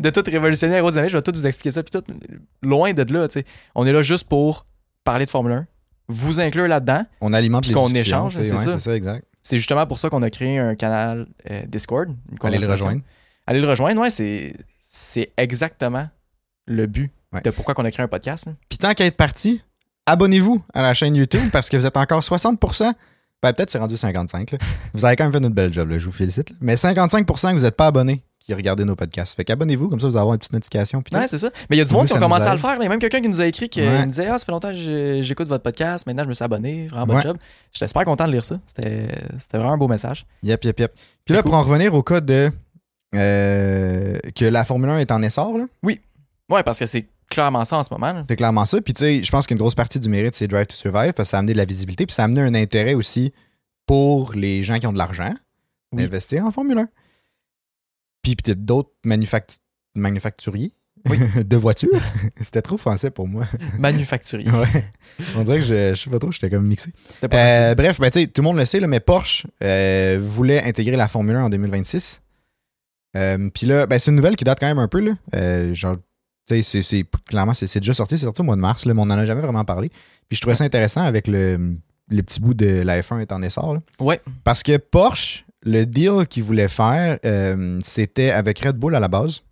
de 0.00 0.10
tout 0.10 0.22
révolutionner 0.26 0.72
l'aérodynamique. 0.72 1.10
Je 1.12 1.18
vais 1.18 1.22
tout 1.22 1.32
vous 1.34 1.46
expliquer 1.46 1.72
ça. 1.72 1.82
Puis 1.82 1.90
tout, 1.90 2.02
loin 2.62 2.92
de 2.94 3.02
là, 3.12 3.28
tu 3.28 3.40
sais. 3.40 3.44
On 3.74 3.86
est 3.86 3.92
là 3.92 4.00
juste 4.00 4.26
pour 4.28 4.64
parler 5.04 5.26
de 5.26 5.30
Formule 5.30 5.52
1, 5.52 5.66
vous 6.08 6.40
inclure 6.40 6.66
là-dedans. 6.66 7.02
On 7.20 7.32
alimente 7.34 7.62
Puis 7.62 7.68
les 7.70 7.74
qu'on 7.74 7.90
échange, 7.94 8.34
c'est 8.36 8.50
ouais, 8.50 8.56
ça. 8.56 8.72
C'est 8.72 8.78
ça, 8.80 8.96
exact. 8.96 9.26
C'est 9.42 9.58
justement 9.58 9.86
pour 9.86 9.98
ça 9.98 10.08
qu'on 10.08 10.22
a 10.22 10.30
créé 10.30 10.58
un 10.58 10.74
canal 10.74 11.26
Discord. 11.68 12.08
Allez 12.42 12.58
le 12.58 12.66
rejoindre. 12.66 13.02
Allez 13.46 13.60
le 13.60 13.68
rejoindre, 13.68 14.00
ouais. 14.00 14.10
C'est 14.10 14.54
c'est 14.80 15.30
exactement 15.36 16.08
le 16.70 16.86
but 16.86 17.10
Ouais. 17.32 17.40
de 17.42 17.50
pourquoi 17.50 17.74
on 17.78 17.84
a 17.84 17.90
créé 17.92 18.02
un 18.04 18.08
podcast. 18.08 18.48
hein. 18.48 18.56
Puis 18.68 18.78
tant 18.78 18.92
qu'à 18.92 19.06
être 19.06 19.16
parti, 19.16 19.62
abonnez-vous 20.06 20.62
à 20.74 20.82
la 20.82 20.94
chaîne 20.94 21.14
YouTube 21.14 21.50
parce 21.52 21.68
que 21.68 21.76
vous 21.76 21.86
êtes 21.86 21.96
encore 21.96 22.22
60%. 22.22 22.92
Ben, 23.42 23.52
peut-être 23.52 23.70
c'est 23.70 23.78
rendu 23.78 23.96
55. 23.96 24.50
là. 24.52 24.58
Vous 24.94 25.04
avez 25.04 25.14
quand 25.16 25.24
même 25.24 25.32
fait 25.32 25.40
notre 25.40 25.54
belle 25.54 25.72
job, 25.72 25.88
là, 25.90 25.98
je 25.98 26.04
vous 26.06 26.12
félicite. 26.12 26.50
là. 26.50 26.56
Mais 26.60 26.74
55% 26.76 27.50
que 27.52 27.56
vous 27.56 27.62
n'êtes 27.64 27.76
pas 27.76 27.86
abonnés 27.86 28.22
qui 28.40 28.52
regardez 28.54 28.84
nos 28.84 28.96
podcasts. 28.96 29.36
Fait 29.36 29.44
qu'abonnez-vous, 29.44 29.88
comme 29.88 30.00
ça 30.00 30.08
vous 30.08 30.16
allez 30.16 30.20
avoir 30.22 30.34
une 30.34 30.38
petite 30.40 30.52
notification. 30.52 31.02
puis 31.02 31.14
Ouais, 31.14 31.28
c'est 31.28 31.38
ça. 31.38 31.50
Mais 31.68 31.76
il 31.76 31.78
y 31.78 31.82
a 31.82 31.84
du 31.84 31.94
monde 31.94 32.08
qui 32.08 32.14
nous 32.14 32.20
commencé 32.20 32.46
à 32.46 32.52
le 32.52 32.58
faire. 32.58 32.74
Il 32.78 32.82
y 32.82 32.86
a 32.86 32.88
même 32.88 32.98
quelqu'un 32.98 33.20
qui 33.20 33.28
nous 33.28 33.40
a 33.40 33.46
écrit 33.46 33.68
qui 33.68 33.80
Ouais. 33.80 34.00
nous 34.00 34.06
disait 34.06 34.26
Ah, 34.26 34.38
ça 34.38 34.44
fait 34.44 34.50
longtemps 34.52 34.70
que 34.72 35.20
j'écoute 35.22 35.46
votre 35.46 35.62
podcast. 35.62 36.04
Maintenant, 36.06 36.24
je 36.24 36.28
me 36.30 36.34
suis 36.34 36.44
abonné. 36.44 36.88
Vraiment 36.88 37.06
bon 37.06 37.14
Ouais. 37.16 37.22
job. 37.22 37.36
J'étais 37.72 37.86
super 37.86 38.04
content 38.04 38.26
de 38.26 38.32
lire 38.32 38.44
ça. 38.44 38.58
C'était 38.66 39.06
vraiment 39.52 39.72
un 39.74 39.78
beau 39.78 39.86
message. 39.88 40.26
Yep, 40.42 40.64
yep, 40.64 40.80
yep. 40.80 40.92
Puis 41.24 41.34
là, 41.34 41.42
pour 41.44 41.54
en 41.54 41.62
revenir 41.62 41.94
au 41.94 42.02
cas 42.02 42.20
de 42.20 42.50
euh, 43.14 44.18
que 44.34 44.44
la 44.44 44.64
Formule 44.64 44.90
1 44.90 44.98
est 44.98 45.10
en 45.12 45.22
essor, 45.22 45.56
là, 45.58 45.64
Ouais, 46.50 46.62
parce 46.62 46.78
que 46.78 46.86
c'est 46.86 47.08
clairement 47.30 47.64
ça 47.64 47.78
en 47.78 47.82
ce 47.82 47.88
moment. 47.92 48.22
c'est 48.26 48.36
clairement 48.36 48.66
ça. 48.66 48.80
Puis 48.80 48.92
tu 48.92 49.00
sais, 49.00 49.22
je 49.22 49.30
pense 49.30 49.46
qu'une 49.46 49.56
grosse 49.58 49.74
partie 49.76 50.00
du 50.00 50.08
mérite, 50.08 50.34
c'est 50.34 50.48
Drive 50.48 50.66
to 50.66 50.74
Survive 50.74 51.12
parce 51.12 51.28
que 51.28 51.30
ça 51.30 51.36
a 51.36 51.40
amené 51.40 51.52
de 51.52 51.58
la 51.58 51.64
visibilité. 51.64 52.06
Puis 52.06 52.14
ça 52.14 52.22
a 52.22 52.24
amené 52.24 52.40
un 52.40 52.54
intérêt 52.54 52.94
aussi 52.94 53.32
pour 53.86 54.32
les 54.34 54.62
gens 54.64 54.78
qui 54.78 54.86
ont 54.86 54.92
de 54.92 54.98
l'argent 54.98 55.32
Oui. 55.92 56.02
d'investir 56.02 56.44
en 56.44 56.50
Formule 56.50 56.78
1. 56.78 56.88
Puis 58.22 58.36
peut-être 58.36 58.64
d'autres 58.64 58.90
manufact- 59.06 59.60
manufacturiers 59.94 60.72
Oui. 61.08 61.18
de 61.44 61.56
voiture. 61.56 61.88
C'était 62.40 62.62
trop 62.62 62.76
français 62.76 63.10
pour 63.10 63.28
moi. 63.28 63.46
Manufacturier. 63.78 64.50
Ouais. 64.52 64.84
On 65.36 65.42
dirait 65.42 65.58
que 65.60 65.64
je, 65.64 65.94
je 65.94 66.02
sais 66.02 66.10
pas 66.10 66.18
trop, 66.18 66.32
j'étais 66.32 66.50
comme 66.50 66.66
mixé. 66.66 66.92
Euh, 67.32 67.74
bref, 67.74 68.00
ben, 68.00 68.10
tu 68.10 68.20
sais, 68.20 68.26
tout 68.26 68.42
le 68.42 68.46
monde 68.48 68.56
le 68.58 68.64
sait, 68.64 68.80
là, 68.80 68.86
mais 68.88 69.00
Porsche 69.00 69.46
euh, 69.62 70.18
voulait 70.20 70.62
intégrer 70.64 70.96
la 70.96 71.08
Formule 71.08 71.36
1 71.36 71.44
en 71.44 71.48
2026. 71.48 72.22
Euh, 73.16 73.50
Puis 73.54 73.66
là, 73.66 73.86
ben, 73.86 73.98
c'est 73.98 74.10
une 74.10 74.16
nouvelle 74.16 74.36
qui 74.36 74.44
date 74.44 74.58
quand 74.60 74.66
même 74.68 74.78
un 74.78 74.88
peu. 74.88 75.00
Là. 75.00 75.12
Euh, 75.34 75.74
genre, 75.74 75.96
c'est- 76.62 77.04
clairement, 77.26 77.54
c'est 77.54 77.78
déjà 77.80 77.94
sorti, 77.94 78.18
c'est 78.18 78.24
sorti 78.24 78.40
au 78.40 78.44
mois 78.44 78.56
de 78.56 78.60
mars, 78.60 78.84
là, 78.86 78.94
mais 78.94 79.00
on 79.00 79.06
n'en 79.06 79.18
a 79.18 79.24
jamais 79.24 79.40
vraiment 79.42 79.64
parlé. 79.64 79.88
Puis 80.28 80.36
je 80.36 80.40
trouvais 80.40 80.54
ça 80.56 80.64
intéressant 80.64 81.02
avec 81.02 81.26
le, 81.26 81.76
le 82.10 82.22
petit 82.22 82.40
bout 82.40 82.54
de 82.54 82.82
la 82.82 83.00
F1 83.00 83.20
est 83.20 83.32
en 83.32 83.42
essor. 83.42 83.74
là. 83.74 83.80
Ouais. 84.00 84.20
Parce 84.44 84.62
que 84.62 84.76
Porsche, 84.76 85.44
le 85.62 85.84
deal 85.84 86.26
qu'ils 86.28 86.42
voulaient 86.44 86.68
faire, 86.68 87.18
euh, 87.24 87.78
c'était 87.82 88.30
avec 88.30 88.58
Red 88.60 88.76
Bull 88.76 88.94
à 88.94 89.00
la 89.00 89.08
base. 89.08 89.42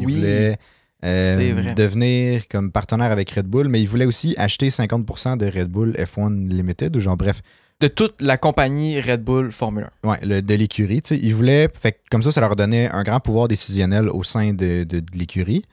Ils 0.00 0.06
Oui. 0.06 0.14
voulaient 0.16 0.56
euh, 1.04 1.72
devenir 1.74 2.48
comme 2.48 2.72
partenaire 2.72 3.12
avec 3.12 3.30
Red 3.30 3.46
Bull, 3.46 3.68
mais 3.68 3.80
ils 3.80 3.88
voulaient 3.88 4.04
aussi 4.04 4.34
acheter 4.36 4.70
50% 4.70 5.36
de 5.36 5.46
Red 5.46 5.68
Bull 5.68 5.94
F1 5.96 6.48
Limited, 6.48 6.96
ou 6.96 7.00
genre 7.00 7.16
bref, 7.16 7.40
De 7.80 7.86
toute 7.86 8.20
la 8.20 8.36
compagnie 8.36 9.00
Red 9.00 9.22
Bull 9.22 9.52
Formule 9.52 9.88
1. 10.02 10.08
ouais, 10.10 10.18
le- 10.22 10.42
de 10.42 10.54
l'écurie. 10.56 11.00
Ils 11.12 11.32
voulaient, 11.34 11.68
fait 11.72 12.00
comme 12.10 12.24
ça, 12.24 12.32
ça 12.32 12.40
leur 12.40 12.56
donnait 12.56 12.90
un 12.90 13.04
grand 13.04 13.20
pouvoir 13.20 13.46
décisionnel 13.46 14.08
au 14.08 14.24
sein 14.24 14.52
de, 14.52 14.82
de- 14.82 14.98
de 14.98 15.16
l'écurie. 15.16 15.64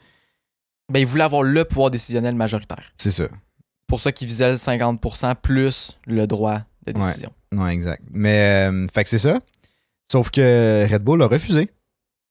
Ben, 0.92 1.00
ils 1.00 1.06
voulaient 1.06 1.24
avoir 1.24 1.44
le 1.44 1.66
pouvoir 1.66 1.90
décisionnel 1.90 2.36
majoritaire. 2.36 2.92
C'est 2.98 3.12
ça. 3.12 3.28
Pour 3.88 4.00
ça 4.00 4.12
qu'ils 4.12 4.28
visaient 4.28 4.50
le 4.50 4.56
50% 4.56 5.36
plus 5.42 5.98
le 6.06 6.28
droit 6.28 6.62
de 6.86 6.92
décision. 6.92 7.32
Ouais, 7.54 7.74
exact. 7.74 8.04
Mais, 8.12 8.70
euh, 8.70 8.88
fait 8.94 9.04
que 9.04 9.10
c'est 9.10 9.20
ça. 9.20 9.40
Sauf 10.12 10.30
que 10.30 10.88
Red 10.92 11.04
Bull 11.04 11.22
a 11.24 11.28
refusé. 11.28 11.70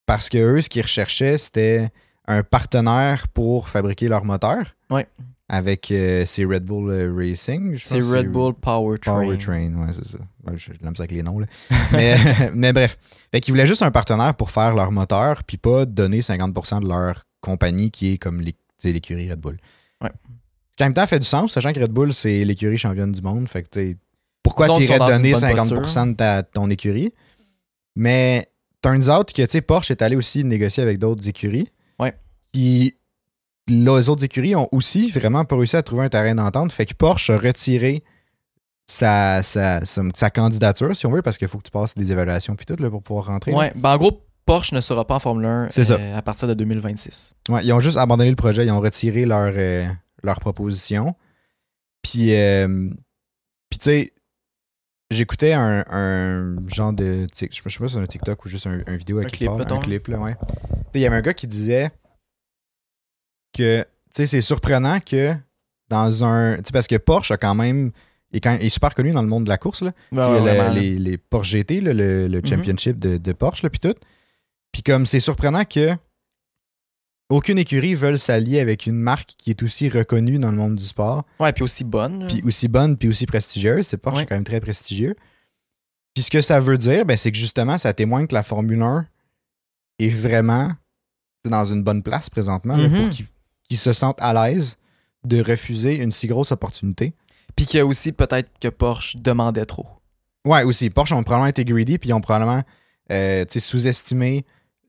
Parce 0.06 0.28
que 0.28 0.38
eux, 0.38 0.60
ce 0.60 0.68
qu'ils 0.68 0.82
recherchaient, 0.82 1.38
c'était 1.38 1.88
un 2.26 2.42
partenaire 2.42 3.28
pour 3.28 3.68
fabriquer 3.68 4.08
leur 4.08 4.24
moteur. 4.24 4.76
Ouais. 4.90 5.06
Avec 5.48 5.90
euh, 5.90 6.24
c'est 6.26 6.44
Red 6.44 6.64
Bull 6.64 6.90
euh, 6.90 7.12
Racing. 7.14 7.78
C'est 7.82 8.00
Red 8.00 8.30
Bull 8.30 8.54
Powertrain. 8.54 9.20
Powertrain, 9.20 9.74
ouais, 9.74 9.92
c'est 9.92 10.06
ça. 10.06 10.18
Ouais, 10.46 10.56
je 10.56 10.72
l'aime 10.82 10.96
ça 10.96 11.02
avec 11.02 11.12
les 11.12 11.22
noms, 11.22 11.38
là. 11.38 11.46
mais, 11.92 12.16
mais 12.54 12.72
bref. 12.72 12.96
Fait 13.30 13.40
qu'ils 13.40 13.52
voulaient 13.52 13.66
juste 13.66 13.82
un 13.82 13.90
partenaire 13.90 14.34
pour 14.34 14.50
faire 14.50 14.74
leur 14.74 14.90
moteur, 14.90 15.44
puis 15.44 15.56
pas 15.56 15.84
donner 15.84 16.20
50% 16.20 16.82
de 16.82 16.88
leur 16.88 17.24
compagnie 17.44 17.90
qui 17.90 18.12
est 18.12 18.18
comme 18.18 18.42
l'écurie 18.82 19.30
Red 19.30 19.40
Bull. 19.40 19.56
Ouais. 20.02 20.10
Ce 20.70 20.76
qui 20.76 20.82
en 20.82 20.86
même 20.86 20.94
temps 20.94 21.06
fait 21.06 21.20
du 21.20 21.26
sens, 21.26 21.52
sachant 21.52 21.72
que 21.72 21.80
Red 21.80 21.92
Bull, 21.92 22.12
c'est 22.12 22.44
l'écurie 22.44 22.78
championne 22.78 23.12
du 23.12 23.22
monde. 23.22 23.48
Fait 23.48 23.62
que, 23.62 23.94
pourquoi 24.42 24.68
tu 24.68 24.82
irais 24.82 24.98
une 24.98 25.06
donner 25.06 25.32
bonne 25.32 25.40
50% 25.40 26.10
de 26.10 26.16
ta- 26.16 26.42
ton 26.42 26.68
écurie? 26.70 27.12
Mais 27.94 28.46
turns 28.82 29.08
out 29.08 29.32
que, 29.32 29.42
tu 29.42 29.48
sais, 29.50 29.60
Porsche 29.60 29.92
est 29.92 30.02
allé 30.02 30.16
aussi 30.16 30.42
négocier 30.44 30.82
avec 30.82 30.98
d'autres 30.98 31.28
écuries. 31.28 31.68
Ouais. 32.00 32.12
Puis 32.52 32.96
là, 33.68 33.98
les 33.98 34.08
autres 34.08 34.24
écuries 34.24 34.56
ont 34.56 34.68
aussi 34.72 35.10
vraiment 35.10 35.44
pas 35.44 35.56
réussi 35.56 35.76
à 35.76 35.82
trouver 35.82 36.04
un 36.04 36.08
terrain 36.08 36.34
d'entente. 36.34 36.72
Fait 36.72 36.86
que 36.86 36.94
Porsche 36.94 37.30
a 37.30 37.38
retiré 37.38 38.02
sa, 38.86 39.42
sa, 39.42 39.84
sa, 39.84 40.02
sa 40.14 40.30
candidature, 40.30 40.94
si 40.96 41.06
on 41.06 41.10
veut, 41.12 41.22
parce 41.22 41.38
qu'il 41.38 41.48
faut 41.48 41.58
que 41.58 41.62
tu 41.64 41.70
passes 41.70 41.94
des 41.94 42.10
évaluations 42.12 42.56
puis 42.56 42.66
tout 42.66 42.76
là, 42.82 42.90
pour 42.90 43.02
pouvoir 43.02 43.26
rentrer. 43.26 43.52
Ouais. 43.52 43.72
Ben, 43.76 43.92
en 43.94 43.96
gros, 43.96 44.20
Porsche 44.46 44.72
ne 44.74 44.80
sera 44.80 45.06
pas 45.06 45.14
en 45.14 45.18
Formule 45.20 45.46
1 45.46 45.68
C'est 45.70 45.84
ça. 45.84 45.94
euh, 45.94 46.16
à 46.16 46.22
partir 46.22 46.46
de 46.48 46.54
2026. 46.54 47.34
Ouais, 47.48 47.64
ils 47.64 47.72
ont 47.72 47.80
juste 47.80 47.96
abandonné 47.96 48.30
le 48.30 48.36
projet, 48.36 48.66
ils 48.66 48.70
ont 48.70 48.80
retiré 48.80 49.24
leur, 49.24 49.52
euh, 49.56 49.86
leur 50.22 50.40
proposition. 50.40 51.14
Puis, 52.02 52.34
euh, 52.34 52.88
puis 53.70 53.78
tu 53.78 53.84
sais, 53.84 54.12
j'écoutais 55.10 55.52
un, 55.54 55.84
un 55.90 56.56
genre 56.68 56.92
de. 56.92 57.26
Je 57.34 57.36
sais 57.36 57.48
pas 57.62 57.70
si 57.70 57.94
c'est 57.94 57.96
un 57.98 58.06
TikTok 58.06 58.44
ou 58.44 58.48
juste 58.48 58.66
un, 58.66 58.82
un 58.86 58.96
vidéo 58.96 59.18
à 59.18 59.22
Un 59.22 59.24
clip, 59.24 59.46
part, 59.48 59.60
un 59.60 59.80
clip, 59.80 60.08
là, 60.08 60.18
ouais. 60.18 60.34
Il 60.94 61.00
y 61.00 61.06
avait 61.06 61.16
un 61.16 61.22
gars 61.22 61.34
qui 61.34 61.46
disait 61.46 61.90
que, 63.52 63.82
tu 63.82 63.86
sais, 64.10 64.26
c'est 64.26 64.40
surprenant 64.40 65.00
que 65.00 65.34
dans 65.88 66.24
un. 66.24 66.56
Tu 66.56 66.64
sais, 66.66 66.72
parce 66.72 66.86
que 66.86 66.96
Porsche 66.96 67.30
a 67.32 67.36
quand 67.36 67.54
même. 67.54 67.92
est, 68.32 68.40
quand, 68.40 68.52
est 68.52 68.68
super 68.68 68.94
connu 68.94 69.12
dans 69.12 69.22
le 69.22 69.28
monde 69.28 69.44
de 69.44 69.48
la 69.48 69.58
course, 69.58 69.82
là. 69.82 69.92
Ouais, 70.12 70.38
il 70.38 70.44
le- 70.44 70.74
les, 70.74 70.98
les 70.98 71.18
Porsche 71.18 71.50
GT, 71.52 71.80
là, 71.80 71.92
le, 71.94 72.28
le 72.28 72.38
Mhm. 72.40 72.46
championship 72.46 72.98
de, 72.98 73.16
de 73.16 73.32
Porsche, 73.32 73.62
là, 73.62 73.70
puis 73.70 73.80
tout. 73.80 73.94
Puis 74.74 74.82
comme 74.82 75.06
c'est 75.06 75.20
surprenant 75.20 75.64
que 75.64 75.90
aucune 77.30 77.58
écurie 77.58 77.94
veuille 77.94 78.18
s'allier 78.18 78.58
avec 78.60 78.86
une 78.86 78.96
marque 78.96 79.30
qui 79.38 79.50
est 79.50 79.62
aussi 79.62 79.88
reconnue 79.88 80.38
dans 80.38 80.50
le 80.50 80.56
monde 80.58 80.74
du 80.76 80.84
sport, 80.84 81.24
Ouais, 81.40 81.52
puis 81.52 81.62
aussi 81.64 81.84
bonne. 81.84 82.26
puis 82.26 82.42
aussi 82.44 82.68
bonne, 82.68 82.96
puis 82.98 83.08
aussi 83.08 83.24
prestigieuse. 83.24 83.86
C'est 83.86 83.96
Porsche 83.96 84.16
Ouais. 84.16 84.22
c'est 84.24 84.28
quand 84.28 84.34
même 84.34 84.44
très 84.44 84.60
prestigieux. 84.60 85.16
Puis 86.12 86.24
ce 86.24 86.30
que 86.30 86.42
ça 86.42 86.60
veut 86.60 86.76
dire, 86.76 87.06
ben, 87.06 87.16
c'est 87.16 87.32
que 87.32 87.38
justement, 87.38 87.78
ça 87.78 87.92
témoigne 87.92 88.26
que 88.26 88.34
la 88.34 88.42
Formule 88.42 88.82
1 88.82 89.06
est 90.00 90.08
vraiment 90.10 90.72
dans 91.44 91.64
une 91.64 91.82
bonne 91.82 92.02
place 92.02 92.28
présentement 92.28 92.76
là, 92.76 92.88
pour 92.88 93.08
qu'ils 93.10 93.26
qu'ils 93.68 93.78
se 93.78 93.92
sentent 93.92 94.20
à 94.20 94.32
l'aise 94.34 94.76
de 95.24 95.40
refuser 95.42 95.96
une 96.02 96.12
si 96.12 96.26
grosse 96.26 96.52
opportunité. 96.52 97.14
Puis 97.56 97.64
qu'il 97.66 97.78
y 97.78 97.80
a 97.80 97.86
aussi 97.86 98.12
peut-être 98.12 98.50
que 98.60 98.68
Porsche 98.68 99.16
demandait 99.16 99.64
trop. 99.66 99.86
Ouais, 100.44 100.62
aussi. 100.64 100.90
Porsche 100.90 101.12
ont 101.12 101.22
probablement 101.22 101.46
été 101.46 101.64
greedy, 101.64 101.96
puis 101.98 102.10
ils 102.10 102.12
ont 102.12 102.20
probablement 102.20 102.62
euh, 103.10 103.44
sous-estimé 103.48 104.44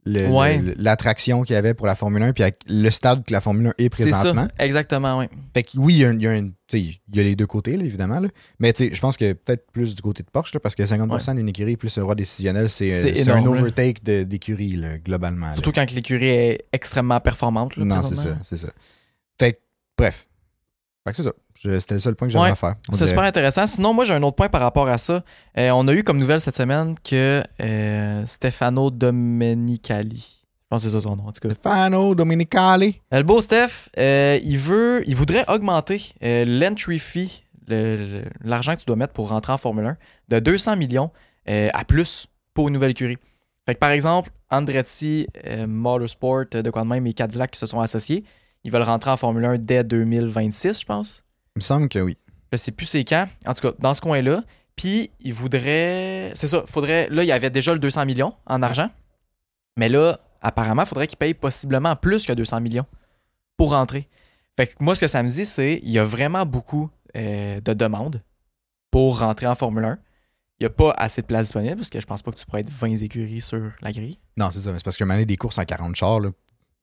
Ouais. 0.06 0.62
l'attraction 0.78 1.42
qu'il 1.42 1.56
y 1.56 1.58
avait 1.58 1.74
pour 1.74 1.88
la 1.88 1.96
Formule 1.96 2.22
1, 2.22 2.34
puis 2.34 2.44
le 2.68 2.90
stade 2.92 3.26
que 3.26 3.34
la 3.34 3.42
Formule 3.42 3.68
1 3.68 3.70
est 3.78 3.94
C'est 3.96 4.04
présentement. 4.12 4.44
ça. 4.44 4.64
Exactement, 4.64 5.18
oui. 5.18 5.26
Fait 5.54 5.64
que 5.64 5.78
oui, 5.78 5.96
il 5.96 6.00
y 6.00 6.06
a, 6.06 6.12
il 6.12 6.22
y 6.22 6.28
a 6.28 6.36
il 6.74 6.90
y 7.14 7.24
les 7.24 7.36
deux 7.36 7.46
côtés, 7.48 7.78
là, 7.78 7.84
évidemment. 7.84 8.20
là. 8.20 8.28
Mais 8.60 8.74
je 8.78 9.00
pense 9.00 9.18
que 9.18 9.34
peut-être 9.34 9.70
plus 9.72 9.96
du 9.96 10.02
côté 10.02 10.24
de 10.24 10.30
Porsche, 10.30 10.54
là, 10.54 10.60
parce 10.60 10.76
que 10.76 10.84
50% 10.84 11.36
d'une 11.36 11.50
écurie 11.50 11.78
plus 11.78 11.96
le 11.98 12.02
droit 12.02 12.16
décisionnel, 12.16 12.70
c'est 12.70 12.86
euh, 12.86 12.90
C'est 12.90 13.16
c'est 13.16 13.32
un 13.32 13.46
overtake 13.46 14.04
d'écurie, 14.04 14.80
globalement. 15.04 15.54
Surtout 15.54 15.72
quand 15.72 15.90
l'écurie 15.92 16.30
est 16.30 16.62
extrêmement 16.72 17.20
performante. 17.20 17.76
Non, 17.78 18.02
c'est 18.04 18.16
ça, 18.16 18.38
c'est 18.44 18.58
ça. 18.58 18.68
Fait 19.40 19.54
que, 19.54 19.60
bref. 19.98 20.28
C'est 21.14 21.24
ça. 21.24 21.32
C'était 21.80 21.94
le 21.96 22.00
seul 22.00 22.16
point 22.16 22.28
que 22.28 22.32
j'avais 22.34 22.46
Ouais, 22.46 22.52
à 22.52 22.56
faire. 22.56 22.76
C'est 22.92 23.08
super 23.08 23.24
intéressant. 23.24 23.68
Sinon, 23.68 23.94
moi, 23.94 24.06
j'ai 24.06 24.14
un 24.14 24.24
autre 24.24 24.36
point 24.36 24.50
par 24.50 24.62
rapport 24.62 24.88
à 24.88 24.98
ça. 24.98 25.24
Euh, 25.58 25.70
on 25.72 25.88
a 25.88 25.94
eu 25.94 26.04
comme 26.04 26.18
nouvelle 26.18 26.40
cette 26.40 26.56
semaine 26.58 26.96
que 27.04 27.44
euh, 27.62 28.26
Stefano 28.26 28.90
Domenicali, 28.90 30.44
je 30.44 30.68
pense 30.70 30.84
que 30.84 30.90
c'est 30.90 30.96
ça 30.96 31.02
son 31.02 31.16
nom, 31.16 31.28
en 31.28 31.32
tout 31.32 31.48
cas. 31.48 31.54
Stefano 31.54 32.16
Domenicali. 32.16 33.02
Euh, 33.14 33.18
Le 33.18 33.24
beau 33.24 33.40
Steph, 33.42 33.90
euh, 33.98 34.40
il 34.44 34.58
veut, 34.58 35.04
il 35.08 35.16
voudrait 35.16 35.46
augmenter 35.48 36.14
l'entry 36.22 37.00
fee, 37.00 37.44
l'argent 38.44 38.74
que 38.76 38.80
tu 38.80 38.86
dois 38.86 38.96
mettre 38.96 39.14
pour 39.14 39.30
rentrer 39.30 39.54
en 39.54 39.58
Formule 39.58 39.86
1, 39.86 39.98
de 40.30 40.40
200 40.40 40.76
millions 40.76 41.12
à 41.48 41.86
plus 41.86 42.28
pour 42.54 42.68
une 42.68 42.74
nouvelle 42.74 42.92
écurie. 42.92 43.18
Fait 43.68 43.76
que 43.76 43.80
par 43.80 43.92
exemple, 43.92 44.32
Andretti, 44.52 45.28
Motorsport, 45.68 46.46
de 46.52 46.70
quoi 46.70 46.84
de 46.84 46.88
même, 46.88 47.06
et 47.08 47.14
Cadillac 47.14 47.52
qui 47.52 47.60
se 47.60 47.66
sont 47.66 47.80
associés, 47.80 48.24
ils 48.66 48.72
veulent 48.72 48.82
rentrer 48.82 49.12
en 49.12 49.18
Formule 49.18 49.46
1 49.46 49.58
dès 49.60 49.84
2026, 49.84 50.82
je 50.82 50.86
pense. 50.86 51.24
Il 51.56 51.60
me 51.60 51.62
semble 51.62 51.88
que 51.88 52.00
oui. 52.00 52.18
Je 52.52 52.58
sais 52.58 52.72
plus 52.72 52.88
c'est 52.88 53.06
quand. 53.06 53.28
En 53.46 53.54
tout 53.54 53.62
cas, 53.62 53.76
dans 53.80 53.94
ce 53.94 54.02
coin-là. 54.02 54.44
Puis, 54.76 55.12
il 55.22 55.34
voudrait. 55.34 56.32
C'est 56.34 56.48
ça. 56.48 56.64
Faudrait. 56.68 57.08
Là, 57.10 57.24
il 57.24 57.28
y 57.28 57.32
avait 57.32 57.52
déjà 57.52 57.74
le 57.74 57.80
200 57.80 58.06
millions 58.08 58.34
en 58.48 58.64
argent. 58.64 58.90
Mais 59.78 59.88
là, 59.88 60.20
apparemment, 60.42 60.82
il 60.82 60.88
faudrait 60.88 61.06
qu'il 61.06 61.18
paye 61.18 61.36
possiblement 61.36 61.96
plus 61.96 62.26
que 62.26 62.34
200 62.34 62.60
millions 62.62 62.88
pour 63.56 63.70
rentrer. 63.70 64.10
Fait 64.58 64.68
que 64.68 64.74
moi, 64.80 64.96
ce 64.96 65.02
que 65.02 65.08
ça 65.08 65.22
me 65.22 65.30
dit, 65.30 65.46
c'est 65.46 65.80
il 65.84 65.92
y 65.92 66.00
a 66.00 66.04
vraiment 66.04 66.46
beaucoup 66.46 66.90
euh, 67.16 67.62
de 67.62 67.74
demandes 67.74 68.24
pour 68.90 69.20
rentrer 69.20 69.46
en 69.46 69.56
Formule 69.56 69.86
1. 69.86 70.00
Il 70.60 70.64
n'y 70.64 70.68
a 70.68 70.70
pas 70.72 70.92
assez 70.98 71.22
de 71.22 71.28
place 71.28 71.48
disponible 71.48 71.76
parce 71.76 71.90
que 71.90 72.00
je 72.02 72.06
pense 72.08 72.24
pas 72.24 72.32
que 72.32 72.38
tu 72.38 72.46
pourrais 72.46 72.62
être 72.62 72.70
20 72.70 72.96
écuries 73.04 73.42
sur 73.42 73.72
la 73.82 73.92
grille. 73.92 74.18
Non, 74.38 74.50
c'est 74.52 74.60
ça. 74.60 74.72
mais 74.72 74.80
C'est 74.80 74.86
parce 74.86 74.98
que 74.98 75.04
maintenant, 75.04 75.26
des 75.26 75.38
courses 75.38 75.60
en 75.60 75.66
40 75.66 75.96
chars, 75.96 76.20
là, 76.20 76.32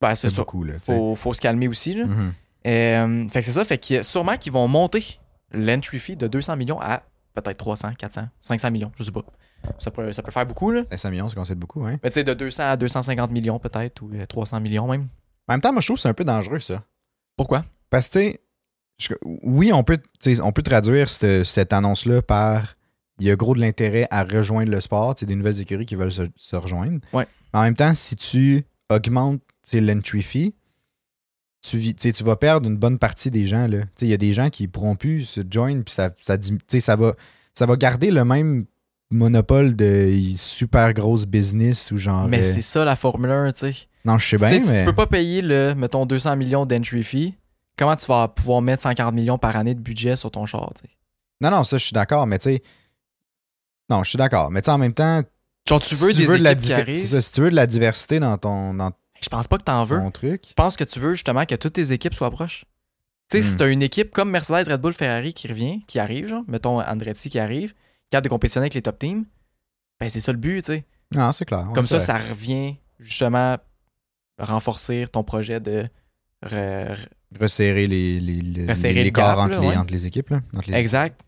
Ben, 0.02 0.14
c'est 0.14 0.28
c'est 0.28 0.36
ça. 0.36 0.42
beaucoup. 0.42 0.64
Là. 0.64 0.74
Faut, 0.84 1.14
faut 1.14 1.32
se 1.32 1.40
calmer 1.40 1.68
aussi. 1.68 1.94
Là. 1.94 2.06
Mhm. 2.06 2.32
Euh, 2.66 3.28
fait 3.28 3.40
que 3.40 3.46
c'est 3.46 3.52
ça, 3.52 3.64
fait 3.64 3.78
que 3.78 4.02
sûrement 4.02 4.36
qu'ils 4.36 4.52
vont 4.52 4.68
monter 4.68 5.18
l'entry 5.52 5.98
fee 5.98 6.16
de 6.16 6.26
200 6.26 6.56
millions 6.56 6.80
à 6.80 7.02
peut-être 7.34 7.56
300, 7.56 7.94
400, 7.98 8.28
500 8.40 8.70
millions, 8.70 8.92
je 8.96 9.04
sais 9.04 9.10
pas. 9.10 9.24
Ça 9.78 9.90
peut, 9.90 10.12
ça 10.12 10.22
peut 10.22 10.30
faire 10.32 10.46
beaucoup, 10.46 10.70
là. 10.70 10.82
500 10.90 11.10
millions, 11.10 11.28
c'est 11.28 11.36
qu'on 11.36 11.44
sait 11.44 11.54
beaucoup, 11.54 11.84
hein. 11.84 11.98
Mais 12.02 12.10
tu 12.10 12.14
sais, 12.14 12.24
de 12.24 12.34
200 12.34 12.62
à 12.64 12.76
250 12.76 13.30
millions 13.30 13.58
peut-être, 13.58 14.02
ou 14.02 14.10
euh, 14.14 14.26
300 14.26 14.60
millions 14.60 14.86
même. 14.88 15.08
En 15.48 15.54
même 15.54 15.60
temps, 15.60 15.72
moi, 15.72 15.80
je 15.80 15.86
trouve 15.86 15.96
que 15.96 16.02
c'est 16.02 16.08
un 16.08 16.14
peu 16.14 16.24
dangereux, 16.24 16.58
ça. 16.58 16.82
Pourquoi? 17.36 17.62
Parce 17.90 18.08
que, 18.08 18.32
tu 18.32 18.38
sais, 18.98 19.18
oui, 19.24 19.72
on 19.72 19.82
peut, 19.84 19.98
on 20.42 20.52
peut 20.52 20.62
traduire 20.62 21.08
cette, 21.08 21.44
cette 21.44 21.72
annonce-là 21.72 22.22
par 22.22 22.74
il 23.20 23.26
y 23.26 23.30
a 23.30 23.36
gros 23.36 23.54
de 23.54 23.60
l'intérêt 23.60 24.06
à 24.10 24.24
rejoindre 24.24 24.70
le 24.70 24.80
sport, 24.80 25.14
sais, 25.16 25.26
des 25.26 25.36
nouvelles 25.36 25.60
écuries 25.60 25.86
qui 25.86 25.94
veulent 25.94 26.12
se, 26.12 26.22
se 26.34 26.56
rejoindre. 26.56 26.98
Ouais. 27.12 27.26
Mais 27.52 27.60
en 27.60 27.62
même 27.62 27.76
temps, 27.76 27.94
si 27.94 28.16
tu 28.16 28.64
augmentes 28.90 29.40
l'entry 29.74 30.22
fee, 30.22 30.54
tu, 31.62 31.76
vis- 31.78 31.94
tu 31.94 32.12
tu 32.12 32.24
vas 32.24 32.36
perdre 32.36 32.68
une 32.68 32.76
bonne 32.76 32.98
partie 32.98 33.30
des 33.30 33.46
gens. 33.46 33.68
Tu 33.96 34.04
Il 34.04 34.08
y 34.08 34.14
a 34.14 34.16
des 34.18 34.32
gens 34.32 34.50
qui 34.50 34.66
pourront 34.68 34.96
plus 34.96 35.22
se 35.24 35.40
join, 35.48 35.82
puis 35.82 35.94
ça, 35.94 36.10
ça, 36.24 36.36
tu 36.38 36.80
ça, 36.80 36.96
va, 36.96 37.14
ça 37.54 37.66
va 37.66 37.76
garder 37.76 38.10
le 38.10 38.24
même 38.24 38.66
monopole 39.10 39.76
de 39.76 40.10
super 40.36 40.92
grosse 40.94 41.26
business 41.26 41.90
ou 41.90 41.98
genre. 41.98 42.26
mais 42.28 42.38
euh, 42.40 42.42
c'est 42.42 42.62
ça 42.62 42.84
la 42.84 42.96
Formule 42.96 43.30
1, 43.30 43.52
tu 43.52 43.58
sais. 43.72 43.74
non, 44.04 44.18
je 44.18 44.36
sais 44.36 44.38
Si 44.38 44.54
bien, 44.54 44.60
tu 44.62 44.68
mais. 44.70 44.84
peux 44.86 44.94
pas 44.94 45.06
payer 45.06 45.42
le, 45.42 45.74
mettons, 45.74 46.06
200 46.06 46.34
millions 46.36 46.64
d'entry 46.66 47.02
fee, 47.02 47.34
comment 47.76 47.94
tu 47.94 48.06
vas 48.06 48.26
pouvoir 48.28 48.62
mettre 48.62 48.82
140 48.82 49.14
millions 49.14 49.38
par 49.38 49.54
année 49.56 49.74
de 49.74 49.80
budget 49.80 50.16
sur 50.16 50.30
ton 50.30 50.46
char, 50.46 50.72
tu 50.74 50.88
sais? 50.88 50.94
Non, 51.40 51.50
non, 51.50 51.62
ça, 51.64 51.76
je 51.78 51.84
suis 51.84 51.92
d'accord, 51.94 52.26
mais 52.26 52.38
tu 52.38 52.44
sais. 52.50 52.62
Non, 53.90 54.02
je 54.02 54.10
suis 54.10 54.16
d'accord. 54.16 54.50
Mais 54.50 54.62
tu 54.62 54.66
sais, 54.66 54.70
en 54.72 54.78
même 54.78 54.94
temps, 54.94 55.22
Genre, 55.68 55.80
tu 55.82 55.94
si 55.94 56.02
veux 56.02 56.12
des 56.14 56.26
de 56.26 56.36
la 56.42 56.54
qui 56.54 56.72
arrivent. 56.72 57.06
ça, 57.06 57.20
si 57.20 57.30
tu 57.32 57.40
veux 57.40 57.50
de 57.50 57.56
la 57.56 57.66
diversité 57.66 58.18
dans 58.18 58.36
ton. 58.38 58.74
Dans, 58.74 58.90
Je 59.22 59.28
pense 59.28 59.46
pas 59.48 59.58
que 59.58 59.62
t'en 59.64 59.84
veux. 59.84 60.00
truc. 60.12 60.44
Je 60.48 60.54
pense 60.54 60.76
que 60.76 60.84
tu 60.84 60.98
veux 60.98 61.14
justement 61.14 61.46
que 61.46 61.54
toutes 61.54 61.74
tes 61.74 61.92
équipes 61.92 62.14
soient 62.14 62.30
proches. 62.30 62.64
Tu 63.30 63.38
sais, 63.38 63.42
si 63.42 63.54
Hmm. 63.54 63.56
t'as 63.58 63.68
une 63.68 63.82
équipe 63.82 64.12
comme 64.12 64.30
Mercedes, 64.30 64.68
Red 64.70 64.80
Bull, 64.80 64.92
Ferrari 64.92 65.32
qui 65.32 65.48
revient, 65.48 65.82
qui 65.86 65.98
arrive, 65.98 66.26
genre, 66.28 66.42
mettons 66.48 66.80
Andretti 66.82 67.30
qui 67.30 67.38
arrive, 67.38 67.72
capable 68.10 68.24
de 68.24 68.28
compétitionner 68.30 68.64
avec 68.64 68.74
les 68.74 68.82
top 68.82 68.98
teams, 68.98 69.24
ben 70.00 70.08
c'est 70.08 70.20
ça 70.20 70.32
le 70.32 70.38
but, 70.38 70.62
tu 70.64 70.72
sais. 70.72 70.84
Non, 71.14 71.32
c'est 71.32 71.44
clair. 71.44 71.68
Comme 71.74 71.86
ça, 71.86 72.00
ça 72.00 72.18
revient 72.18 72.76
justement 72.98 73.56
renforcer 74.38 75.06
ton 75.10 75.22
projet 75.24 75.60
de. 75.60 75.86
re- 76.44 76.94
re- 76.94 77.08
Resserrer 77.40 77.86
les, 77.86 78.20
les, 78.20 78.40
les, 78.42 78.66
Resserrer 78.66 79.10
gap, 79.10 79.38
entre, 79.38 79.50
là, 79.54 79.60
les, 79.60 79.68
ouais. 79.68 79.76
entre 79.76 79.92
les 79.92 80.04
équipes. 80.06 80.28
Là, 80.30 80.40
entre 80.54 80.70
les- 80.70 80.76
Exact. 80.76 81.18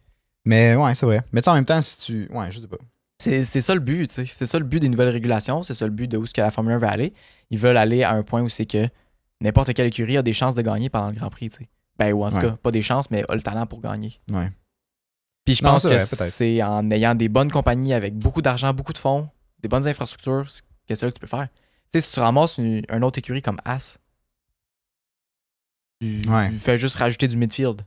Mais 0.45 0.75
ouais, 0.77 0.95
c'est 0.95 1.07
vrai. 1.07 1.23
Mais 1.33 1.41
tu 1.41 1.45
sais, 1.47 1.51
en 1.51 1.55
même 1.55 1.65
temps, 1.65 1.81
si 1.81 1.97
tu. 1.99 2.29
Ouais, 2.31 2.51
je 2.53 2.59
sais 2.59 2.67
pas. 2.67 2.77
C'est 3.19 3.43
ça 3.45 3.75
le 3.75 3.81
but. 3.81 4.11
C'est 4.13 4.47
ça 4.47 4.59
le 4.59 4.65
but 4.65 4.81
des 4.81 4.89
nouvelles 4.89 5.09
régulations. 5.09 5.63
C'est 5.63 5.75
ça 5.75 5.87
le 5.87 5.93
but 5.93 6.09
de 6.09 6.17
où 6.19 6.27
ce 6.27 6.35
que 6.35 6.41
la 6.41 6.51
Formule 6.51 6.73
1 6.75 6.79
veut 6.79 6.87
aller. 6.89 7.15
Ils 7.51 7.59
veulent 7.59 7.77
aller 7.77 8.03
à 8.03 8.11
un 8.13 8.23
point 8.23 8.43
où 8.43 8.49
c'est 8.49 8.67
que 8.67 8.89
n'importe 9.41 9.73
quelle 9.73 9.87
écurie 9.87 10.17
a 10.17 10.23
des 10.23 10.33
chances 10.33 10.55
de 10.55 10.63
gagner 10.63 10.91
pendant 10.91 11.09
le 11.09 11.15
Grand 11.15 11.31
Prix. 11.31 11.51
Ben, 11.99 12.13
ou 12.13 12.25
en 12.25 12.31
tout 12.31 12.37
Ouais. 12.37 12.43
cas, 12.43 12.51
pas 12.57 12.71
des 12.73 12.83
chances, 12.83 13.11
mais 13.11 13.25
a 13.29 13.35
le 13.35 13.41
talent 13.43 13.67
pour 13.67 13.81
gagner. 13.81 14.21
Ouais. 14.31 14.51
Puis 15.45 15.55
je 15.55 15.65
Non, 15.65 15.71
pense 15.73 15.85
que 15.85 15.97
c'est 15.99 16.63
en 16.63 16.91
ayant 16.91 17.15
des 17.15 17.29
bonnes 17.29 17.51
compagnies 17.53 17.95
avec 17.95 18.15
beaucoup 18.17 18.43
d'argent, 18.43 18.73
beaucoup 18.75 18.93
de 18.93 18.99
fonds, 18.99 19.29
des 19.63 19.69
bonnes 19.69 19.87
infrastructures, 19.87 20.47
que 20.89 20.95
c'est 20.95 21.07
là 21.07 21.11
que 21.13 21.17
tu 21.17 21.21
peux 21.21 21.27
faire. 21.27 21.49
Tu 21.93 22.01
sais, 22.01 22.01
si 22.01 22.13
tu 22.13 22.19
ramasses 22.21 22.59
une, 22.59 22.83
un 22.89 23.03
autre 23.03 23.19
écurie 23.19 23.43
comme 23.43 23.59
As, 23.65 23.99
tu 26.01 26.23
Ouais. 26.29 26.51
fais 26.59 26.77
juste 26.79 26.97
rajouter 26.97 27.29
du 27.29 27.37
midfield. 27.37 27.79
Tu 27.79 27.85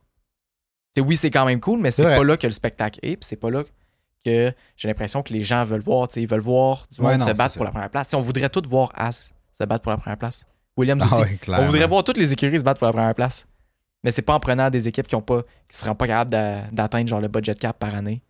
sais, 0.95 1.01
oui, 1.01 1.17
c'est 1.17 1.31
quand 1.31 1.45
même 1.45 1.59
cool, 1.59 1.79
mais 1.81 1.91
C'est 1.91 2.03
pas 2.03 2.23
là 2.23 2.37
que 2.37 2.47
le 2.47 2.53
spectacle 2.53 2.99
est, 3.03 3.17
puis 3.17 3.25
c'est 3.27 3.35
pas 3.35 3.49
là 3.51 3.63
que 4.25 4.53
j'ai 4.75 4.87
l'impression 4.87 5.23
que 5.23 5.31
les 5.33 5.41
gens 5.43 5.63
veulent 5.63 5.81
voir. 5.81 6.07
Ils 6.15 6.27
veulent 6.27 6.39
voir 6.41 6.85
du 6.91 6.99
Ouais, 7.01 7.11
monde 7.13 7.21
non, 7.21 7.27
se 7.27 7.31
battre 7.33 7.55
pour 7.55 7.65
la 7.65 7.71
première 7.71 7.89
place. 7.89 8.13
On 8.13 8.19
voudrait 8.19 8.49
tous 8.49 8.67
voir 8.67 8.91
As 8.95 9.33
se 9.51 9.63
battre 9.63 9.81
pour 9.83 9.91
la 9.91 9.97
première 9.97 10.17
place. 10.17 10.45
Williams 10.75 11.01
Ah 11.09 11.19
aussi. 11.21 11.39
On 11.47 11.65
voudrait 11.65 11.87
voir 11.87 12.03
toutes 12.03 12.17
les 12.17 12.31
écuries 12.33 12.59
se 12.59 12.63
battre 12.63 12.79
pour 12.79 12.87
la 12.87 12.93
première 12.93 13.15
place. 13.15 13.47
Mais 14.03 14.11
c'est 14.11 14.21
pas 14.21 14.35
en 14.35 14.39
prenant 14.39 14.69
des 14.69 14.87
équipes 14.87 15.07
qui 15.07 15.15
ont 15.15 15.21
pas 15.21 15.41
qui 15.67 15.75
seront 15.77 15.95
pas 15.95 16.05
capables 16.07 16.29
d'a- 16.31 16.67
d'atteindre 16.71 17.07
genre 17.09 17.19
le 17.21 17.27
budget 17.29 17.55
cap 17.55 17.77
par 17.79 17.95
année 17.95 18.21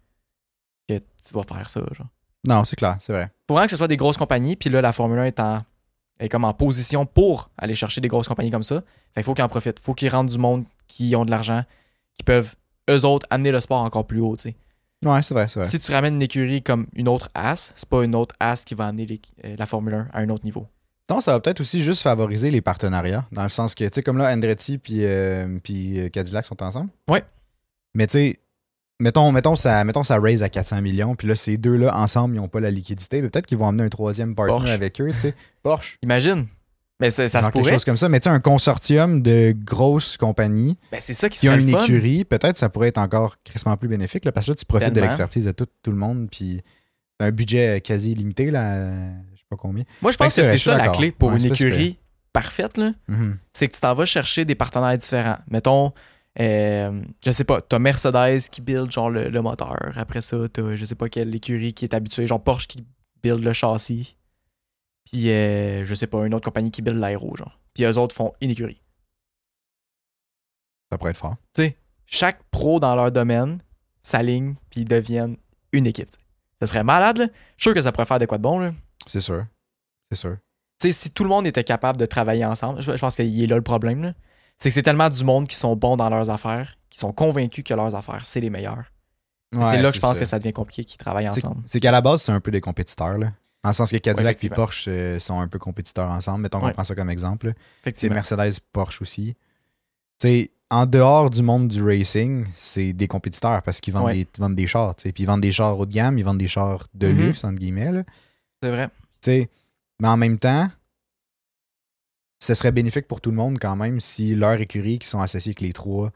que 0.87 0.97
tu 0.97 1.33
vas 1.33 1.43
faire 1.43 1.69
ça. 1.69 1.81
Genre. 1.91 2.07
Non, 2.47 2.63
c'est 2.63 2.77
clair, 2.77 2.95
c'est 3.01 3.11
vrai. 3.11 3.29
Faut 3.47 3.53
vraiment 3.55 3.65
que 3.65 3.71
ce 3.71 3.77
soit 3.77 3.89
des 3.89 3.97
grosses 3.97 4.15
compagnies, 4.17 4.55
puis 4.55 4.69
là 4.69 4.81
la 4.81 4.93
Formule 4.93 5.19
1 5.19 5.23
est 5.25 5.39
en 5.41 5.61
est 6.19 6.29
comme 6.29 6.45
en 6.45 6.53
position 6.53 7.05
pour 7.05 7.49
aller 7.57 7.75
chercher 7.75 8.01
des 8.01 8.07
grosses 8.07 8.27
compagnies 8.27 8.49
comme 8.49 8.63
ça. 8.63 8.75
Fait 9.13 9.21
qu'il 9.21 9.23
faut 9.23 9.33
qu'ils 9.33 9.43
en 9.43 9.49
profitent. 9.49 9.79
Faut 9.79 9.93
qu'ils 9.93 10.09
rendent 10.09 10.29
du 10.29 10.37
monde 10.37 10.63
qui 10.87 11.15
ont 11.15 11.25
de 11.25 11.31
l'argent, 11.31 11.63
qui 12.15 12.23
peuvent 12.23 12.55
eux 12.89 13.05
autres 13.05 13.27
amener 13.29 13.51
le 13.51 13.59
sport 13.59 13.81
encore 13.83 14.07
plus 14.07 14.21
haut. 14.21 14.35
tu 14.37 14.43
sais. 14.49 14.55
Ouais, 15.05 15.21
c'est 15.21 15.33
vrai, 15.33 15.47
c'est 15.47 15.59
vrai. 15.59 15.69
Si 15.69 15.79
tu 15.79 15.91
ramènes 15.91 16.15
une 16.15 16.21
écurie 16.21 16.63
comme 16.63 16.87
une 16.93 17.07
autre 17.07 17.29
as, 17.35 17.71
c'est 17.75 17.87
pas 17.89 18.03
une 18.03 18.15
autre 18.15 18.35
as 18.39 18.63
qui 18.65 18.73
va 18.73 18.87
amener 18.87 19.05
euh, 19.45 19.55
la 19.57 19.65
Formule 19.65 19.93
1 19.93 20.07
à 20.11 20.19
un 20.19 20.29
autre 20.29 20.43
niveau. 20.43 20.67
Non, 21.09 21.21
ça 21.21 21.31
va 21.33 21.39
peut-être 21.39 21.61
aussi 21.61 21.81
juste 21.81 22.01
favoriser 22.01 22.51
les 22.51 22.61
partenariats, 22.61 23.25
dans 23.31 23.43
le 23.43 23.49
sens 23.49 23.75
que, 23.75 23.83
tu 23.85 23.89
sais, 23.93 24.03
comme 24.03 24.17
là, 24.17 24.33
Andretti 24.33 24.77
puis, 24.77 25.05
euh, 25.05 25.59
puis 25.63 25.99
euh, 25.99 26.09
Cadillac 26.09 26.45
sont 26.45 26.61
ensemble. 26.61 26.89
Ouais. 27.09 27.23
Mais 27.93 28.07
tu 28.07 28.13
sais, 28.13 28.37
mettons, 28.99 29.31
mettons, 29.31 29.55
ça, 29.55 29.83
mettons 29.85 30.03
ça 30.03 30.19
raise 30.19 30.43
à 30.43 30.49
400 30.49 30.81
millions, 30.81 31.15
puis 31.15 31.27
là, 31.27 31.35
ces 31.35 31.57
deux-là, 31.57 31.95
ensemble, 31.95 32.35
ils 32.35 32.39
n'ont 32.39 32.49
pas 32.49 32.59
la 32.59 32.71
liquidité. 32.71 33.21
mais 33.21 33.29
Peut-être 33.29 33.45
qu'ils 33.45 33.57
vont 33.57 33.67
amener 33.69 33.83
un 33.83 33.89
troisième 33.89 34.35
partner 34.35 34.53
Porsche. 34.57 34.69
avec 34.71 34.99
eux, 34.99 35.11
tu 35.13 35.19
sais. 35.19 35.35
Porsche. 35.63 35.97
Imagine. 36.01 36.47
Mais 36.99 37.09
ça, 37.11 37.27
ça 37.27 37.39
se 37.39 37.43
Genre 37.43 37.51
quelque 37.51 37.61
pourrait. 37.61 37.73
chose 37.73 37.85
comme 37.85 37.97
ça. 37.97 38.09
Mais 38.09 38.19
tu 38.19 38.23
sais, 38.29 38.35
un 38.35 38.39
consortium 38.39 39.21
de 39.21 39.53
grosses 39.55 40.17
compagnies 40.17 40.77
Ben, 40.91 40.99
c'est 40.99 41.13
ça 41.13 41.29
qui 41.29 41.39
qui 41.39 41.47
ont 41.49 41.55
une 41.55 41.69
fun. 41.69 41.83
écurie, 41.83 42.25
peut-être 42.25 42.57
ça 42.57 42.69
pourrait 42.69 42.87
être 42.87 42.97
encore 42.97 43.35
crissement 43.43 43.77
plus 43.77 43.87
bénéfique, 43.87 44.25
là, 44.25 44.31
parce 44.31 44.47
que 44.47 44.51
là, 44.51 44.55
tu 44.55 44.65
profites 44.65 44.93
de 44.93 45.01
l'expertise 45.01 45.45
de 45.45 45.51
tout, 45.51 45.67
tout 45.83 45.91
le 45.91 45.97
monde, 45.97 46.27
puis 46.31 46.61
un 47.19 47.31
budget 47.31 47.81
quasi 47.81 48.11
illimité, 48.13 48.49
là, 48.51 49.09
je 49.33 49.37
sais 49.37 49.45
pas 49.49 49.57
combien. 49.57 49.83
Moi, 50.01 50.11
je 50.11 50.17
pense 50.17 50.35
que 50.35 50.41
que 50.41 50.47
c'est 50.47 50.57
ça 50.57 50.77
la 50.77 50.89
clé 50.89 51.11
pour 51.11 51.31
Ouais, 51.31 51.37
une 51.39 51.45
écurie 51.45 51.97
parfaite, 52.33 52.77
là. 52.77 52.91
Mhm. 53.07 53.37
c'est 53.53 53.67
que 53.67 53.73
tu 53.75 53.81
t'en 53.81 53.93
vas 53.95 54.05
chercher 54.05 54.45
des 54.45 54.55
partenaires 54.55 54.97
différents. 54.97 55.37
Mettons, 55.49 55.93
euh, 56.39 57.01
je 57.25 57.31
sais 57.31 57.43
pas, 57.43 57.61
t'as 57.61 57.79
Mercedes 57.79 58.41
qui 58.51 58.61
build 58.61 58.91
genre 58.91 59.09
le, 59.09 59.29
le 59.29 59.41
moteur. 59.41 59.93
Après 59.95 60.21
ça, 60.21 60.37
t'as 60.51 60.75
je 60.75 60.85
sais 60.85 60.95
pas 60.95 61.09
quelle 61.09 61.33
écurie 61.35 61.73
qui 61.73 61.85
est 61.85 61.93
habituée, 61.95 62.27
genre 62.27 62.43
Porsche 62.43 62.67
qui 62.67 62.83
build 63.23 63.43
le 63.43 63.53
châssis. 63.53 64.16
Puis 65.11 65.29
euh, 65.31 65.85
je 65.85 65.95
sais 65.95 66.07
pas, 66.07 66.25
une 66.25 66.33
autre 66.33 66.45
compagnie 66.45 66.71
qui 66.71 66.81
build 66.81 66.97
l'aéro, 66.97 67.35
genre. 67.37 67.59
Puis 67.73 67.83
eux 67.83 67.97
autres 67.97 68.15
font 68.15 68.33
une 68.41 68.51
écurie. 68.51 68.81
Ça 70.91 70.97
pourrait 70.97 71.11
être 71.11 71.17
fort. 71.17 71.35
Chaque 72.05 72.41
pro 72.51 72.79
dans 72.79 72.95
leur 72.95 73.11
domaine 73.11 73.59
s'aligne 74.01 74.55
puis 74.69 74.81
ils 74.81 74.87
deviennent 74.87 75.37
une 75.73 75.85
équipe. 75.85 76.09
t'sais. 76.09 76.19
Ça 76.61 76.67
serait 76.67 76.83
malade, 76.83 77.17
là. 77.17 77.25
Je 77.25 77.31
suis 77.31 77.63
sûr 77.63 77.73
que 77.73 77.81
ça 77.81 77.91
pourrait 77.91 78.05
faire 78.05 78.19
de 78.19 78.25
quoi 78.25 78.37
de 78.37 78.43
bon, 78.43 78.59
là. 78.59 78.71
C'est 79.05 79.19
sûr. 79.21 79.45
C'est 80.11 80.17
sûr. 80.17 80.37
Tu 80.79 80.87
sais, 80.87 80.91
si 80.91 81.11
tout 81.11 81.23
le 81.23 81.29
monde 81.29 81.45
était 81.45 81.63
capable 81.63 81.99
de 81.99 82.05
travailler 82.05 82.45
ensemble, 82.45 82.81
je 82.81 82.91
pense 82.93 83.15
qu'il 83.15 83.43
est 83.43 83.47
là 83.47 83.57
le 83.57 83.61
problème, 83.61 84.03
là. 84.03 84.13
C'est 84.57 84.69
que 84.69 84.73
c'est 84.73 84.83
tellement 84.83 85.09
du 85.09 85.23
monde 85.23 85.47
qui 85.47 85.55
sont 85.55 85.75
bons 85.75 85.97
dans 85.97 86.09
leurs 86.09 86.29
affaires, 86.29 86.77
qui 86.89 86.97
sont 86.97 87.11
convaincus 87.11 87.63
que 87.63 87.73
leurs 87.73 87.93
affaires, 87.93 88.25
c'est 88.25 88.39
les 88.39 88.49
meilleures. 88.49 88.91
c'est 89.53 89.59
Ouais, 89.59 89.81
là 89.81 89.89
que 89.89 89.95
je 89.95 90.01
pense 90.01 90.15
ça. 90.15 90.19
que 90.21 90.25
ça 90.25 90.39
devient 90.39 90.53
compliqué 90.53 90.83
qu'ils 90.85 90.97
travaillent 90.97 91.29
C'est- 91.33 91.45
ensemble. 91.45 91.61
C'est 91.65 91.79
qu'à 91.79 91.91
la 91.91 92.01
base, 92.01 92.23
c'est 92.23 92.31
un 92.31 92.39
peu 92.39 92.49
des 92.51 92.61
compétiteurs. 92.61 93.17
Là. 93.17 93.33
En 93.67 93.73
sens 93.73 93.91
que 93.91 93.97
Cadillac 93.97 94.43
et. 94.43 94.49
Porsche 94.49 94.85
euh, 94.87 95.19
sont 95.19 95.39
un 95.39 95.47
peu 95.47 95.59
compétiteurs 95.59 96.09
ensemble. 96.09 96.43
Mettons 96.43 96.59
qu'on 96.59 96.71
prend 96.71 96.83
ça 96.83 96.95
comme 96.95 97.09
exemple. 97.09 97.53
C'est. 97.93 98.09
Mercedes, 98.09 98.59
Porsche 98.71 99.01
aussi. 99.01 99.35
Sais, 100.21 100.51
en 100.69 100.85
dehors 100.85 101.29
du 101.29 101.41
monde 101.41 101.67
du 101.67 101.83
racing, 101.83 102.45
c'est 102.55 102.93
des 102.93 103.07
compétiteurs 103.07 103.61
parce 103.63 103.79
qu'ils 103.81 103.93
vendent, 103.93 104.05
Ouais. 104.05 104.13
des, 104.15 104.27
vendent 104.37 104.55
des 104.55 104.67
chars. 104.67 104.95
Puis 104.95 105.13
ils 105.17 105.25
vendent 105.25 105.41
des 105.41 105.51
chars 105.51 105.77
haut 105.77 105.85
de 105.85 105.93
gamme, 105.93 106.17
ils 106.17 106.23
vendent 106.23 106.37
des 106.37 106.47
chars 106.47 106.87
de 106.93 107.07
Mhm. 107.07 107.17
luxe, 107.17 107.43
entre 107.43 107.55
guillemets. 107.55 108.03
C'est 108.61 108.69
vrai. 108.71 108.89
Mais 109.99 110.07
en 110.07 110.17
même 110.17 110.39
temps, 110.39 110.69
ce 112.39 112.53
serait 112.53 112.71
bénéfique 112.71 113.07
pour 113.07 113.19
tout 113.21 113.31
le 113.31 113.35
monde 113.37 113.57
quand 113.59 113.75
même 113.75 113.99
si 113.99 114.35
leurs 114.35 114.59
écuries 114.61 114.99
qui 114.99 115.07
sont 115.07 115.19
associées 115.19 115.49
avec 115.51 115.61
les 115.61 115.73
trois. 115.73 116.11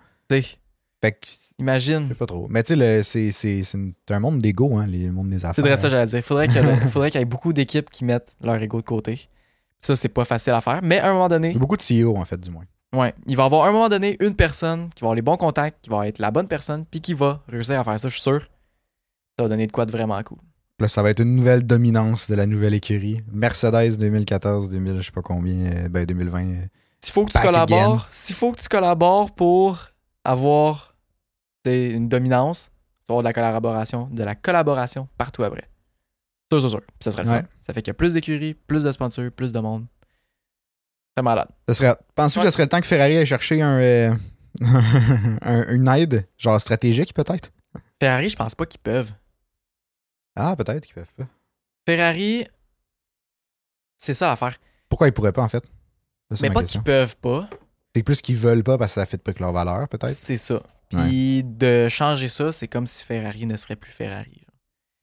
Fait 1.02 1.14
que, 1.14 1.28
je 1.28 1.56
imagine. 1.64 2.08
sais 2.10 2.14
pas 2.16 2.26
trop. 2.28 2.48
Mais 2.50 2.62
tu 2.64 2.76
sais, 2.76 3.04
c'est- 3.04 3.32
c'est 3.32 3.64
c'est 3.64 3.78
c'est 4.08 4.14
un 4.14 4.20
monde 4.20 4.38
d'ego, 4.38 4.78
hein, 4.78 4.86
les- 4.88 5.06
le 5.08 5.12
monde 5.12 5.30
des 5.30 5.40
C'est 5.40 5.46
affaires. 5.48 5.66
vrai 5.66 5.78
ça, 5.78 5.90
j'allais 5.90 6.06
dire. 6.06 6.24
Faudrait 6.24 6.48
qu'il 6.48 6.58
y 6.58 6.60
ait- 6.68 6.76
faudrait 6.92 7.10
qu'il 7.12 7.20
y 7.20 7.22
ait 7.22 7.26
beaucoup 7.26 7.54
d'équipes 7.54 7.90
qui 7.90 8.06
mettent 8.06 8.34
leur 8.42 8.62
ego 8.62 8.78
de 8.82 8.86
côté. 8.86 9.28
Ça, 9.80 9.96
c'est 9.96 10.10
pas 10.10 10.26
facile 10.26 10.54
à 10.54 10.62
faire. 10.62 10.80
Mais 10.84 11.00
à 11.00 11.10
un 11.10 11.14
moment 11.14 11.28
donné, 11.28 11.50
Il 11.50 11.54
y 11.54 11.58
a 11.58 11.60
beaucoup 11.60 11.78
de 11.78 11.82
CEO, 11.82 12.16
en 12.18 12.26
fait, 12.26 12.40
du 12.40 12.52
moins. 12.52 12.66
ouais, 12.94 13.16
il 13.26 13.36
va 13.36 13.44
y 13.44 13.46
avoir 13.48 13.66
à 13.66 13.70
un 13.70 13.72
moment 13.72 13.90
donné 13.90 14.16
une 14.20 14.36
personne 14.36 14.90
qui 14.96 15.02
va 15.02 15.08
avoir 15.08 15.16
les 15.16 15.24
bons 15.24 15.38
contacts, 15.38 15.80
qui 15.82 15.90
va 15.90 16.08
être 16.08 16.20
la 16.20 16.30
bonne 16.30 16.48
personne, 16.48 16.86
puis 16.86 17.02
qui 17.02 17.16
va 17.16 17.42
réussir 17.48 17.80
à 17.80 17.84
faire 17.84 18.00
ça, 18.00 18.08
je 18.08 18.14
suis 18.14 18.22
sûr. 18.22 18.42
Ça 19.38 19.44
va 19.44 19.50
donner 19.50 19.66
de 19.66 19.72
quoi 19.72 19.88
de 19.88 19.92
vraiment 19.92 20.22
cool. 20.22 20.38
Là, 20.80 20.88
ça 20.88 21.02
va 21.02 21.10
être 21.10 21.22
une 21.22 21.36
nouvelle 21.36 21.64
dominance 21.66 22.30
de 22.30 22.36
la 22.36 22.46
nouvelle 22.46 22.74
écurie. 22.76 23.22
Mercedes 23.32 23.98
2014, 23.98 24.68
2000, 24.70 24.98
je 25.00 25.06
sais 25.06 25.12
pas 25.12 25.22
combien, 25.24 25.66
euh, 25.66 25.90
ben 25.90 26.06
2020. 26.06 26.46
euh, 26.48 26.66
S'il 27.04 27.14
faut 27.14 27.26
que 27.26 27.32
tu 27.32 27.40
collabores, 27.40 28.08
s'il 28.12 28.36
faut 28.36 28.52
que 28.52 28.60
tu 28.62 28.68
collabores 28.68 29.32
pour 29.32 29.88
avoir 30.24 30.91
t'sais, 31.64 31.92
une 31.92 32.10
dominance, 32.10 32.72
tu 33.04 33.08
vas 33.08 33.14
avoir 33.16 33.24
de 33.24 33.28
la 33.30 33.34
collaboration, 33.34 34.08
de 34.12 34.24
la 34.24 34.36
collaboration 34.36 35.08
partout 35.18 35.44
après. 35.44 35.70
Sûr, 36.52 36.62
sûr, 36.62 36.70
sûr. 36.70 36.82
Puis 36.82 36.96
ça 37.02 37.12
serait 37.12 37.24
le 37.24 37.30
fun. 37.30 37.36
Ouais. 37.38 37.44
Ça 37.62 37.74
fait 37.74 37.82
qu'il 37.82 37.90
y 37.90 37.92
a 37.92 37.96
plus 37.96 38.14
d'écuries, 38.14 38.54
plus 38.54 38.84
de 38.84 38.92
sponsors, 38.92 39.32
plus 39.32 39.54
de 39.54 39.60
monde. 39.60 39.86
Très 41.16 41.24
malade. 41.24 41.48
Ça 41.68 41.74
serait, 41.74 41.96
penses-tu 42.16 42.40
Ouais. 42.40 42.46
que 42.46 42.50
ce 42.52 42.54
serait 42.54 42.64
le 42.64 42.70
temps 42.70 42.82
que 42.82 42.88
Ferrari 42.88 43.18
aille 43.18 43.26
chercher 43.26 43.62
un, 43.62 43.80
euh, 43.80 44.14
un- 45.42 45.74
une 45.74 45.88
aide, 45.88 46.28
genre 46.38 46.60
stratégique 46.60 47.14
peut-être? 47.14 47.52
Ferrari, 48.00 48.30
je 48.30 48.36
pense 48.36 48.56
pas 48.56 48.66
qu'ils 48.66 48.80
peuvent. 48.82 49.12
Ah, 50.36 50.56
peut-être 50.56 50.86
qu'ils 50.86 50.96
peuvent 50.96 51.14
pas. 51.18 51.28
Ferrari, 51.86 52.46
c'est 53.98 54.14
ça 54.14 54.28
l'affaire. 54.28 54.58
Pourquoi 54.90 55.08
ils 55.08 55.12
pourraient 55.14 55.32
pas, 55.34 55.44
en 55.44 55.50
fait? 55.50 55.64
Ça, 56.30 56.38
c'est 56.38 56.42
Mais 56.44 56.50
ma 56.50 56.54
pas 56.56 56.64
qu'ils 56.64 56.82
peuvent 56.82 57.18
pas, 57.18 57.50
C'est 57.96 58.04
plus 58.04 58.22
qu'ils 58.22 58.38
veulent 58.38 58.64
pas 58.64 58.78
parce 58.78 58.92
que 58.96 59.02
ça 59.02 59.06
fait 59.06 59.18
pas 59.22 59.34
que 59.34 59.40
leur 59.40 59.52
valeur, 59.52 59.88
peut-être? 59.90 60.08
c'est 60.10 60.38
ça. 60.38 60.62
Puis 60.92 61.44
de 61.44 61.88
changer 61.90 62.28
ça, 62.28 62.52
c'est 62.52 62.68
comme 62.68 62.88
si 62.88 63.04
Ferrari 63.04 63.46
ne 63.46 63.56
serait 63.58 63.76
plus 63.76 63.92
Ferrari. 63.92 64.46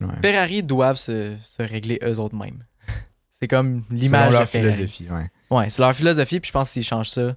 Ouais. 0.01 0.07
Ferrari 0.21 0.63
doivent 0.63 0.97
se, 0.97 1.35
se 1.41 1.61
régler 1.61 1.99
eux 2.03 2.19
autres 2.19 2.35
mêmes. 2.35 2.63
C'est 3.31 3.47
comme 3.47 3.83
l'image 3.89 4.29
de 4.29 4.33
leur 4.33 4.47
Ferrari. 4.47 4.73
philosophie, 4.73 5.07
ouais. 5.09 5.29
Ouais, 5.49 5.69
c'est 5.69 5.81
leur 5.81 5.93
philosophie, 5.93 6.39
puis 6.39 6.49
je 6.49 6.53
pense 6.53 6.67
que 6.69 6.73
s'ils 6.73 6.83
changent 6.83 7.09
ça, 7.09 7.35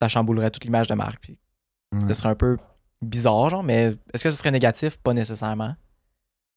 ça 0.00 0.08
chamboulerait 0.08 0.50
toute 0.50 0.64
l'image 0.64 0.86
de 0.88 0.94
marque. 0.94 1.20
Puis 1.20 1.38
ce 2.08 2.14
serait 2.14 2.30
un 2.30 2.34
peu 2.34 2.56
bizarre, 3.02 3.50
genre, 3.50 3.62
mais 3.62 3.94
est-ce 4.14 4.24
que 4.24 4.30
ce 4.30 4.36
serait 4.36 4.50
négatif? 4.50 4.96
Pas 4.98 5.12
nécessairement. 5.14 5.74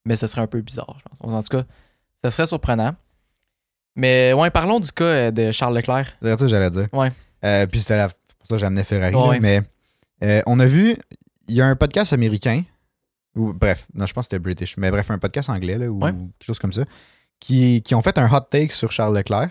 Mais 0.05 0.15
ce 0.15 0.27
serait 0.27 0.41
un 0.41 0.47
peu 0.47 0.61
bizarre, 0.61 0.97
je 0.99 1.03
pense. 1.09 1.33
En 1.33 1.43
tout 1.43 1.57
cas, 1.57 1.63
ça 2.23 2.31
serait 2.31 2.45
surprenant. 2.47 2.95
Mais 3.95 4.33
ouais, 4.33 4.49
parlons 4.49 4.79
du 4.79 4.91
cas 4.91 5.03
euh, 5.05 5.31
de 5.31 5.51
Charles 5.51 5.75
Leclerc. 5.75 6.17
C'est 6.21 6.29
ça 6.29 6.37
que 6.37 6.47
j'allais 6.47 6.69
dire. 6.69 6.87
Ouais. 6.93 7.09
Euh, 7.45 7.67
puis 7.67 7.81
c'était 7.81 8.07
pour 8.39 8.47
ça 8.47 8.55
que 8.55 8.59
j'amenais 8.59 8.83
Ferrari. 8.83 9.15
Ouais. 9.15 9.35
là, 9.35 9.39
mais 9.39 9.61
euh, 10.23 10.41
on 10.45 10.59
a 10.59 10.65
vu, 10.65 10.95
il 11.47 11.55
y 11.55 11.61
a 11.61 11.65
un 11.67 11.75
podcast 11.75 12.13
américain, 12.13 12.63
ou 13.35 13.53
bref, 13.53 13.87
non, 13.93 14.05
je 14.05 14.13
pense 14.13 14.25
que 14.27 14.31
c'était 14.35 14.39
British, 14.39 14.77
mais 14.77 14.91
bref, 14.91 15.09
un 15.11 15.17
podcast 15.19 15.49
anglais, 15.49 15.77
là, 15.77 15.87
ou 15.87 15.99
Ouais. 15.99 16.11
quelque 16.11 16.45
chose 16.45 16.59
comme 16.59 16.73
ça, 16.73 16.83
qui, 17.39 17.81
qui 17.81 17.95
ont 17.95 18.01
fait 18.01 18.17
un 18.17 18.31
hot 18.31 18.41
take 18.49 18.71
sur 18.71 18.91
Charles 18.91 19.15
Leclerc. 19.17 19.49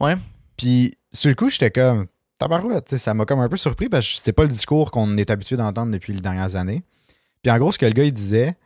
Ouais. 0.00 0.16
Puis 0.56 0.92
sur 1.12 1.28
le 1.28 1.34
coup, 1.34 1.48
j'étais 1.48 1.70
comme, 1.70 2.06
tabarouette, 2.38 2.96
ça 2.98 3.14
m'a 3.14 3.24
comme 3.24 3.40
un 3.40 3.48
peu 3.48 3.56
surpris 3.56 3.88
parce 3.88 4.06
que 4.08 4.16
c'était 4.16 4.32
pas 4.32 4.42
le 4.42 4.48
discours 4.50 4.90
qu'on 4.90 5.16
est 5.16 5.30
habitué 5.30 5.56
d'entendre 5.56 5.92
depuis 5.92 6.12
les 6.12 6.20
dernières 6.20 6.56
années. 6.56 6.82
Puis 7.42 7.50
en 7.50 7.58
gros, 7.58 7.72
ce 7.72 7.78
que 7.78 7.86
le 7.86 7.92
gars 7.92 8.04
il 8.04 8.12
disait, 8.12 8.56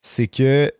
c'est 0.00 0.26
que 0.28 0.70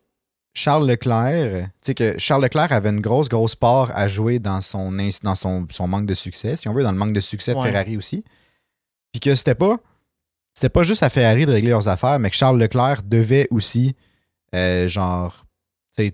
Charles 0.54 0.86
Leclerc, 0.88 1.64
tu 1.66 1.70
sais 1.82 1.94
que 1.94 2.18
Charles 2.18 2.42
Leclerc 2.42 2.72
avait 2.72 2.90
une 2.90 3.00
grosse, 3.00 3.28
grosse 3.28 3.54
part 3.54 3.90
à 3.96 4.06
jouer 4.08 4.38
dans 4.38 4.60
son, 4.60 4.98
ins- 4.98 5.18
dans 5.22 5.34
son, 5.34 5.66
son 5.70 5.88
manque 5.88 6.06
de 6.06 6.14
succès, 6.14 6.56
si 6.56 6.68
on 6.68 6.74
veut, 6.74 6.82
dans 6.82 6.92
le 6.92 6.98
manque 6.98 7.12
de 7.14 7.20
succès 7.20 7.52
de 7.54 7.58
Ouais. 7.58 7.70
Ferrari 7.70 7.96
aussi. 7.96 8.22
Puis 9.12 9.20
que 9.20 9.34
c'était 9.34 9.54
pas. 9.54 9.78
C'était 10.54 10.68
pas 10.68 10.82
juste 10.82 11.02
à 11.02 11.08
Ferrari 11.08 11.46
de 11.46 11.52
régler 11.52 11.70
leurs 11.70 11.88
affaires, 11.88 12.18
mais 12.18 12.30
que 12.30 12.36
Charles 12.36 12.58
Leclerc 12.58 13.02
devait 13.04 13.48
aussi, 13.50 13.96
euh, 14.54 14.88
genre, 14.88 15.46
tu 15.96 16.04
sais, 16.04 16.12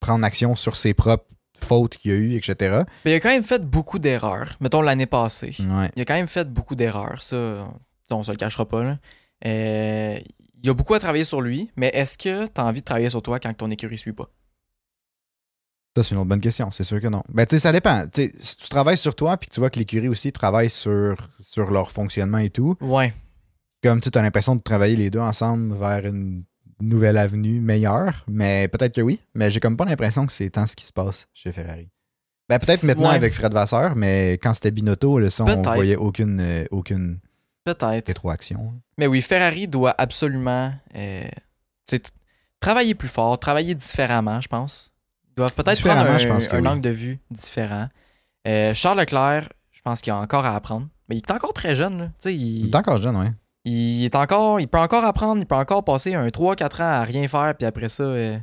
prendre 0.00 0.24
action 0.24 0.56
sur 0.56 0.76
ses 0.76 0.94
propres 0.94 1.26
fautes 1.62 1.96
qu'il 1.96 2.10
y 2.10 2.14
a 2.14 2.16
eu, 2.16 2.34
etc. 2.34 2.82
Mais 3.04 3.12
il 3.12 3.14
a 3.14 3.20
quand 3.20 3.28
même 3.28 3.42
fait 3.42 3.64
beaucoup 3.64 3.98
d'erreurs. 3.98 4.56
Mettons 4.60 4.82
l'année 4.82 5.06
passée. 5.06 5.54
Ouais. 5.60 5.90
Il 5.96 6.02
a 6.02 6.04
quand 6.04 6.14
même 6.14 6.28
fait 6.28 6.48
beaucoup 6.48 6.74
d'erreurs. 6.74 7.22
Ça, 7.22 7.68
on, 8.10 8.24
se 8.24 8.30
le 8.30 8.36
cachera 8.36 8.66
pas. 8.66 8.82
Là. 8.82 8.98
Euh, 9.46 10.18
il 10.62 10.66
y 10.66 10.70
a 10.70 10.74
beaucoup 10.74 10.94
à 10.94 11.00
travailler 11.00 11.24
sur 11.24 11.40
lui, 11.40 11.70
mais 11.76 11.90
est-ce 11.94 12.16
que 12.16 12.46
tu 12.46 12.60
as 12.60 12.64
envie 12.64 12.80
de 12.80 12.84
travailler 12.84 13.10
sur 13.10 13.22
toi 13.22 13.40
quand 13.40 13.52
ton 13.56 13.70
écurie 13.70 13.98
suit 13.98 14.12
pas? 14.12 14.28
Ça, 15.96 16.02
c'est 16.02 16.14
une 16.14 16.20
autre 16.20 16.28
bonne 16.28 16.40
question. 16.40 16.70
C'est 16.70 16.84
sûr 16.84 17.00
que 17.00 17.08
non. 17.08 17.22
Ben, 17.28 17.44
tu 17.44 17.56
sais, 17.56 17.60
ça 17.60 17.72
dépend. 17.72 18.04
Si 18.14 18.56
tu 18.56 18.68
travailles 18.68 18.96
sur 18.96 19.14
toi, 19.14 19.36
puis 19.36 19.48
que 19.48 19.54
tu 19.54 19.60
vois 19.60 19.70
que 19.70 19.78
l'écurie 19.78 20.08
aussi 20.08 20.32
travaille 20.32 20.70
sur, 20.70 21.16
sur 21.42 21.70
leur 21.70 21.90
fonctionnement 21.90 22.38
et 22.38 22.50
tout, 22.50 22.76
Ouais. 22.80 23.12
Comme 23.82 24.00
tu 24.00 24.10
as 24.14 24.22
l'impression 24.22 24.56
de 24.56 24.62
travailler 24.62 24.96
les 24.96 25.10
deux 25.10 25.20
ensemble 25.20 25.74
vers 25.74 26.06
une 26.06 26.44
nouvelle 26.80 27.16
avenue 27.16 27.60
meilleure, 27.60 28.24
mais 28.28 28.68
peut-être 28.68 28.94
que 28.94 29.00
oui, 29.00 29.20
mais 29.34 29.50
j'ai 29.50 29.60
comme 29.60 29.76
pas 29.76 29.84
l'impression 29.84 30.26
que 30.26 30.32
c'est 30.32 30.50
tant 30.50 30.66
ce 30.66 30.74
qui 30.76 30.84
se 30.84 30.92
passe 30.92 31.28
chez 31.32 31.52
Ferrari. 31.52 31.88
Ben 32.48 32.58
peut-être 32.58 32.82
maintenant 32.82 33.10
ouais. 33.10 33.16
avec 33.16 33.32
Fred 33.32 33.52
Vasseur, 33.52 33.94
mais 33.94 34.32
quand 34.32 34.52
c'était 34.52 34.72
Binotto, 34.72 35.18
le 35.18 35.30
son, 35.30 35.46
on 35.48 35.62
voyait 35.62 35.96
aucune, 35.96 36.40
euh, 36.40 36.64
aucune 36.70 37.20
rétroaction. 37.66 38.74
Mais 38.98 39.06
oui, 39.06 39.22
Ferrari 39.22 39.68
doit 39.68 39.94
absolument 39.96 40.72
euh, 40.96 41.28
travailler 42.60 42.94
plus 42.94 43.08
fort, 43.08 43.38
travailler 43.38 43.74
différemment, 43.74 44.40
je 44.40 44.48
pense. 44.48 44.92
Ils 45.30 45.34
doivent 45.36 45.54
peut-être 45.54 45.80
prendre 45.80 46.00
un, 46.00 46.18
je 46.18 46.28
pense 46.28 46.48
que 46.48 46.56
un 46.56 46.62
oui. 46.62 46.68
angle 46.68 46.80
de 46.82 46.90
vue 46.90 47.18
différent. 47.30 47.88
Euh, 48.46 48.74
Charles 48.74 48.98
Leclerc, 48.98 49.48
je 49.70 49.80
pense 49.82 50.00
qu'il 50.00 50.12
a 50.12 50.16
encore 50.16 50.44
à 50.44 50.54
apprendre. 50.54 50.88
Mais 51.08 51.16
il 51.16 51.20
est 51.20 51.30
encore 51.30 51.52
très 51.52 51.74
jeune. 51.74 51.98
là. 51.98 52.06
Tu 52.06 52.12
sais, 52.18 52.34
Il 52.34 52.66
il, 52.66 52.70
est 52.70 52.76
encore 52.76 53.00
jeune, 53.00 53.16
ouais. 53.16 53.32
Il 53.64 54.04
est 54.04 54.14
encore, 54.16 54.60
il 54.60 54.68
peut 54.68 54.78
encore 54.78 55.04
apprendre, 55.04 55.40
il 55.40 55.46
peut 55.46 55.54
encore 55.54 55.84
passer 55.84 56.14
un 56.14 56.26
3-4 56.28 56.82
ans 56.82 56.84
à 56.84 57.04
rien 57.04 57.28
faire, 57.28 57.54
puis 57.56 57.66
après 57.66 57.88
ça, 57.88 58.02
euh, 58.02 58.38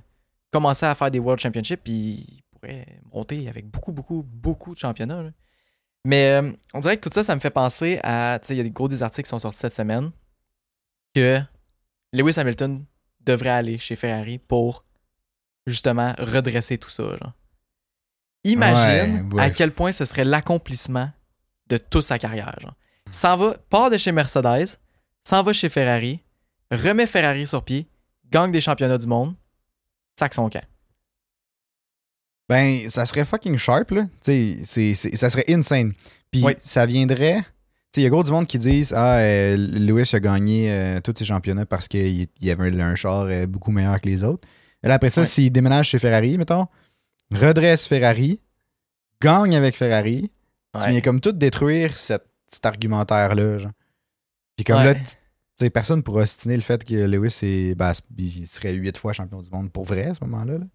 commencer 0.52 0.86
à 0.86 0.96
faire 0.96 1.12
des 1.12 1.20
World 1.20 1.42
Championships, 1.42 1.82
puis 1.84 1.94
il 1.94 2.44
pourrait 2.52 2.86
monter 3.14 3.48
avec 3.50 3.68
beaucoup, 3.70 3.92
beaucoup, 3.92 4.24
beaucoup 4.24 4.74
de 4.74 4.80
championnats. 4.80 5.24
là. 5.24 5.30
Mais 6.06 6.30
euh, 6.42 6.52
on 6.74 6.80
dirait 6.80 6.96
que 6.98 7.08
tout 7.08 7.14
ça, 7.14 7.24
ça 7.24 7.36
me 7.36 7.42
fait 7.42 7.50
penser 7.50 8.00
à. 8.04 8.40
Tu 8.42 8.48
sais, 8.48 8.54
il 8.56 8.58
y 8.58 8.62
a 8.62 8.64
des 8.64 8.72
gros 8.72 8.88
des 8.88 9.04
articles 9.04 9.26
qui 9.26 9.30
sont 9.30 9.40
sortis 9.40 9.60
cette 9.60 9.74
semaine 9.74 10.12
que 11.14 11.40
Lewis 12.14 12.40
Hamilton 12.40 12.86
devrait 13.20 13.50
aller 13.50 13.78
chez 13.78 13.98
Ferrari 13.98 14.38
pour 14.38 14.86
justement 15.68 16.14
redresser 16.18 16.78
tout 16.78 16.90
ça. 16.90 17.04
genre. 17.04 17.34
Imagine 18.46 19.28
Ouais, 19.28 19.34
ouais. 19.36 19.44
à 19.44 19.50
quel 19.50 19.72
point 19.72 19.92
ce 19.92 20.06
serait 20.06 20.24
l'accomplissement 20.24 21.12
de 21.68 21.78
toute 21.78 22.04
sa 22.04 22.18
carrière. 22.18 22.74
S'en 23.12 23.36
va, 23.36 23.58
part 23.70 23.90
de 23.90 23.98
chez 23.98 24.12
Mercedes, 24.14 24.78
s'en 25.24 25.44
va 25.44 25.54
chez 25.54 25.70
Ferrari, 25.70 26.22
remet 26.72 27.08
Ferrari 27.08 27.46
sur 27.48 27.64
pied, 27.64 27.88
gagne 28.30 28.52
des 28.52 28.62
championnats 28.62 28.98
du 28.98 29.08
monde, 29.08 29.36
sac 30.18 30.34
son 30.34 30.50
camp. 30.50 30.64
Ben, 32.48 32.90
ça 32.90 33.06
serait 33.06 33.26
fucking 33.26 33.58
sharp, 33.58 33.92
là. 33.92 34.08
Tu 34.24 34.64
sais, 34.66 34.96
ça 34.96 35.30
serait 35.30 35.46
insane. 35.50 35.94
Puis 36.32 36.44
Oui. 36.44 36.54
ça 36.62 36.86
viendrait. 36.86 37.38
Tu 37.38 37.44
sais, 37.96 38.02
il 38.02 38.04
y 38.04 38.08
a 38.08 38.10
gros 38.10 38.24
du 38.24 38.32
monde 38.32 38.48
qui 38.48 38.58
disent 38.60 38.94
Ah, 38.96 39.18
euh, 39.20 39.56
Lewis 39.58 40.10
a 40.14 40.20
gagné 40.20 40.72
euh, 40.72 41.00
tous 41.00 41.14
ses 41.18 41.26
championnats 41.26 41.66
parce 41.66 41.88
qu'il 41.88 42.22
il 42.22 42.28
y 42.42 42.52
avait 42.52 42.82
un 42.82 42.96
char 42.96 43.24
euh, 43.30 43.46
beaucoup 43.46 43.72
meilleur 43.72 44.00
que 44.02 44.08
les 44.10 44.24
autres. 44.24 44.48
Et 44.84 44.88
là, 44.88 44.96
après 44.96 45.10
ça, 45.10 45.26
s'il 45.26 45.52
déménage 45.52 45.90
chez 45.90 46.00
Ferrari, 46.00 46.38
mettons, 46.38 46.68
redresse 47.32 47.88
Ferrari, 47.88 48.40
gagne 49.22 49.56
avec 49.56 49.76
Ferrari, 49.76 50.32
tu 50.74 50.80
Ouais. 50.82 50.92
viens 50.92 51.02
comme 51.02 51.20
tout 51.22 51.32
détruire 51.34 51.98
cette- 52.00 52.28
cet 52.48 52.66
argumentaire-là. 52.66 53.58
genre. 53.60 53.72
Puis 54.60 54.66
comme 54.66 54.84
là, 54.84 54.92
Ouais. 54.92 54.96
tu 55.00 55.06
tu 55.06 55.66
sais, 55.66 55.70
personne 55.70 56.04
pourra 56.04 56.24
ostiner 56.24 56.56
le 56.58 56.62
fait 56.62 56.84
que 56.84 56.94
Lewis 56.94 57.40
est, 57.44 57.76
ben, 57.76 57.94
il 58.18 58.46
serait 58.48 58.74
huit 58.74 58.98
fois 58.98 59.14
champion 59.14 59.42
du 59.42 59.50
monde 59.50 59.72
pour 59.72 59.86
vrai 59.86 60.06
à 60.08 60.14
ce 60.14 60.22
moment-là. 60.26 60.58
là. 60.58 60.66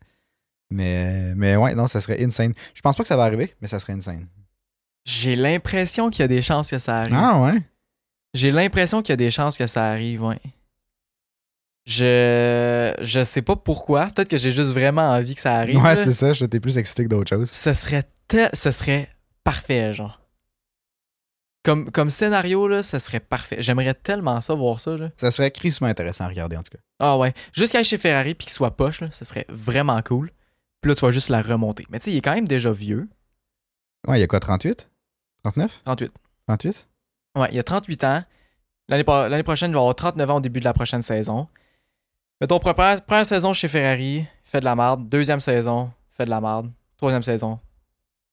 Mais, 0.71 1.35
mais 1.37 1.57
ouais, 1.57 1.75
non, 1.75 1.87
ça 1.87 2.01
serait 2.01 2.23
insane. 2.25 2.55
Je 2.75 2.81
pense 2.81 2.97
pas 2.97 3.03
que 3.03 3.09
ça 3.09 3.17
va 3.19 3.25
arriver, 3.25 3.55
mais 3.61 3.69
ça 3.69 3.79
serait 3.79 3.93
insane. 3.93 4.27
J'ai 5.05 5.37
l'impression 5.37 6.09
qu'il 6.09 6.21
y 6.21 6.25
a 6.25 6.29
des 6.29 6.41
chances 6.41 6.71
que 6.71 6.79
ça 6.79 7.01
arrive. 7.01 7.15
Ah 7.15 7.41
ouais? 7.43 7.61
J'ai 8.33 8.51
l'impression 8.51 9.03
qu'il 9.03 9.11
y 9.11 9.13
a 9.13 9.17
des 9.17 9.31
chances 9.31 9.59
que 9.59 9.67
ça 9.67 9.85
arrive, 9.87 10.23
ouais. 10.23 10.41
Je 11.87 12.95
je 13.03 13.23
sais 13.25 13.43
pas 13.43 13.57
pourquoi. 13.57 14.07
Peut-être 14.07 14.29
que 14.29 14.39
j'ai 14.39 14.51
juste 14.51 14.71
vraiment 14.71 15.11
envie 15.11 15.35
que 15.35 15.41
ça 15.43 15.57
arrive. 15.57 15.77
Ouais, 15.77 15.95
là. 15.95 15.97
c'est 15.97 16.13
ça. 16.13 16.33
J'étais 16.33 16.59
plus 16.61 16.79
excité 16.79 17.05
que 17.05 17.09
d'autres 17.11 17.29
choses. 17.29 17.51
ce 17.51 17.75
serait 17.75 18.05
ce 18.55 18.71
serait 18.71 19.11
parfait, 19.45 19.93
genre. 19.93 20.21
Comme, 21.65 21.91
comme 21.91 22.11
scénario, 22.11 22.69
là, 22.69 22.83
ce 22.83 22.99
serait 22.99 23.21
parfait. 23.21 23.57
J'aimerais 23.61 23.95
tellement 23.95 24.41
ça, 24.41 24.53
voir 24.55 24.81
ça, 24.81 24.97
là. 24.99 25.11
Ça 25.17 25.31
serait 25.31 25.51
crissement 25.51 25.89
intéressant 25.89 26.25
à 26.25 26.29
regarder, 26.29 26.57
en 26.57 26.63
tout 26.63 26.71
cas. 26.77 26.83
Ah 26.99 27.17
ouais. 27.17 27.33
Jusqu'à 27.53 27.83
chez 27.83 27.97
Ferrari 27.99 28.35
puis 28.35 28.47
qu'il 28.47 28.53
soit 28.53 28.77
poche, 28.77 29.01
là, 29.01 29.09
ce 29.11 29.25
serait 29.25 29.47
vraiment 29.49 30.01
cool. 30.03 30.31
Puis 30.83 30.91
là, 30.91 30.95
tu 30.95 31.01
vas 31.01 31.11
juste 31.11 31.31
la 31.31 31.41
remonter. 31.41 31.87
Mais 31.89 31.99
tu 31.99 32.05
sais, 32.05 32.11
il 32.13 32.19
est 32.19 32.21
quand 32.21 32.35
même 32.35 32.47
déjà 32.47 32.71
vieux. 32.71 33.09
Ouais, 34.07 34.19
il 34.19 34.21
y 34.21 34.25
a 34.25 34.27
quoi, 34.27 34.41
38? 34.41 34.91
39? 35.43 35.81
38. 35.85 36.13
38? 36.47 36.89
Ouais, 37.39 37.49
il 37.53 37.59
a 37.59 37.63
38 37.63 38.05
ans. 38.05 38.23
L'année 38.89 39.43
prochaine, 39.43 39.71
il 39.71 39.75
va 39.75 39.81
avoir 39.81 39.95
39 39.95 40.31
ans 40.31 40.37
au 40.37 40.41
début 40.41 40.61
de 40.61 40.65
la 40.65 40.75
prochaine 40.75 41.01
saison. 41.01 41.49
Mettons, 42.41 42.59
première, 42.59 43.03
première 43.03 43.25
saison 43.25 43.55
chez 43.55 43.69
Ferrari, 43.69 44.27
fait 44.45 44.61
de 44.61 44.67
la 44.67 44.75
merde. 44.77 45.09
Deuxième 45.09 45.41
saison, 45.41 45.91
fait 46.15 46.27
de 46.27 46.31
la 46.31 46.43
merde. 46.43 46.71
Troisième 46.99 47.23
saison, 47.23 47.59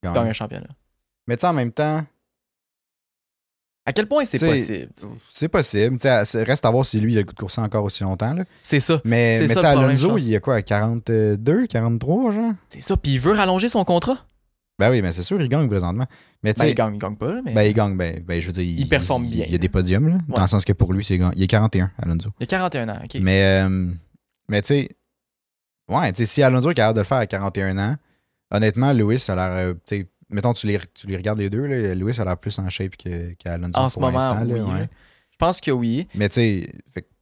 Gagne. 0.04 0.14
gagne 0.14 0.30
un 0.30 0.34
championnat. 0.34 0.68
Mais 1.28 1.38
tu 1.38 1.42
sais, 1.42 1.48
en 1.48 1.54
même 1.54 1.72
temps, 1.72 2.06
À 3.86 3.94
quel 3.94 4.08
point 4.08 4.24
c'est 4.26 4.38
possible? 4.38 4.90
c'est 5.32 5.48
possible. 5.48 5.98
Reste 6.02 6.66
à 6.66 6.70
voir 6.70 6.86
si 6.86 7.00
lui, 7.00 7.14
il 7.14 7.18
a 7.18 7.22
le 7.22 7.26
goût 7.26 7.34
de 7.34 7.40
courser 7.40 7.62
encore 7.62 7.84
aussi 7.84 8.04
longtemps. 8.04 8.36
C'est 8.62 8.80
ça. 8.80 9.02
Mais, 9.04 9.40
mais 9.40 9.48
ça 9.48 9.70
Alonso, 9.72 10.18
il 10.18 10.30
y 10.30 10.36
a 10.36 10.40
quoi, 10.40 10.56
à 10.56 10.62
42, 10.62 11.66
43, 11.68 12.32
genre? 12.32 12.52
C'est 12.70 12.82
ça. 12.82 12.96
Puis 12.96 13.14
il 13.14 13.20
veut 13.20 13.32
rallonger 13.34 13.70
son 13.70 13.84
contrat? 13.84 14.18
Ben 14.78 14.90
oui, 14.90 15.02
mais 15.02 15.12
c'est 15.12 15.24
sûr, 15.24 15.40
il 15.42 15.48
gagne 15.50 15.68
présentement. 15.68 16.06
Mais 16.44 16.54
Ben, 16.54 16.68
il 16.68 16.74
gagne, 16.74 16.96
il 16.96 16.98
gagne 17.00 17.16
pas, 17.16 17.34
là, 17.36 17.42
mais 17.46 17.54
ben, 17.54 17.62
il 17.64 17.74
gagne, 17.74 17.96
ben, 17.98 18.20
ben, 18.24 18.42
je 18.42 18.48
veux 18.48 18.54
dire, 18.54 18.64
Il 18.64 18.88
performe 18.90 19.28
bien, 19.28 19.46
Il 19.46 19.52
y 19.52 19.56
a 19.56 19.60
des 19.60 19.70
podiums, 19.70 20.08
là, 20.08 20.16
Ouais. 20.16 20.36
dans 20.36 20.42
le 20.42 20.48
sens 20.48 20.66
que 20.66 20.74
pour 20.74 20.92
lui, 20.94 21.04
c'est 21.04 21.16
il 21.36 21.44
est 21.44 21.48
41, 21.48 21.92
Alonso. 22.02 22.30
il 22.40 22.44
a 22.44 22.48
41 22.48 22.90
ans. 22.90 23.00
ok. 23.04 23.18
Mais, 23.22 23.62
euh, 23.64 23.88
mais 24.50 24.62
tu 24.64 24.68
sais, 24.74 24.90
ouais, 25.88 26.12
tu 26.14 26.18
sais, 26.20 26.26
si 26.26 26.42
Alonso 26.42 26.72
est 26.72 26.74
capable 26.74 26.96
de 26.96 27.02
le 27.02 27.06
faire 27.06 27.18
à 27.20 27.28
41 27.28 27.78
ans, 27.78 27.96
honnêtement, 28.50 28.92
Lewis 28.92 29.24
a 29.28 29.36
l'air, 29.36 29.50
euh, 29.52 29.74
tu 29.86 29.98
sais, 29.98 30.08
mettons, 30.32 30.54
tu 30.54 30.68
les, 30.68 30.80
tu 30.94 31.08
les 31.08 31.18
regardes 31.18 31.40
les 31.40 31.50
deux, 31.50 31.66
là, 31.66 31.96
Lewis 31.96 32.20
a 32.20 32.26
l'air 32.26 32.38
plus 32.38 32.58
en 32.60 32.70
shape 32.70 32.96
qu'Alonso 32.96 33.72
en 33.74 33.90
ce 33.90 33.96
pour 33.96 34.04
moment, 34.04 34.20
là, 34.20 34.44
oui. 34.44 34.60
ouais. 34.60 34.90
Je 35.32 35.38
pense 35.38 35.62
que 35.62 35.72
oui. 35.72 36.08
Mais 36.16 36.30
tu 36.30 36.36
sais, 36.36 36.72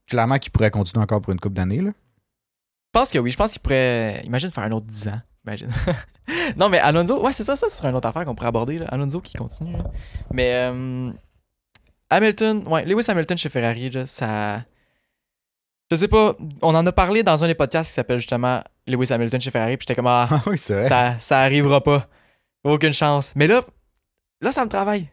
clairement 0.07 0.37
qu'il 0.37 0.51
pourrait 0.51 0.71
continuer 0.71 1.01
encore 1.01 1.21
pour 1.21 1.31
une 1.33 1.39
coupe 1.39 1.53
d'années, 1.53 1.81
là. 1.81 1.91
Je 1.91 2.99
pense 2.99 3.11
que 3.11 3.19
oui. 3.19 3.29
Je 3.29 3.37
pense 3.37 3.51
qu'il 3.51 3.61
pourrait. 3.61 4.21
Imagine 4.25 4.49
faire 4.49 4.63
un 4.63 4.71
autre 4.71 4.87
10 4.87 5.09
ans. 5.09 5.21
Imagine. 5.45 5.69
non, 6.57 6.69
mais 6.69 6.79
Alonso, 6.79 7.23
ouais, 7.23 7.31
c'est 7.31 7.43
ça, 7.43 7.55
ça 7.55 7.69
serait 7.69 7.89
une 7.89 7.95
autre 7.95 8.07
affaire 8.07 8.25
qu'on 8.25 8.33
pourrait 8.33 8.47
aborder. 8.49 8.79
Là. 8.79 8.87
Alonso 8.87 9.21
qui 9.21 9.37
continue. 9.37 9.73
là. 9.73 9.83
Mais 10.33 10.53
euh, 10.55 11.11
Hamilton, 12.09 12.63
ouais, 12.67 12.85
Lewis 12.85 13.05
Hamilton 13.07 13.37
chez 13.37 13.49
Ferrari, 13.49 13.91
là, 13.91 14.05
ça. 14.05 14.63
Je 15.91 15.95
sais 15.95 16.07
pas, 16.07 16.35
on 16.61 16.75
en 16.75 16.85
a 16.85 16.91
parlé 16.91 17.23
dans 17.23 17.43
un 17.43 17.47
des 17.47 17.55
podcasts 17.55 17.89
qui 17.89 17.95
s'appelle 17.95 18.19
justement 18.19 18.61
Lewis 18.85 19.11
Hamilton 19.11 19.41
chez 19.41 19.49
Ferrari, 19.49 19.77
puis 19.77 19.85
j'étais 19.87 19.95
comme, 19.95 20.07
ah, 20.07 20.41
oui, 20.47 20.57
ça, 20.57 21.17
ça 21.19 21.39
arrivera 21.41 21.81
pas. 21.81 22.07
Aucune 22.63 22.93
chance. 22.93 23.33
Mais 23.35 23.47
là, 23.47 23.63
là, 24.41 24.51
ça 24.51 24.63
me 24.65 24.69
travaille. 24.69 25.09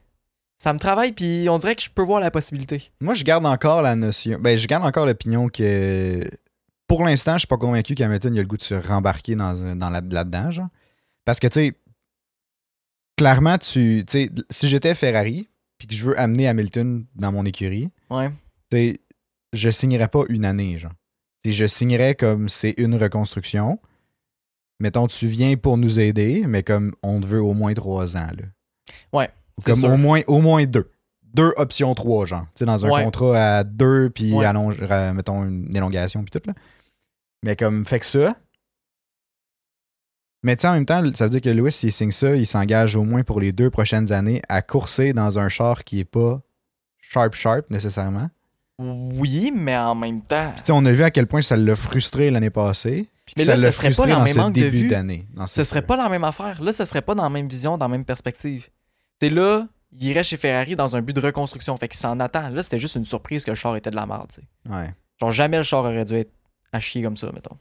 Ça 0.59 0.73
me 0.73 0.79
travaille, 0.79 1.13
puis 1.13 1.47
on 1.51 1.59
dirait 1.59 1.77
que 1.77 1.83
je 1.83 1.91
peux 1.91 2.03
voir 2.03 2.19
la 2.21 2.31
possibilité. 2.31 2.91
Moi, 3.01 3.13
je 3.15 3.25
garde 3.25 3.45
encore 3.45 3.83
la 3.83 3.95
notion. 3.95 4.39
Ben, 4.41 4.57
je 4.57 4.67
garde 4.67 4.85
encore 4.85 5.07
l'opinion 5.07 5.49
que. 5.49 6.23
Pour 6.89 7.05
l'instant, 7.05 7.35
je 7.35 7.41
suis 7.41 7.47
pas 7.49 7.57
convaincu 7.59 7.95
qu'Hamilton 7.95 8.33
il 8.35 8.39
a 8.39 8.43
le 8.43 8.49
goût 8.49 8.57
de 8.57 8.63
se 8.63 8.75
rembarquer 8.75 9.35
dans, 9.35 9.75
dans 9.77 9.91
la- 9.91 10.01
là-dedans, 10.01 10.51
genre. 10.53 10.69
Parce 11.25 11.41
que, 11.41 11.49
tu 11.49 11.55
sais, 11.61 11.75
clairement, 13.17 13.59
tu. 13.59 14.05
Sais, 14.09 14.31
si 14.51 14.69
j'étais 14.69 14.95
Ferrari, 14.95 15.49
puis 15.79 15.89
que 15.89 15.95
je 15.95 16.05
veux 16.05 16.19
amener 16.19 16.49
Hamilton 16.49 17.05
dans 17.15 17.33
mon 17.33 17.45
écurie, 17.45 17.91
Ouais. 18.11 18.31
tu 18.71 18.77
sais, 18.79 18.95
je 19.53 19.71
signerais 19.71 20.09
pas 20.09 20.23
une 20.29 20.45
année, 20.45 20.79
genre. 20.79 20.93
Je 21.45 21.67
signerais 21.67 22.15
comme 22.15 22.49
c'est 22.49 22.75
une 22.79 22.95
reconstruction. 22.97 23.79
Mettons, 24.81 25.07
tu 25.07 25.27
viens 25.27 25.57
pour 25.57 25.79
nous 25.79 25.99
aider, 26.01 26.45
mais 26.47 26.63
comme 26.63 26.93
on 27.03 27.21
te 27.21 27.27
veut 27.27 27.41
au 27.43 27.55
moins 27.55 27.73
trois 27.75 28.17
ans, 28.17 28.29
là. 28.37 28.45
Ouais, 29.13 29.31
Comme 29.65 29.75
sûr. 29.75 29.91
au 29.91 29.97
moins, 29.97 30.21
au 30.27 30.41
moins 30.41 30.65
deux. 30.67 30.91
Deux 31.23 31.53
options 31.57 31.95
trois, 31.95 32.27
genre. 32.27 32.45
Tu 32.55 32.61
sais, 32.61 32.65
dans 32.67 32.85
un 32.85 32.91
Ouais. 32.91 33.05
contrat 33.05 33.57
à 33.59 33.65
deux, 33.65 34.11
puis 34.11 34.33
Ouais. 34.35 34.45
allonge, 34.47 34.77
euh, 34.81 35.13
mettons 35.13 35.45
une 35.45 35.75
élongation, 35.75 36.23
puis 36.25 36.31
tout, 36.31 36.47
là. 36.47 36.55
Mais 37.43 37.57
comme, 37.57 37.85
fait 37.87 38.01
que 38.01 38.07
ça. 38.07 38.35
Mais 40.43 40.57
tu 40.57 40.63
sais, 40.63 40.69
en 40.69 40.73
même 40.75 40.87
temps, 40.87 41.03
ça 41.15 41.25
veut 41.25 41.31
dire 41.31 41.41
que 41.41 41.49
Lewis, 41.49 41.73
s'il 41.73 41.93
signe 41.93 42.13
ça, 42.13 42.37
il 42.37 42.47
s'engage 42.47 42.95
au 42.97 43.05
moins 43.05 43.23
pour 43.25 43.41
les 43.41 43.53
deux 43.53 43.71
prochaines 43.71 44.13
années 44.13 44.43
à 44.49 44.63
courser 44.63 45.13
dans 45.13 45.39
un 45.39 45.49
char 45.49 45.83
qui 45.85 46.01
est 46.01 46.05
pas 46.05 46.41
sharp-sharp 47.01 47.71
nécessairement. 47.71 48.29
Oui, 48.79 49.53
mais 49.55 49.77
en 49.77 49.95
même 49.95 50.21
temps. 50.23 50.53
Puis, 50.63 50.73
on 50.73 50.85
a 50.85 50.93
vu 50.93 51.03
à 51.03 51.11
quel 51.11 51.27
point 51.27 51.41
ça 51.43 51.57
l'a 51.57 51.77
frustré 51.77 52.31
l'année 52.31 52.51
passée. 52.51 53.09
Puis 53.25 53.35
Mais 53.39 53.45
ça 53.45 53.57
là, 53.57 53.71
ce 53.71 53.71
serait 53.71 53.91
pas 53.91 54.07
dans 54.07 54.23
mes 54.23 54.33
ce 54.33 54.39
manques 54.39 54.55
de 54.55 54.61
début 54.61 54.89
vue. 54.89 55.27
Ce 55.49 55.65
serait 55.65 55.83
pas 55.83 55.97
la 55.97 56.09
même 56.09 56.25
affaire. 56.25 56.63
Là, 56.63 56.73
ce 56.73 56.85
serait 56.85 57.03
pas 57.03 57.15
dans 57.15 57.25
la 57.25 57.31
même 57.31 57.49
vision, 57.49 57.77
dans 57.79 57.87
la 57.87 57.91
même 57.91 58.05
perspective. 58.05 58.69
C'est 59.21 59.31
là, 59.31 59.67
il 59.93 60.05
irait 60.05 60.23
chez 60.23 60.37
Ferrari 60.37 60.77
dans 60.77 60.95
un 60.95 61.01
but 61.03 61.15
de 61.15 61.21
reconstruction. 61.21 61.77
Fait 61.77 61.89
qu'il 61.89 61.99
s'en 61.99 62.21
attend. 62.21 62.51
Là, 62.51 62.63
c'était 62.63 62.79
juste 62.79 62.95
une 62.95 63.05
surprise 63.05 63.45
que 63.45 63.51
le 63.51 63.55
char 63.57 63.75
était 63.77 63.91
de 63.91 63.97
la 63.97 64.07
merde. 64.07 64.31
Ouais. 64.71 64.91
Genre, 65.21 65.33
jamais 65.33 65.57
le 65.57 65.63
char 65.63 65.81
aurait 65.81 66.05
dû 66.05 66.15
être 66.15 66.31
à 66.73 66.79
chier 66.79 67.03
comme 67.03 67.17
ça, 67.17 67.33
mettons. 67.33 67.57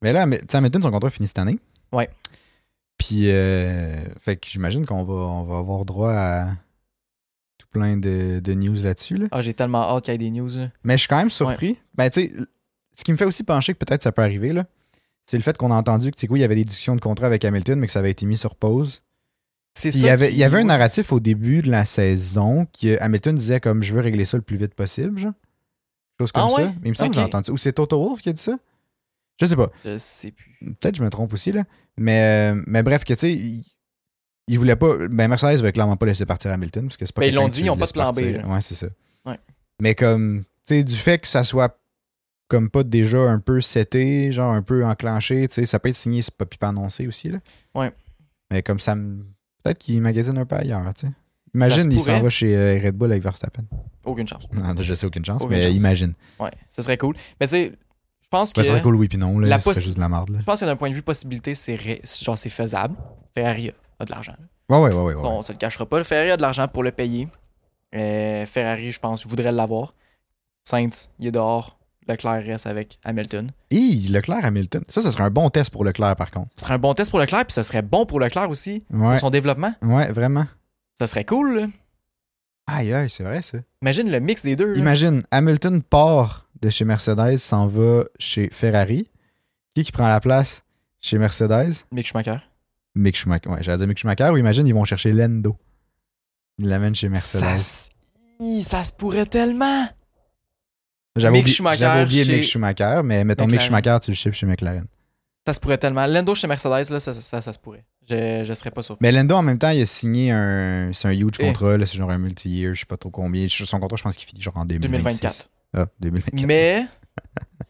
Mais 0.00 0.12
là, 0.12 0.24
mais- 0.26 0.38
tu 0.38 0.46
sais, 0.50 0.56
Hamilton, 0.56 0.82
son 0.82 0.90
contrat 0.90 1.10
finit 1.10 1.26
cette 1.26 1.38
année. 1.38 1.58
Ouais. 1.92 2.08
Puis, 2.96 3.30
euh, 3.30 3.96
fait 4.18 4.36
que 4.36 4.48
j'imagine 4.48 4.86
qu'on 4.86 5.04
va, 5.04 5.14
on 5.14 5.44
va 5.44 5.58
avoir 5.58 5.84
droit 5.84 6.12
à 6.12 6.50
plein 7.72 7.96
de, 7.96 8.40
de 8.40 8.54
news 8.54 8.76
là-dessus. 8.82 9.16
Là. 9.16 9.26
Ah, 9.32 9.42
j'ai 9.42 9.54
tellement 9.54 9.82
hâte 9.82 10.04
qu'il 10.04 10.12
y 10.12 10.14
ait 10.14 10.18
des 10.18 10.30
news. 10.30 10.48
là. 10.56 10.70
Mais 10.84 10.94
je 10.94 11.00
suis 11.00 11.08
quand 11.08 11.16
même 11.18 11.30
surpris. 11.30 11.78
Ben, 11.94 12.08
tu 12.10 12.20
sais, 12.26 12.32
ce 12.94 13.02
qui 13.04 13.12
me 13.12 13.16
fait 13.16 13.24
aussi 13.24 13.42
pencher 13.42 13.72
que 13.74 13.78
peut-être 13.78 14.02
ça 14.02 14.12
peut 14.12 14.22
arriver, 14.22 14.52
là, 14.52 14.66
c'est 15.24 15.36
le 15.36 15.42
fait 15.42 15.56
qu'on 15.56 15.70
a 15.70 15.74
entendu 15.74 16.10
que, 16.10 16.16
tu 16.16 16.20
sais, 16.22 16.26
quoi, 16.26 16.38
il 16.38 16.42
y 16.42 16.44
avait 16.44 16.54
des 16.54 16.64
discussions 16.64 16.94
de 16.96 17.00
contrat 17.00 17.26
avec 17.26 17.44
Hamilton, 17.44 17.78
mais 17.78 17.86
que 17.86 17.92
ça 17.92 17.98
avait 18.00 18.10
été 18.10 18.26
mis 18.26 18.36
sur 18.36 18.54
pause. 18.56 19.02
C'est 19.74 19.90
ça. 19.90 19.98
il 19.98 20.04
y 20.04 20.08
avait, 20.10 20.28
qui- 20.28 20.34
il 20.34 20.38
y 20.38 20.44
avait 20.44 20.58
un 20.60 20.64
narratif 20.64 21.12
au 21.12 21.20
début 21.20 21.62
de 21.62 21.70
la 21.70 21.86
saison 21.86 22.66
que 22.78 23.00
Hamilton 23.00 23.34
disait 23.36 23.58
comme 23.60 23.82
je 23.82 23.94
veux 23.94 24.00
régler 24.02 24.26
ça 24.26 24.36
le 24.36 24.42
plus 24.42 24.56
vite 24.58 24.74
possible, 24.74 25.18
genre. 25.18 25.32
Chose 26.20 26.30
comme 26.32 26.48
Ah 26.52 26.54
ça. 26.54 26.64
Mais 26.82 26.88
il 26.88 26.90
me 26.90 26.94
semble 26.94 27.10
que 27.10 27.16
j'ai 27.16 27.22
entendu. 27.24 27.50
Ou 27.50 27.56
c'est 27.56 27.72
Toto 27.72 27.98
Wolff 27.98 28.20
qui 28.20 28.28
a 28.28 28.32
dit 28.34 28.42
ça? 28.42 28.54
Je 29.40 29.46
sais 29.46 29.56
pas. 29.56 29.70
Je 29.84 29.96
sais 29.96 30.30
plus. 30.30 30.58
Peut-être 30.78 30.92
que 30.92 30.98
je 30.98 31.02
me 31.02 31.08
trompe 31.08 31.32
aussi, 31.32 31.52
là. 31.52 31.64
Mais, 31.96 32.52
euh, 32.54 32.62
mais 32.66 32.82
bref, 32.82 33.02
que 33.04 33.14
tu 33.14 33.20
sais, 33.20 33.62
il, 34.48 34.54
il 34.54 34.58
voulait 34.58 34.76
pas. 34.76 34.96
Ben, 35.08 35.28
Mercedes 35.28 35.62
veut 35.62 35.72
clairement 35.72 35.96
pas 35.96 36.06
laisser 36.06 36.26
partir 36.26 36.50
Hamilton 36.52 36.84
parce 36.86 36.96
que 36.96 37.06
c'est 37.06 37.14
pas 37.14 37.20
Ben, 37.20 37.28
ils 37.28 37.34
l'ont 37.34 37.48
dit, 37.48 37.62
ils 37.62 37.70
ont 37.70 37.76
pas 37.76 37.86
de 37.86 37.92
plan 37.92 38.12
B. 38.12 38.18
Ouais, 38.18 38.60
c'est 38.60 38.74
ça. 38.74 38.86
Ouais. 39.24 39.38
Mais 39.80 39.94
comme, 39.94 40.44
tu 40.66 40.74
sais, 40.74 40.84
du 40.84 40.94
fait 40.94 41.18
que 41.18 41.28
ça 41.28 41.44
soit 41.44 41.78
comme 42.48 42.68
pas 42.68 42.82
déjà 42.82 43.18
un 43.18 43.38
peu 43.38 43.60
seté, 43.60 44.30
genre 44.32 44.52
un 44.52 44.62
peu 44.62 44.84
enclenché, 44.84 45.48
tu 45.48 45.54
sais, 45.54 45.66
ça 45.66 45.78
peut 45.78 45.88
être 45.88 45.96
signé, 45.96 46.20
c'est 46.22 46.34
pas, 46.34 46.44
pas 46.44 46.68
annoncé 46.68 47.06
aussi, 47.06 47.28
là. 47.30 47.38
Ouais. 47.74 47.90
Mais 48.50 48.62
comme 48.62 48.80
ça 48.80 48.94
me. 48.94 49.24
Peut-être 49.62 49.78
qu'il 49.78 50.02
magasine 50.02 50.36
un 50.38 50.44
peu 50.44 50.56
ailleurs, 50.56 50.82
tu 50.94 51.06
sais. 51.06 51.12
Imagine, 51.54 51.90
se 51.90 51.96
il 51.96 52.00
s'en 52.00 52.20
va 52.20 52.30
chez 52.30 52.56
euh, 52.56 52.80
Red 52.82 52.96
Bull 52.96 53.10
avec 53.10 53.22
Verstappen. 53.22 53.62
Aucune 54.04 54.26
chance. 54.26 54.48
Non, 54.52 54.74
je 54.80 54.94
sais 54.94 55.06
aucune 55.06 55.24
chance, 55.24 55.42
Aucune 55.42 55.56
mais 55.56 55.66
chance. 55.66 55.74
imagine. 55.76 56.14
Ouais, 56.40 56.50
ce 56.68 56.80
serait 56.82 56.96
cool. 56.96 57.14
Mais 57.38 57.46
tu 57.46 57.50
sais, 57.52 57.72
je 58.22 58.28
pense 58.28 58.52
que. 58.52 58.62
Ça 58.62 58.70
serait 58.70 58.82
cool, 58.82 58.96
oui, 58.96 59.06
puis 59.08 59.18
non, 59.18 59.38
là. 59.38 59.48
La 59.48 59.58
juste 59.58 59.94
de 59.94 60.00
la 60.00 60.08
merde, 60.08 60.30
là. 60.30 60.38
Je 60.40 60.44
pense 60.44 60.60
que 60.60 60.64
d'un 60.64 60.76
point 60.76 60.88
de 60.88 60.94
vue 60.94 61.02
possibilité, 61.02 61.54
c'est 61.54 61.74
ré- 61.74 62.00
genre 62.22 62.36
c'est 62.38 62.48
faisable. 62.50 62.96
Ferrari 63.34 63.70
a, 64.02 64.04
de 64.04 64.10
l'argent. 64.10 64.34
Ouais, 64.68 64.78
ouais, 64.78 64.92
ouais. 64.92 65.14
On 65.16 65.42
se 65.42 65.52
le 65.52 65.58
cachera 65.58 65.86
pas. 65.86 65.98
Le 65.98 66.04
Ferrari 66.04 66.30
a 66.30 66.36
de 66.36 66.42
l'argent 66.42 66.68
pour 66.68 66.82
le 66.82 66.90
payer. 66.92 67.28
Euh, 67.94 68.46
Ferrari, 68.46 68.92
je 68.92 69.00
pense, 69.00 69.26
voudrait 69.26 69.52
l'avoir. 69.52 69.94
Sainz, 70.64 71.10
il 71.18 71.26
est 71.28 71.32
dehors. 71.32 71.78
Leclerc 72.08 72.44
reste 72.44 72.66
avec 72.66 72.98
Hamilton. 73.04 73.50
Hi, 73.70 74.08
Leclerc 74.08 74.44
Hamilton. 74.44 74.82
Ça, 74.88 75.02
ça 75.02 75.10
serait 75.12 75.22
un 75.24 75.30
bon 75.30 75.50
test 75.50 75.70
pour 75.70 75.84
Leclerc, 75.84 76.16
par 76.16 76.30
contre. 76.32 76.48
Ce 76.56 76.64
serait 76.64 76.74
un 76.74 76.78
bon 76.78 76.94
test 76.94 77.10
pour 77.10 77.20
Leclerc, 77.20 77.46
puis 77.46 77.52
ce 77.54 77.62
serait 77.62 77.82
bon 77.82 78.06
pour 78.06 78.18
Leclerc 78.18 78.50
aussi, 78.50 78.84
Ouais, 78.90 79.10
pour 79.12 79.20
son 79.20 79.30
développement. 79.30 79.72
ouais, 79.82 80.10
vraiment. 80.12 80.46
Ça 80.98 81.06
serait 81.06 81.24
cool. 81.24 81.60
là. 81.60 81.66
Aïe, 82.66 82.92
aïe, 82.92 83.10
c'est 83.10 83.22
vrai, 83.22 83.40
ça. 83.42 83.58
Imagine 83.82 84.10
le 84.10 84.20
mix 84.20 84.42
des 84.42 84.56
deux. 84.56 84.72
là. 84.72 84.78
Imagine, 84.78 85.22
Hamilton 85.30 85.82
part 85.82 86.48
de 86.60 86.70
chez 86.70 86.84
Mercedes, 86.84 87.36
s'en 87.38 87.66
va 87.66 88.04
chez 88.18 88.48
Ferrari. 88.50 89.08
Qui 89.74 89.84
qui 89.84 89.92
prend 89.92 90.08
la 90.08 90.20
place 90.20 90.64
chez 91.00 91.18
Mercedes? 91.18 91.84
Mick 91.92 92.06
Schumacher. 92.06 92.38
Mick 92.94 93.16
Schumacher. 93.16 93.48
Ouais, 93.48 93.62
j'allais 93.62 93.78
dire 93.78 93.88
Mick 93.88 93.98
Schumacher. 93.98 94.30
Ou 94.30 94.36
imagine, 94.36 94.66
ils 94.66 94.74
vont 94.74 94.84
chercher 94.84 95.12
Lendo. 95.12 95.56
Ils 96.58 96.68
l'amènent 96.68 96.94
chez 96.94 97.08
Mercedes. 97.08 97.58
ça 98.62 98.84
se 98.84 98.92
pourrait 98.92 99.26
tellement. 99.26 99.88
J'avais 101.16 101.32
Mick 101.32 101.42
oublié, 101.42 101.54
Schumacher 101.56 102.02
oublié 102.04 102.24
chez 102.24 102.32
Mick 102.36 102.44
Schumacher, 102.44 103.00
mais 103.04 103.24
mettons 103.24 103.44
Mick 103.46 103.60
McLaren. 103.60 103.82
Schumacher, 103.82 103.98
tu 104.04 104.10
le 104.10 104.14
chiffres 104.16 104.36
chez 104.36 104.46
McLaren. 104.46 104.86
Ça 105.46 105.54
se 105.54 105.60
pourrait 105.60 105.78
tellement. 105.78 106.06
Lando 106.06 106.34
chez 106.34 106.46
Mercedes, 106.46 106.90
là, 106.90 107.00
ça, 107.00 107.12
ça, 107.12 107.40
ça 107.40 107.52
se 107.52 107.58
pourrait. 107.58 107.84
Je, 108.08 108.44
je 108.44 108.54
serais 108.54 108.70
pas 108.70 108.82
surpris. 108.82 109.02
Mais 109.02 109.12
Lendo, 109.12 109.34
en 109.34 109.42
même 109.42 109.58
temps, 109.58 109.70
il 109.70 109.80
a 109.82 109.86
signé 109.86 110.30
un. 110.30 110.90
C'est 110.92 111.08
un 111.08 111.12
huge 111.12 111.34
Eh. 111.38 111.46
contrat, 111.46 111.76
c'est 111.84 111.96
genre 111.96 112.10
un 112.10 112.18
multi-year, 112.18 112.74
je 112.74 112.80
sais 112.80 112.86
pas 112.86 112.96
trop 112.96 113.10
combien. 113.10 113.46
Son 113.48 113.80
contrat, 113.80 113.96
je 113.96 114.02
pense 114.02 114.16
qu'il 114.16 114.28
finit 114.28 114.40
genre 114.40 114.56
en 114.56 114.64
2026. 114.64 114.90
2024. 115.20 115.50
Ah, 115.74 115.86
2024. 116.00 116.46
Mais 116.46 116.86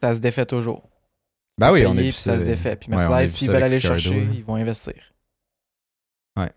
ça 0.00 0.14
se 0.14 0.20
défait 0.20 0.46
toujours. 0.46 0.88
bah 1.58 1.72
oui, 1.72 1.86
on 1.86 1.94
vu 1.94 2.10
puis 2.10 2.12
ça 2.12 2.38
se 2.38 2.44
euh, 2.44 2.46
défait. 2.46 2.76
Puis 2.76 2.90
Mercedes, 2.90 3.26
s'ils 3.26 3.50
veulent 3.50 3.62
aller 3.62 3.78
chercher, 3.80 4.20
là. 4.24 4.32
ils 4.34 4.44
vont 4.44 4.56
investir. 4.56 4.94
Ouais. 6.36 6.52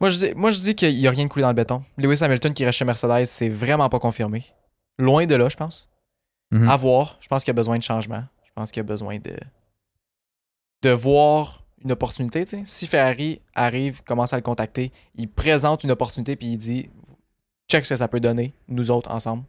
Moi 0.00 0.10
je, 0.10 0.26
dis, 0.26 0.34
moi, 0.34 0.50
je 0.50 0.60
dis 0.60 0.74
qu'il 0.74 0.96
n'y 0.96 1.06
a 1.06 1.10
rien 1.10 1.24
de 1.24 1.30
coulé 1.30 1.42
dans 1.42 1.48
le 1.48 1.54
béton. 1.54 1.84
Lewis 1.96 2.22
Hamilton 2.22 2.52
qui 2.52 2.64
reste 2.64 2.78
chez 2.78 2.84
Mercedes, 2.84 3.26
c'est 3.26 3.48
vraiment 3.48 3.88
pas 3.88 3.98
confirmé. 3.98 4.44
Loin 4.98 5.26
de 5.26 5.34
là, 5.34 5.48
je 5.48 5.56
pense. 5.56 5.88
Mhm. 6.50 6.68
À 6.68 6.76
voir. 6.76 7.18
Je 7.20 7.28
pense 7.28 7.44
qu'il 7.44 7.50
y 7.50 7.54
a 7.54 7.54
besoin 7.54 7.78
de 7.78 7.82
changement. 7.82 8.24
Je 8.44 8.50
pense 8.54 8.70
qu'il 8.70 8.80
y 8.80 8.84
a 8.84 8.84
besoin 8.84 9.18
de, 9.18 9.36
de 10.82 10.90
voir 10.90 11.64
une 11.82 11.92
opportunité. 11.92 12.44
Si 12.64 12.86
Ferrari 12.86 13.40
arrive, 13.54 14.02
commence 14.02 14.32
à 14.32 14.36
le 14.36 14.42
contacter, 14.42 14.92
il 15.14 15.30
présente 15.30 15.84
une 15.84 15.90
opportunité 15.90 16.36
puis 16.36 16.48
il 16.52 16.56
dit 16.56 16.90
check 17.70 17.84
ce 17.84 17.90
que 17.90 17.96
ça 17.96 18.08
peut 18.08 18.20
donner, 18.20 18.54
nous 18.68 18.90
autres 18.90 19.10
ensemble. 19.10 19.44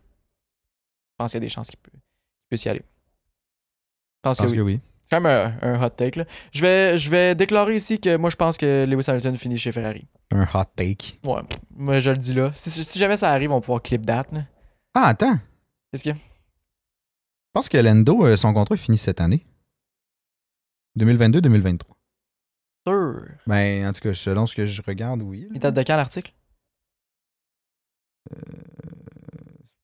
Je 1.12 1.16
pense 1.18 1.32
qu'il 1.32 1.38
y 1.38 1.44
a 1.44 1.46
des 1.46 1.50
chances 1.50 1.68
qu'il 1.68 1.80
peut, 1.80 1.92
puisse 2.50 2.66
y 2.66 2.70
aller. 2.70 2.84
Je 2.84 4.22
pense 4.24 4.38
Je 4.38 4.44
pense 4.44 4.52
que 4.52 4.58
que 4.58 4.62
oui. 4.62 4.80
C'est 5.10 5.16
quand 5.16 5.22
même 5.22 5.58
un, 5.62 5.74
un 5.76 5.82
hot 5.86 5.90
take. 5.92 6.20
Là. 6.20 6.26
Je, 6.52 6.62
vais, 6.62 6.98
je 6.98 7.10
vais 7.10 7.34
déclarer 7.34 7.76
ici 7.78 7.98
que 7.98 8.18
moi 8.18 8.30
je 8.30 8.36
pense 8.36 8.58
que 8.58 8.86
Lewis 8.86 9.06
Hamilton 9.08 9.38
finit 9.38 9.58
chez 9.58 9.72
Ferrari. 9.72 10.06
Un 10.32 10.44
hot 10.54 10.66
take. 10.76 11.20
Ouais, 11.24 11.42
moi 11.72 12.02
je 12.02 12.12
le 12.12 12.18
dis 12.18 12.34
là. 12.34 12.52
Si, 12.54 12.70
si 12.84 13.00
jamais 13.00 13.16
ça 13.16 13.32
arrive, 13.32 13.52
on 13.52 13.56
va 13.56 13.62
pouvoir 13.62 13.82
clip 13.82 14.06
date. 14.06 14.32
là. 14.34 14.44
Ah, 14.94 15.08
attends. 15.10 15.40
Qu'est-ce 15.92 16.04
qu'il 16.04 16.12
y 16.12 16.16
a? 16.16 16.18
Je 16.18 17.52
pense 17.54 17.70
que 17.70 17.78
Lendo, 17.78 18.26
euh, 18.26 18.36
son 18.36 18.54
contrat 18.54 18.76
finit 18.76 18.98
cette 18.98 19.22
année. 19.22 19.46
2022-2023. 21.00 21.80
Sûr. 22.88 23.22
Ben, 23.48 23.88
en 23.88 23.94
tout 23.94 24.02
cas, 24.02 24.14
selon 24.14 24.46
ce 24.46 24.56
que 24.56 24.66
je 24.66 24.82
regarde, 24.86 25.22
oui. 25.22 25.48
Il 25.54 25.60
date 25.60 25.74
de 25.76 25.84
quand 25.84 25.96
l'article 25.96 26.34
C'est 28.30 28.44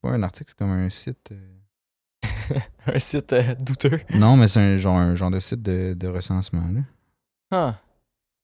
pas 0.02 0.10
un 0.10 0.24
article, 0.24 0.50
c'est 0.50 0.58
comme 0.58 0.72
un 0.72 0.90
site. 0.90 1.32
euh. 1.32 1.50
Un 2.88 3.00
site 3.00 3.34
euh, 3.34 3.56
douteux. 3.56 4.00
Non, 4.14 4.36
mais 4.38 4.48
c'est 4.48 4.60
un 4.60 4.78
genre, 4.78 4.98
un 4.98 5.16
genre 5.16 5.32
de 5.32 5.40
site 5.40 5.62
de, 5.62 5.94
de 5.94 6.08
recensement. 6.08 6.66
Là. 6.72 6.82
Ah, 7.52 7.80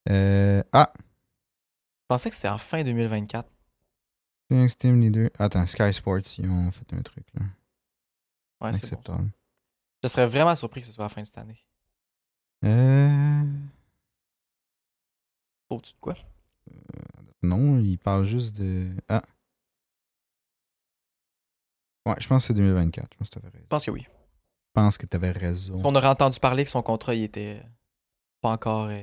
Euh, 0.10 0.64
ah, 0.72 0.92
je 0.96 2.06
pensais 2.16 2.30
que 2.30 2.36
c'était 2.36 2.50
en 2.50 2.58
fin 2.58 2.84
2024. 2.84 3.48
Phoenix 4.48 4.78
Team 4.78 5.00
Leader. 5.00 5.30
Attends, 5.38 5.68
Sky 5.68 5.94
Sports, 5.94 6.22
ils 6.40 6.50
ont 6.50 6.72
fait 6.72 6.94
un 6.94 7.02
truc. 7.02 7.26
Là. 7.36 7.46
Ouais, 8.62 8.74
c'est 8.74 8.92
bon. 8.92 9.30
Je 10.04 10.08
serais 10.08 10.28
vraiment 10.28 10.56
surpris 10.56 10.82
que 10.82 10.88
ce 10.88 10.94
soit 10.94 11.06
à 11.06 11.08
la 11.08 11.14
fin 11.14 11.22
de 11.22 11.28
cette 11.28 11.38
année. 11.38 11.64
Euh, 12.66 13.44
Au-dessus 15.70 15.94
de 15.94 16.00
quoi? 16.00 16.16
Non, 17.44 17.80
il 17.80 17.98
parle 17.98 18.26
juste 18.26 18.56
de. 18.56 18.90
Ah. 19.08 19.22
Ouais, 22.10 22.16
je 22.20 22.28
pense 22.28 22.44
que 22.44 22.48
c'est 22.48 22.54
2024. 22.54 23.08
Je 23.14 23.18
pense 23.18 23.30
que 23.30 23.34
t'avais 23.36 23.48
raison. 23.50 23.64
Je 23.64 23.68
pense 23.70 23.86
que 23.86 23.92
oui. 23.92 24.06
Je 24.10 24.82
pense 24.82 24.98
que 24.98 25.06
t'avais 25.06 25.32
raison. 25.32 25.82
On 25.84 25.96
aurait 25.96 26.08
entendu 26.08 26.40
parler 26.40 26.64
que 26.64 26.70
son 26.70 26.82
contrat 26.82 27.14
il 27.16 27.24
était 27.24 27.62
pas 28.42 28.52
encore. 28.52 28.88
euh, 28.88 29.02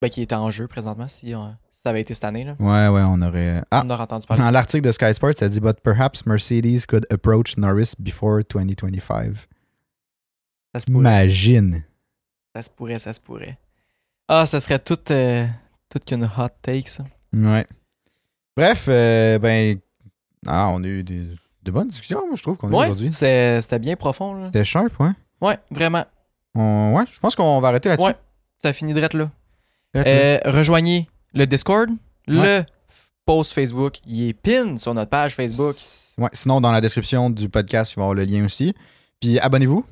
Ben, 0.00 0.08
qu'il 0.10 0.22
était 0.22 0.34
en 0.34 0.50
jeu 0.50 0.66
présentement 0.66 1.06
si, 1.08 1.34
euh, 1.34 1.38
si 1.70 1.82
ça 1.82 1.90
avait 1.90 2.00
été 2.00 2.12
cette 2.14 2.24
année. 2.24 2.44
Là. 2.44 2.56
Ouais, 2.58 2.88
ouais, 2.88 3.02
on 3.06 3.20
aurait. 3.22 3.62
Ah, 3.70 3.82
On 3.84 3.90
aurait 3.90 4.02
entendu 4.02 4.26
parler. 4.26 4.42
Dans 4.42 4.50
l'article 4.50 4.84
de 4.86 4.92
Sky 4.92 5.14
Sports, 5.14 5.34
ça 5.38 5.48
dit 5.48 5.60
But 5.60 5.78
perhaps 5.80 6.26
Mercedes 6.26 6.86
could 6.88 7.06
approach 7.12 7.56
Norris 7.56 7.92
before 7.98 8.40
2025. 8.48 9.36
Ça 10.74 10.80
se 10.80 10.86
pourrait. 10.86 10.98
Imagine. 11.00 11.84
Ça 12.56 12.62
se 12.62 12.70
pourrait, 12.70 12.98
ça 12.98 13.12
se 13.12 13.20
pourrait. 13.20 13.58
Ah, 14.28 14.46
ça 14.46 14.58
serait 14.60 14.78
toute, 14.78 15.10
euh, 15.10 15.46
toute 15.88 16.04
qu'une 16.04 16.24
hot 16.24 16.48
take, 16.62 16.88
ça. 16.88 17.04
Ouais. 17.32 17.66
Bref, 18.56 18.86
euh, 18.88 19.38
ben. 19.38 19.78
Ah, 20.46 20.68
on 20.70 20.82
a 20.82 20.86
eu 20.88 21.04
des, 21.04 21.28
de 21.62 21.70
bonnes 21.70 21.88
discussions, 21.88 22.26
moi, 22.26 22.36
je 22.36 22.42
trouve, 22.42 22.56
qu'on 22.56 22.68
a 22.68 22.70
Ouais, 22.76 22.86
aujourd'hui. 22.86 23.12
c'était 23.12 23.78
bien 23.78 23.96
profond, 23.96 24.34
là. 24.34 24.46
C'était 24.46 24.64
sharp, 24.64 24.98
ouais. 25.00 25.10
Ouais, 25.40 25.58
vraiment. 25.70 26.04
On- 26.54 26.94
ouais, 26.96 27.04
je 27.10 27.18
pense 27.20 27.34
qu'on 27.34 27.60
va 27.60 27.68
arrêter 27.68 27.88
là-dessus. 27.88 28.06
Ouais. 28.08 28.14
Ça 28.62 28.72
finit 28.72 28.94
direct 28.94 29.14
là. 29.14 29.30
Direct 29.94 30.08
là. 30.08 30.14
Euh, 30.14 30.38
rejoignez 30.52 31.08
le 31.34 31.46
Discord, 31.46 31.88
le 32.28 32.62
post 33.24 33.52
Facebook. 33.52 33.96
Il 34.06 34.28
est 34.28 34.34
pin 34.34 34.76
sur 34.76 34.92
notre 34.94 35.10
page 35.10 35.34
Facebook. 35.34 35.74
Ouais, 36.18 36.28
sinon, 36.32 36.60
dans 36.60 36.70
la 36.72 36.80
description 36.80 37.30
du 37.30 37.48
podcast, 37.48 37.92
il 37.92 37.96
va 37.96 38.02
y 38.02 38.04
avoir 38.04 38.14
le 38.14 38.24
lien 38.24 38.44
aussi. 38.44 38.74
Puis 39.20 39.38
abonnez-vous, 39.40 39.84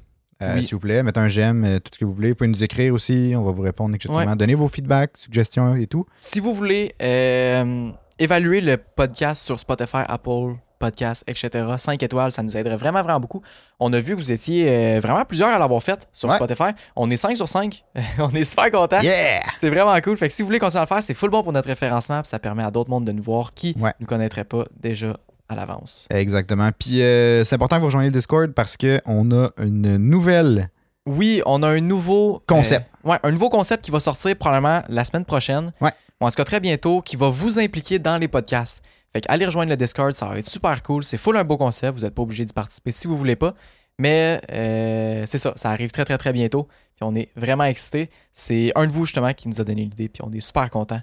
euh, 0.42 0.54
Oui. 0.56 0.62
s'il 0.64 0.74
vous 0.74 0.80
plaît. 0.80 1.02
Mettez 1.02 1.18
un 1.20 1.28
j'aime, 1.28 1.64
euh, 1.64 1.78
tout 1.78 1.90
ce 1.94 1.98
que 1.98 2.04
vous 2.04 2.12
voulez. 2.14 2.30
Vous 2.30 2.34
pouvez 2.36 2.48
nous 2.48 2.62
écrire 2.62 2.92
aussi, 2.94 3.32
on 3.36 3.42
va 3.42 3.52
vous 3.52 3.62
répondre, 3.62 3.94
etc. 3.94 4.12
Ouais. 4.14 4.36
Donnez 4.36 4.54
vos 4.54 4.68
feedbacks, 4.68 5.16
suggestions 5.16 5.74
et 5.76 5.86
tout. 5.86 6.04
Si 6.20 6.40
vous 6.40 6.52
voulez 6.52 6.94
euh, 7.02 7.90
évaluer 8.18 8.60
le 8.60 8.76
podcast 8.76 9.42
sur 9.44 9.58
Spotify, 9.58 10.02
Apple 10.06 10.56
Podcast, 10.80 11.22
etc., 11.28 11.64
5 11.78 12.02
étoiles, 12.02 12.32
ça 12.32 12.42
nous 12.42 12.56
aiderait 12.56 12.76
vraiment, 12.76 13.02
vraiment 13.02 13.20
beaucoup. 13.20 13.42
On 13.78 13.92
a 13.92 14.00
vu 14.00 14.16
que 14.16 14.20
vous 14.20 14.32
étiez 14.32 14.68
euh, 14.68 15.00
vraiment 15.00 15.24
plusieurs 15.24 15.50
à 15.50 15.58
l'avoir 15.58 15.80
fait 15.82 16.08
sur 16.12 16.28
Ouais. 16.28 16.34
Spotify. 16.34 16.70
On 16.96 17.08
est 17.10 17.16
5 17.16 17.36
sur 17.36 17.48
5. 17.48 17.84
On 18.18 18.30
est 18.30 18.42
super 18.42 18.70
contents. 18.72 19.00
Yeah! 19.02 19.42
C'est 19.60 19.70
vraiment 19.70 19.98
cool. 20.00 20.16
Fait 20.16 20.26
que 20.28 20.34
si 20.34 20.42
vous 20.42 20.46
voulez 20.46 20.58
continuer 20.58 20.80
à 20.80 20.84
le 20.84 20.88
faire, 20.88 21.02
c'est 21.02 21.14
full 21.14 21.30
bon 21.30 21.42
pour 21.44 21.52
notre 21.52 21.68
référencement. 21.68 22.20
Puis 22.22 22.28
ça 22.30 22.38
permet 22.40 22.64
à 22.64 22.70
d'autres 22.72 22.90
mondes 22.90 23.04
de 23.04 23.12
nous 23.12 23.22
voir 23.22 23.54
qui 23.54 23.76
Ouais. 23.78 23.90
ne 23.90 23.94
nous 24.00 24.06
connaîtraient 24.06 24.44
pas 24.44 24.64
déjà 24.80 25.16
à 25.48 25.54
l'avance. 25.54 26.06
Exactement. 26.10 26.70
Puis 26.76 27.02
euh, 27.02 27.44
c'est 27.44 27.54
important 27.54 27.76
que 27.76 27.80
vous 27.80 27.86
rejoigniez 27.86 28.08
le 28.08 28.14
Discord 28.14 28.50
parce 28.52 28.76
qu'on 28.76 29.30
a 29.32 29.48
une 29.62 29.96
nouvelle. 29.98 30.70
Oui, 31.06 31.42
on 31.46 31.62
a 31.62 31.68
un 31.68 31.80
nouveau 31.80 32.42
Concept. 32.46 32.86
euh, 33.04 33.10
ouais, 33.10 33.18
un 33.22 33.30
nouveau 33.30 33.48
concept 33.48 33.84
qui 33.84 33.90
va 33.90 34.00
sortir 34.00 34.36
probablement 34.36 34.82
la 34.88 35.04
semaine 35.04 35.24
prochaine. 35.24 35.72
Ouais. 35.80 35.90
Ou 36.20 36.26
en 36.26 36.28
tout 36.30 36.36
cas 36.36 36.44
très 36.44 36.60
bientôt, 36.60 37.00
qui 37.00 37.16
va 37.16 37.28
vous 37.30 37.58
impliquer 37.58 37.98
dans 37.98 38.18
les 38.18 38.28
podcasts. 38.28 38.82
Fait 39.12 39.20
que 39.20 39.26
allez 39.28 39.44
rejoindre 39.44 39.70
le 39.70 39.76
Discord, 39.76 40.12
ça 40.12 40.26
va 40.26 40.38
être 40.38 40.48
super 40.48 40.82
cool. 40.82 41.02
C'est 41.02 41.16
full 41.16 41.36
un 41.36 41.44
beau 41.44 41.56
concept, 41.56 41.98
vous 41.98 42.04
n'êtes 42.04 42.14
pas 42.14 42.22
obligé 42.22 42.44
d'y 42.44 42.52
participer 42.52 42.90
si 42.90 43.06
vous 43.06 43.16
voulez 43.16 43.36
pas. 43.36 43.54
Mais 43.98 44.40
euh, 44.52 45.24
c'est 45.26 45.38
ça, 45.38 45.52
ça 45.56 45.70
arrive 45.70 45.90
très 45.90 46.04
très 46.04 46.16
très 46.16 46.32
bientôt. 46.32 46.68
Puis 46.96 47.02
on 47.02 47.14
est 47.14 47.28
vraiment 47.36 47.64
excités. 47.64 48.08
C'est 48.32 48.72
un 48.76 48.86
de 48.86 48.92
vous 48.92 49.04
justement 49.04 49.34
qui 49.34 49.48
nous 49.48 49.60
a 49.60 49.64
donné 49.64 49.82
l'idée, 49.82 50.08
puis 50.08 50.22
on 50.24 50.32
est 50.32 50.40
super 50.40 50.70
contents. 50.70 51.02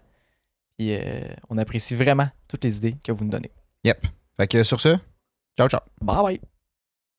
Puis 0.77 0.95
euh, 0.95 1.21
on 1.49 1.57
apprécie 1.57 1.95
vraiment 1.95 2.29
toutes 2.47 2.63
les 2.63 2.77
idées 2.77 2.95
que 3.03 3.11
vous 3.11 3.23
nous 3.25 3.31
donnez. 3.31 3.51
Yep. 3.83 4.07
Fait 4.37 4.47
que 4.47 4.63
sur 4.63 4.79
ce, 4.79 4.97
ciao 5.57 5.67
ciao. 5.67 5.81
Bye 6.01 6.23
bye! 6.23 6.56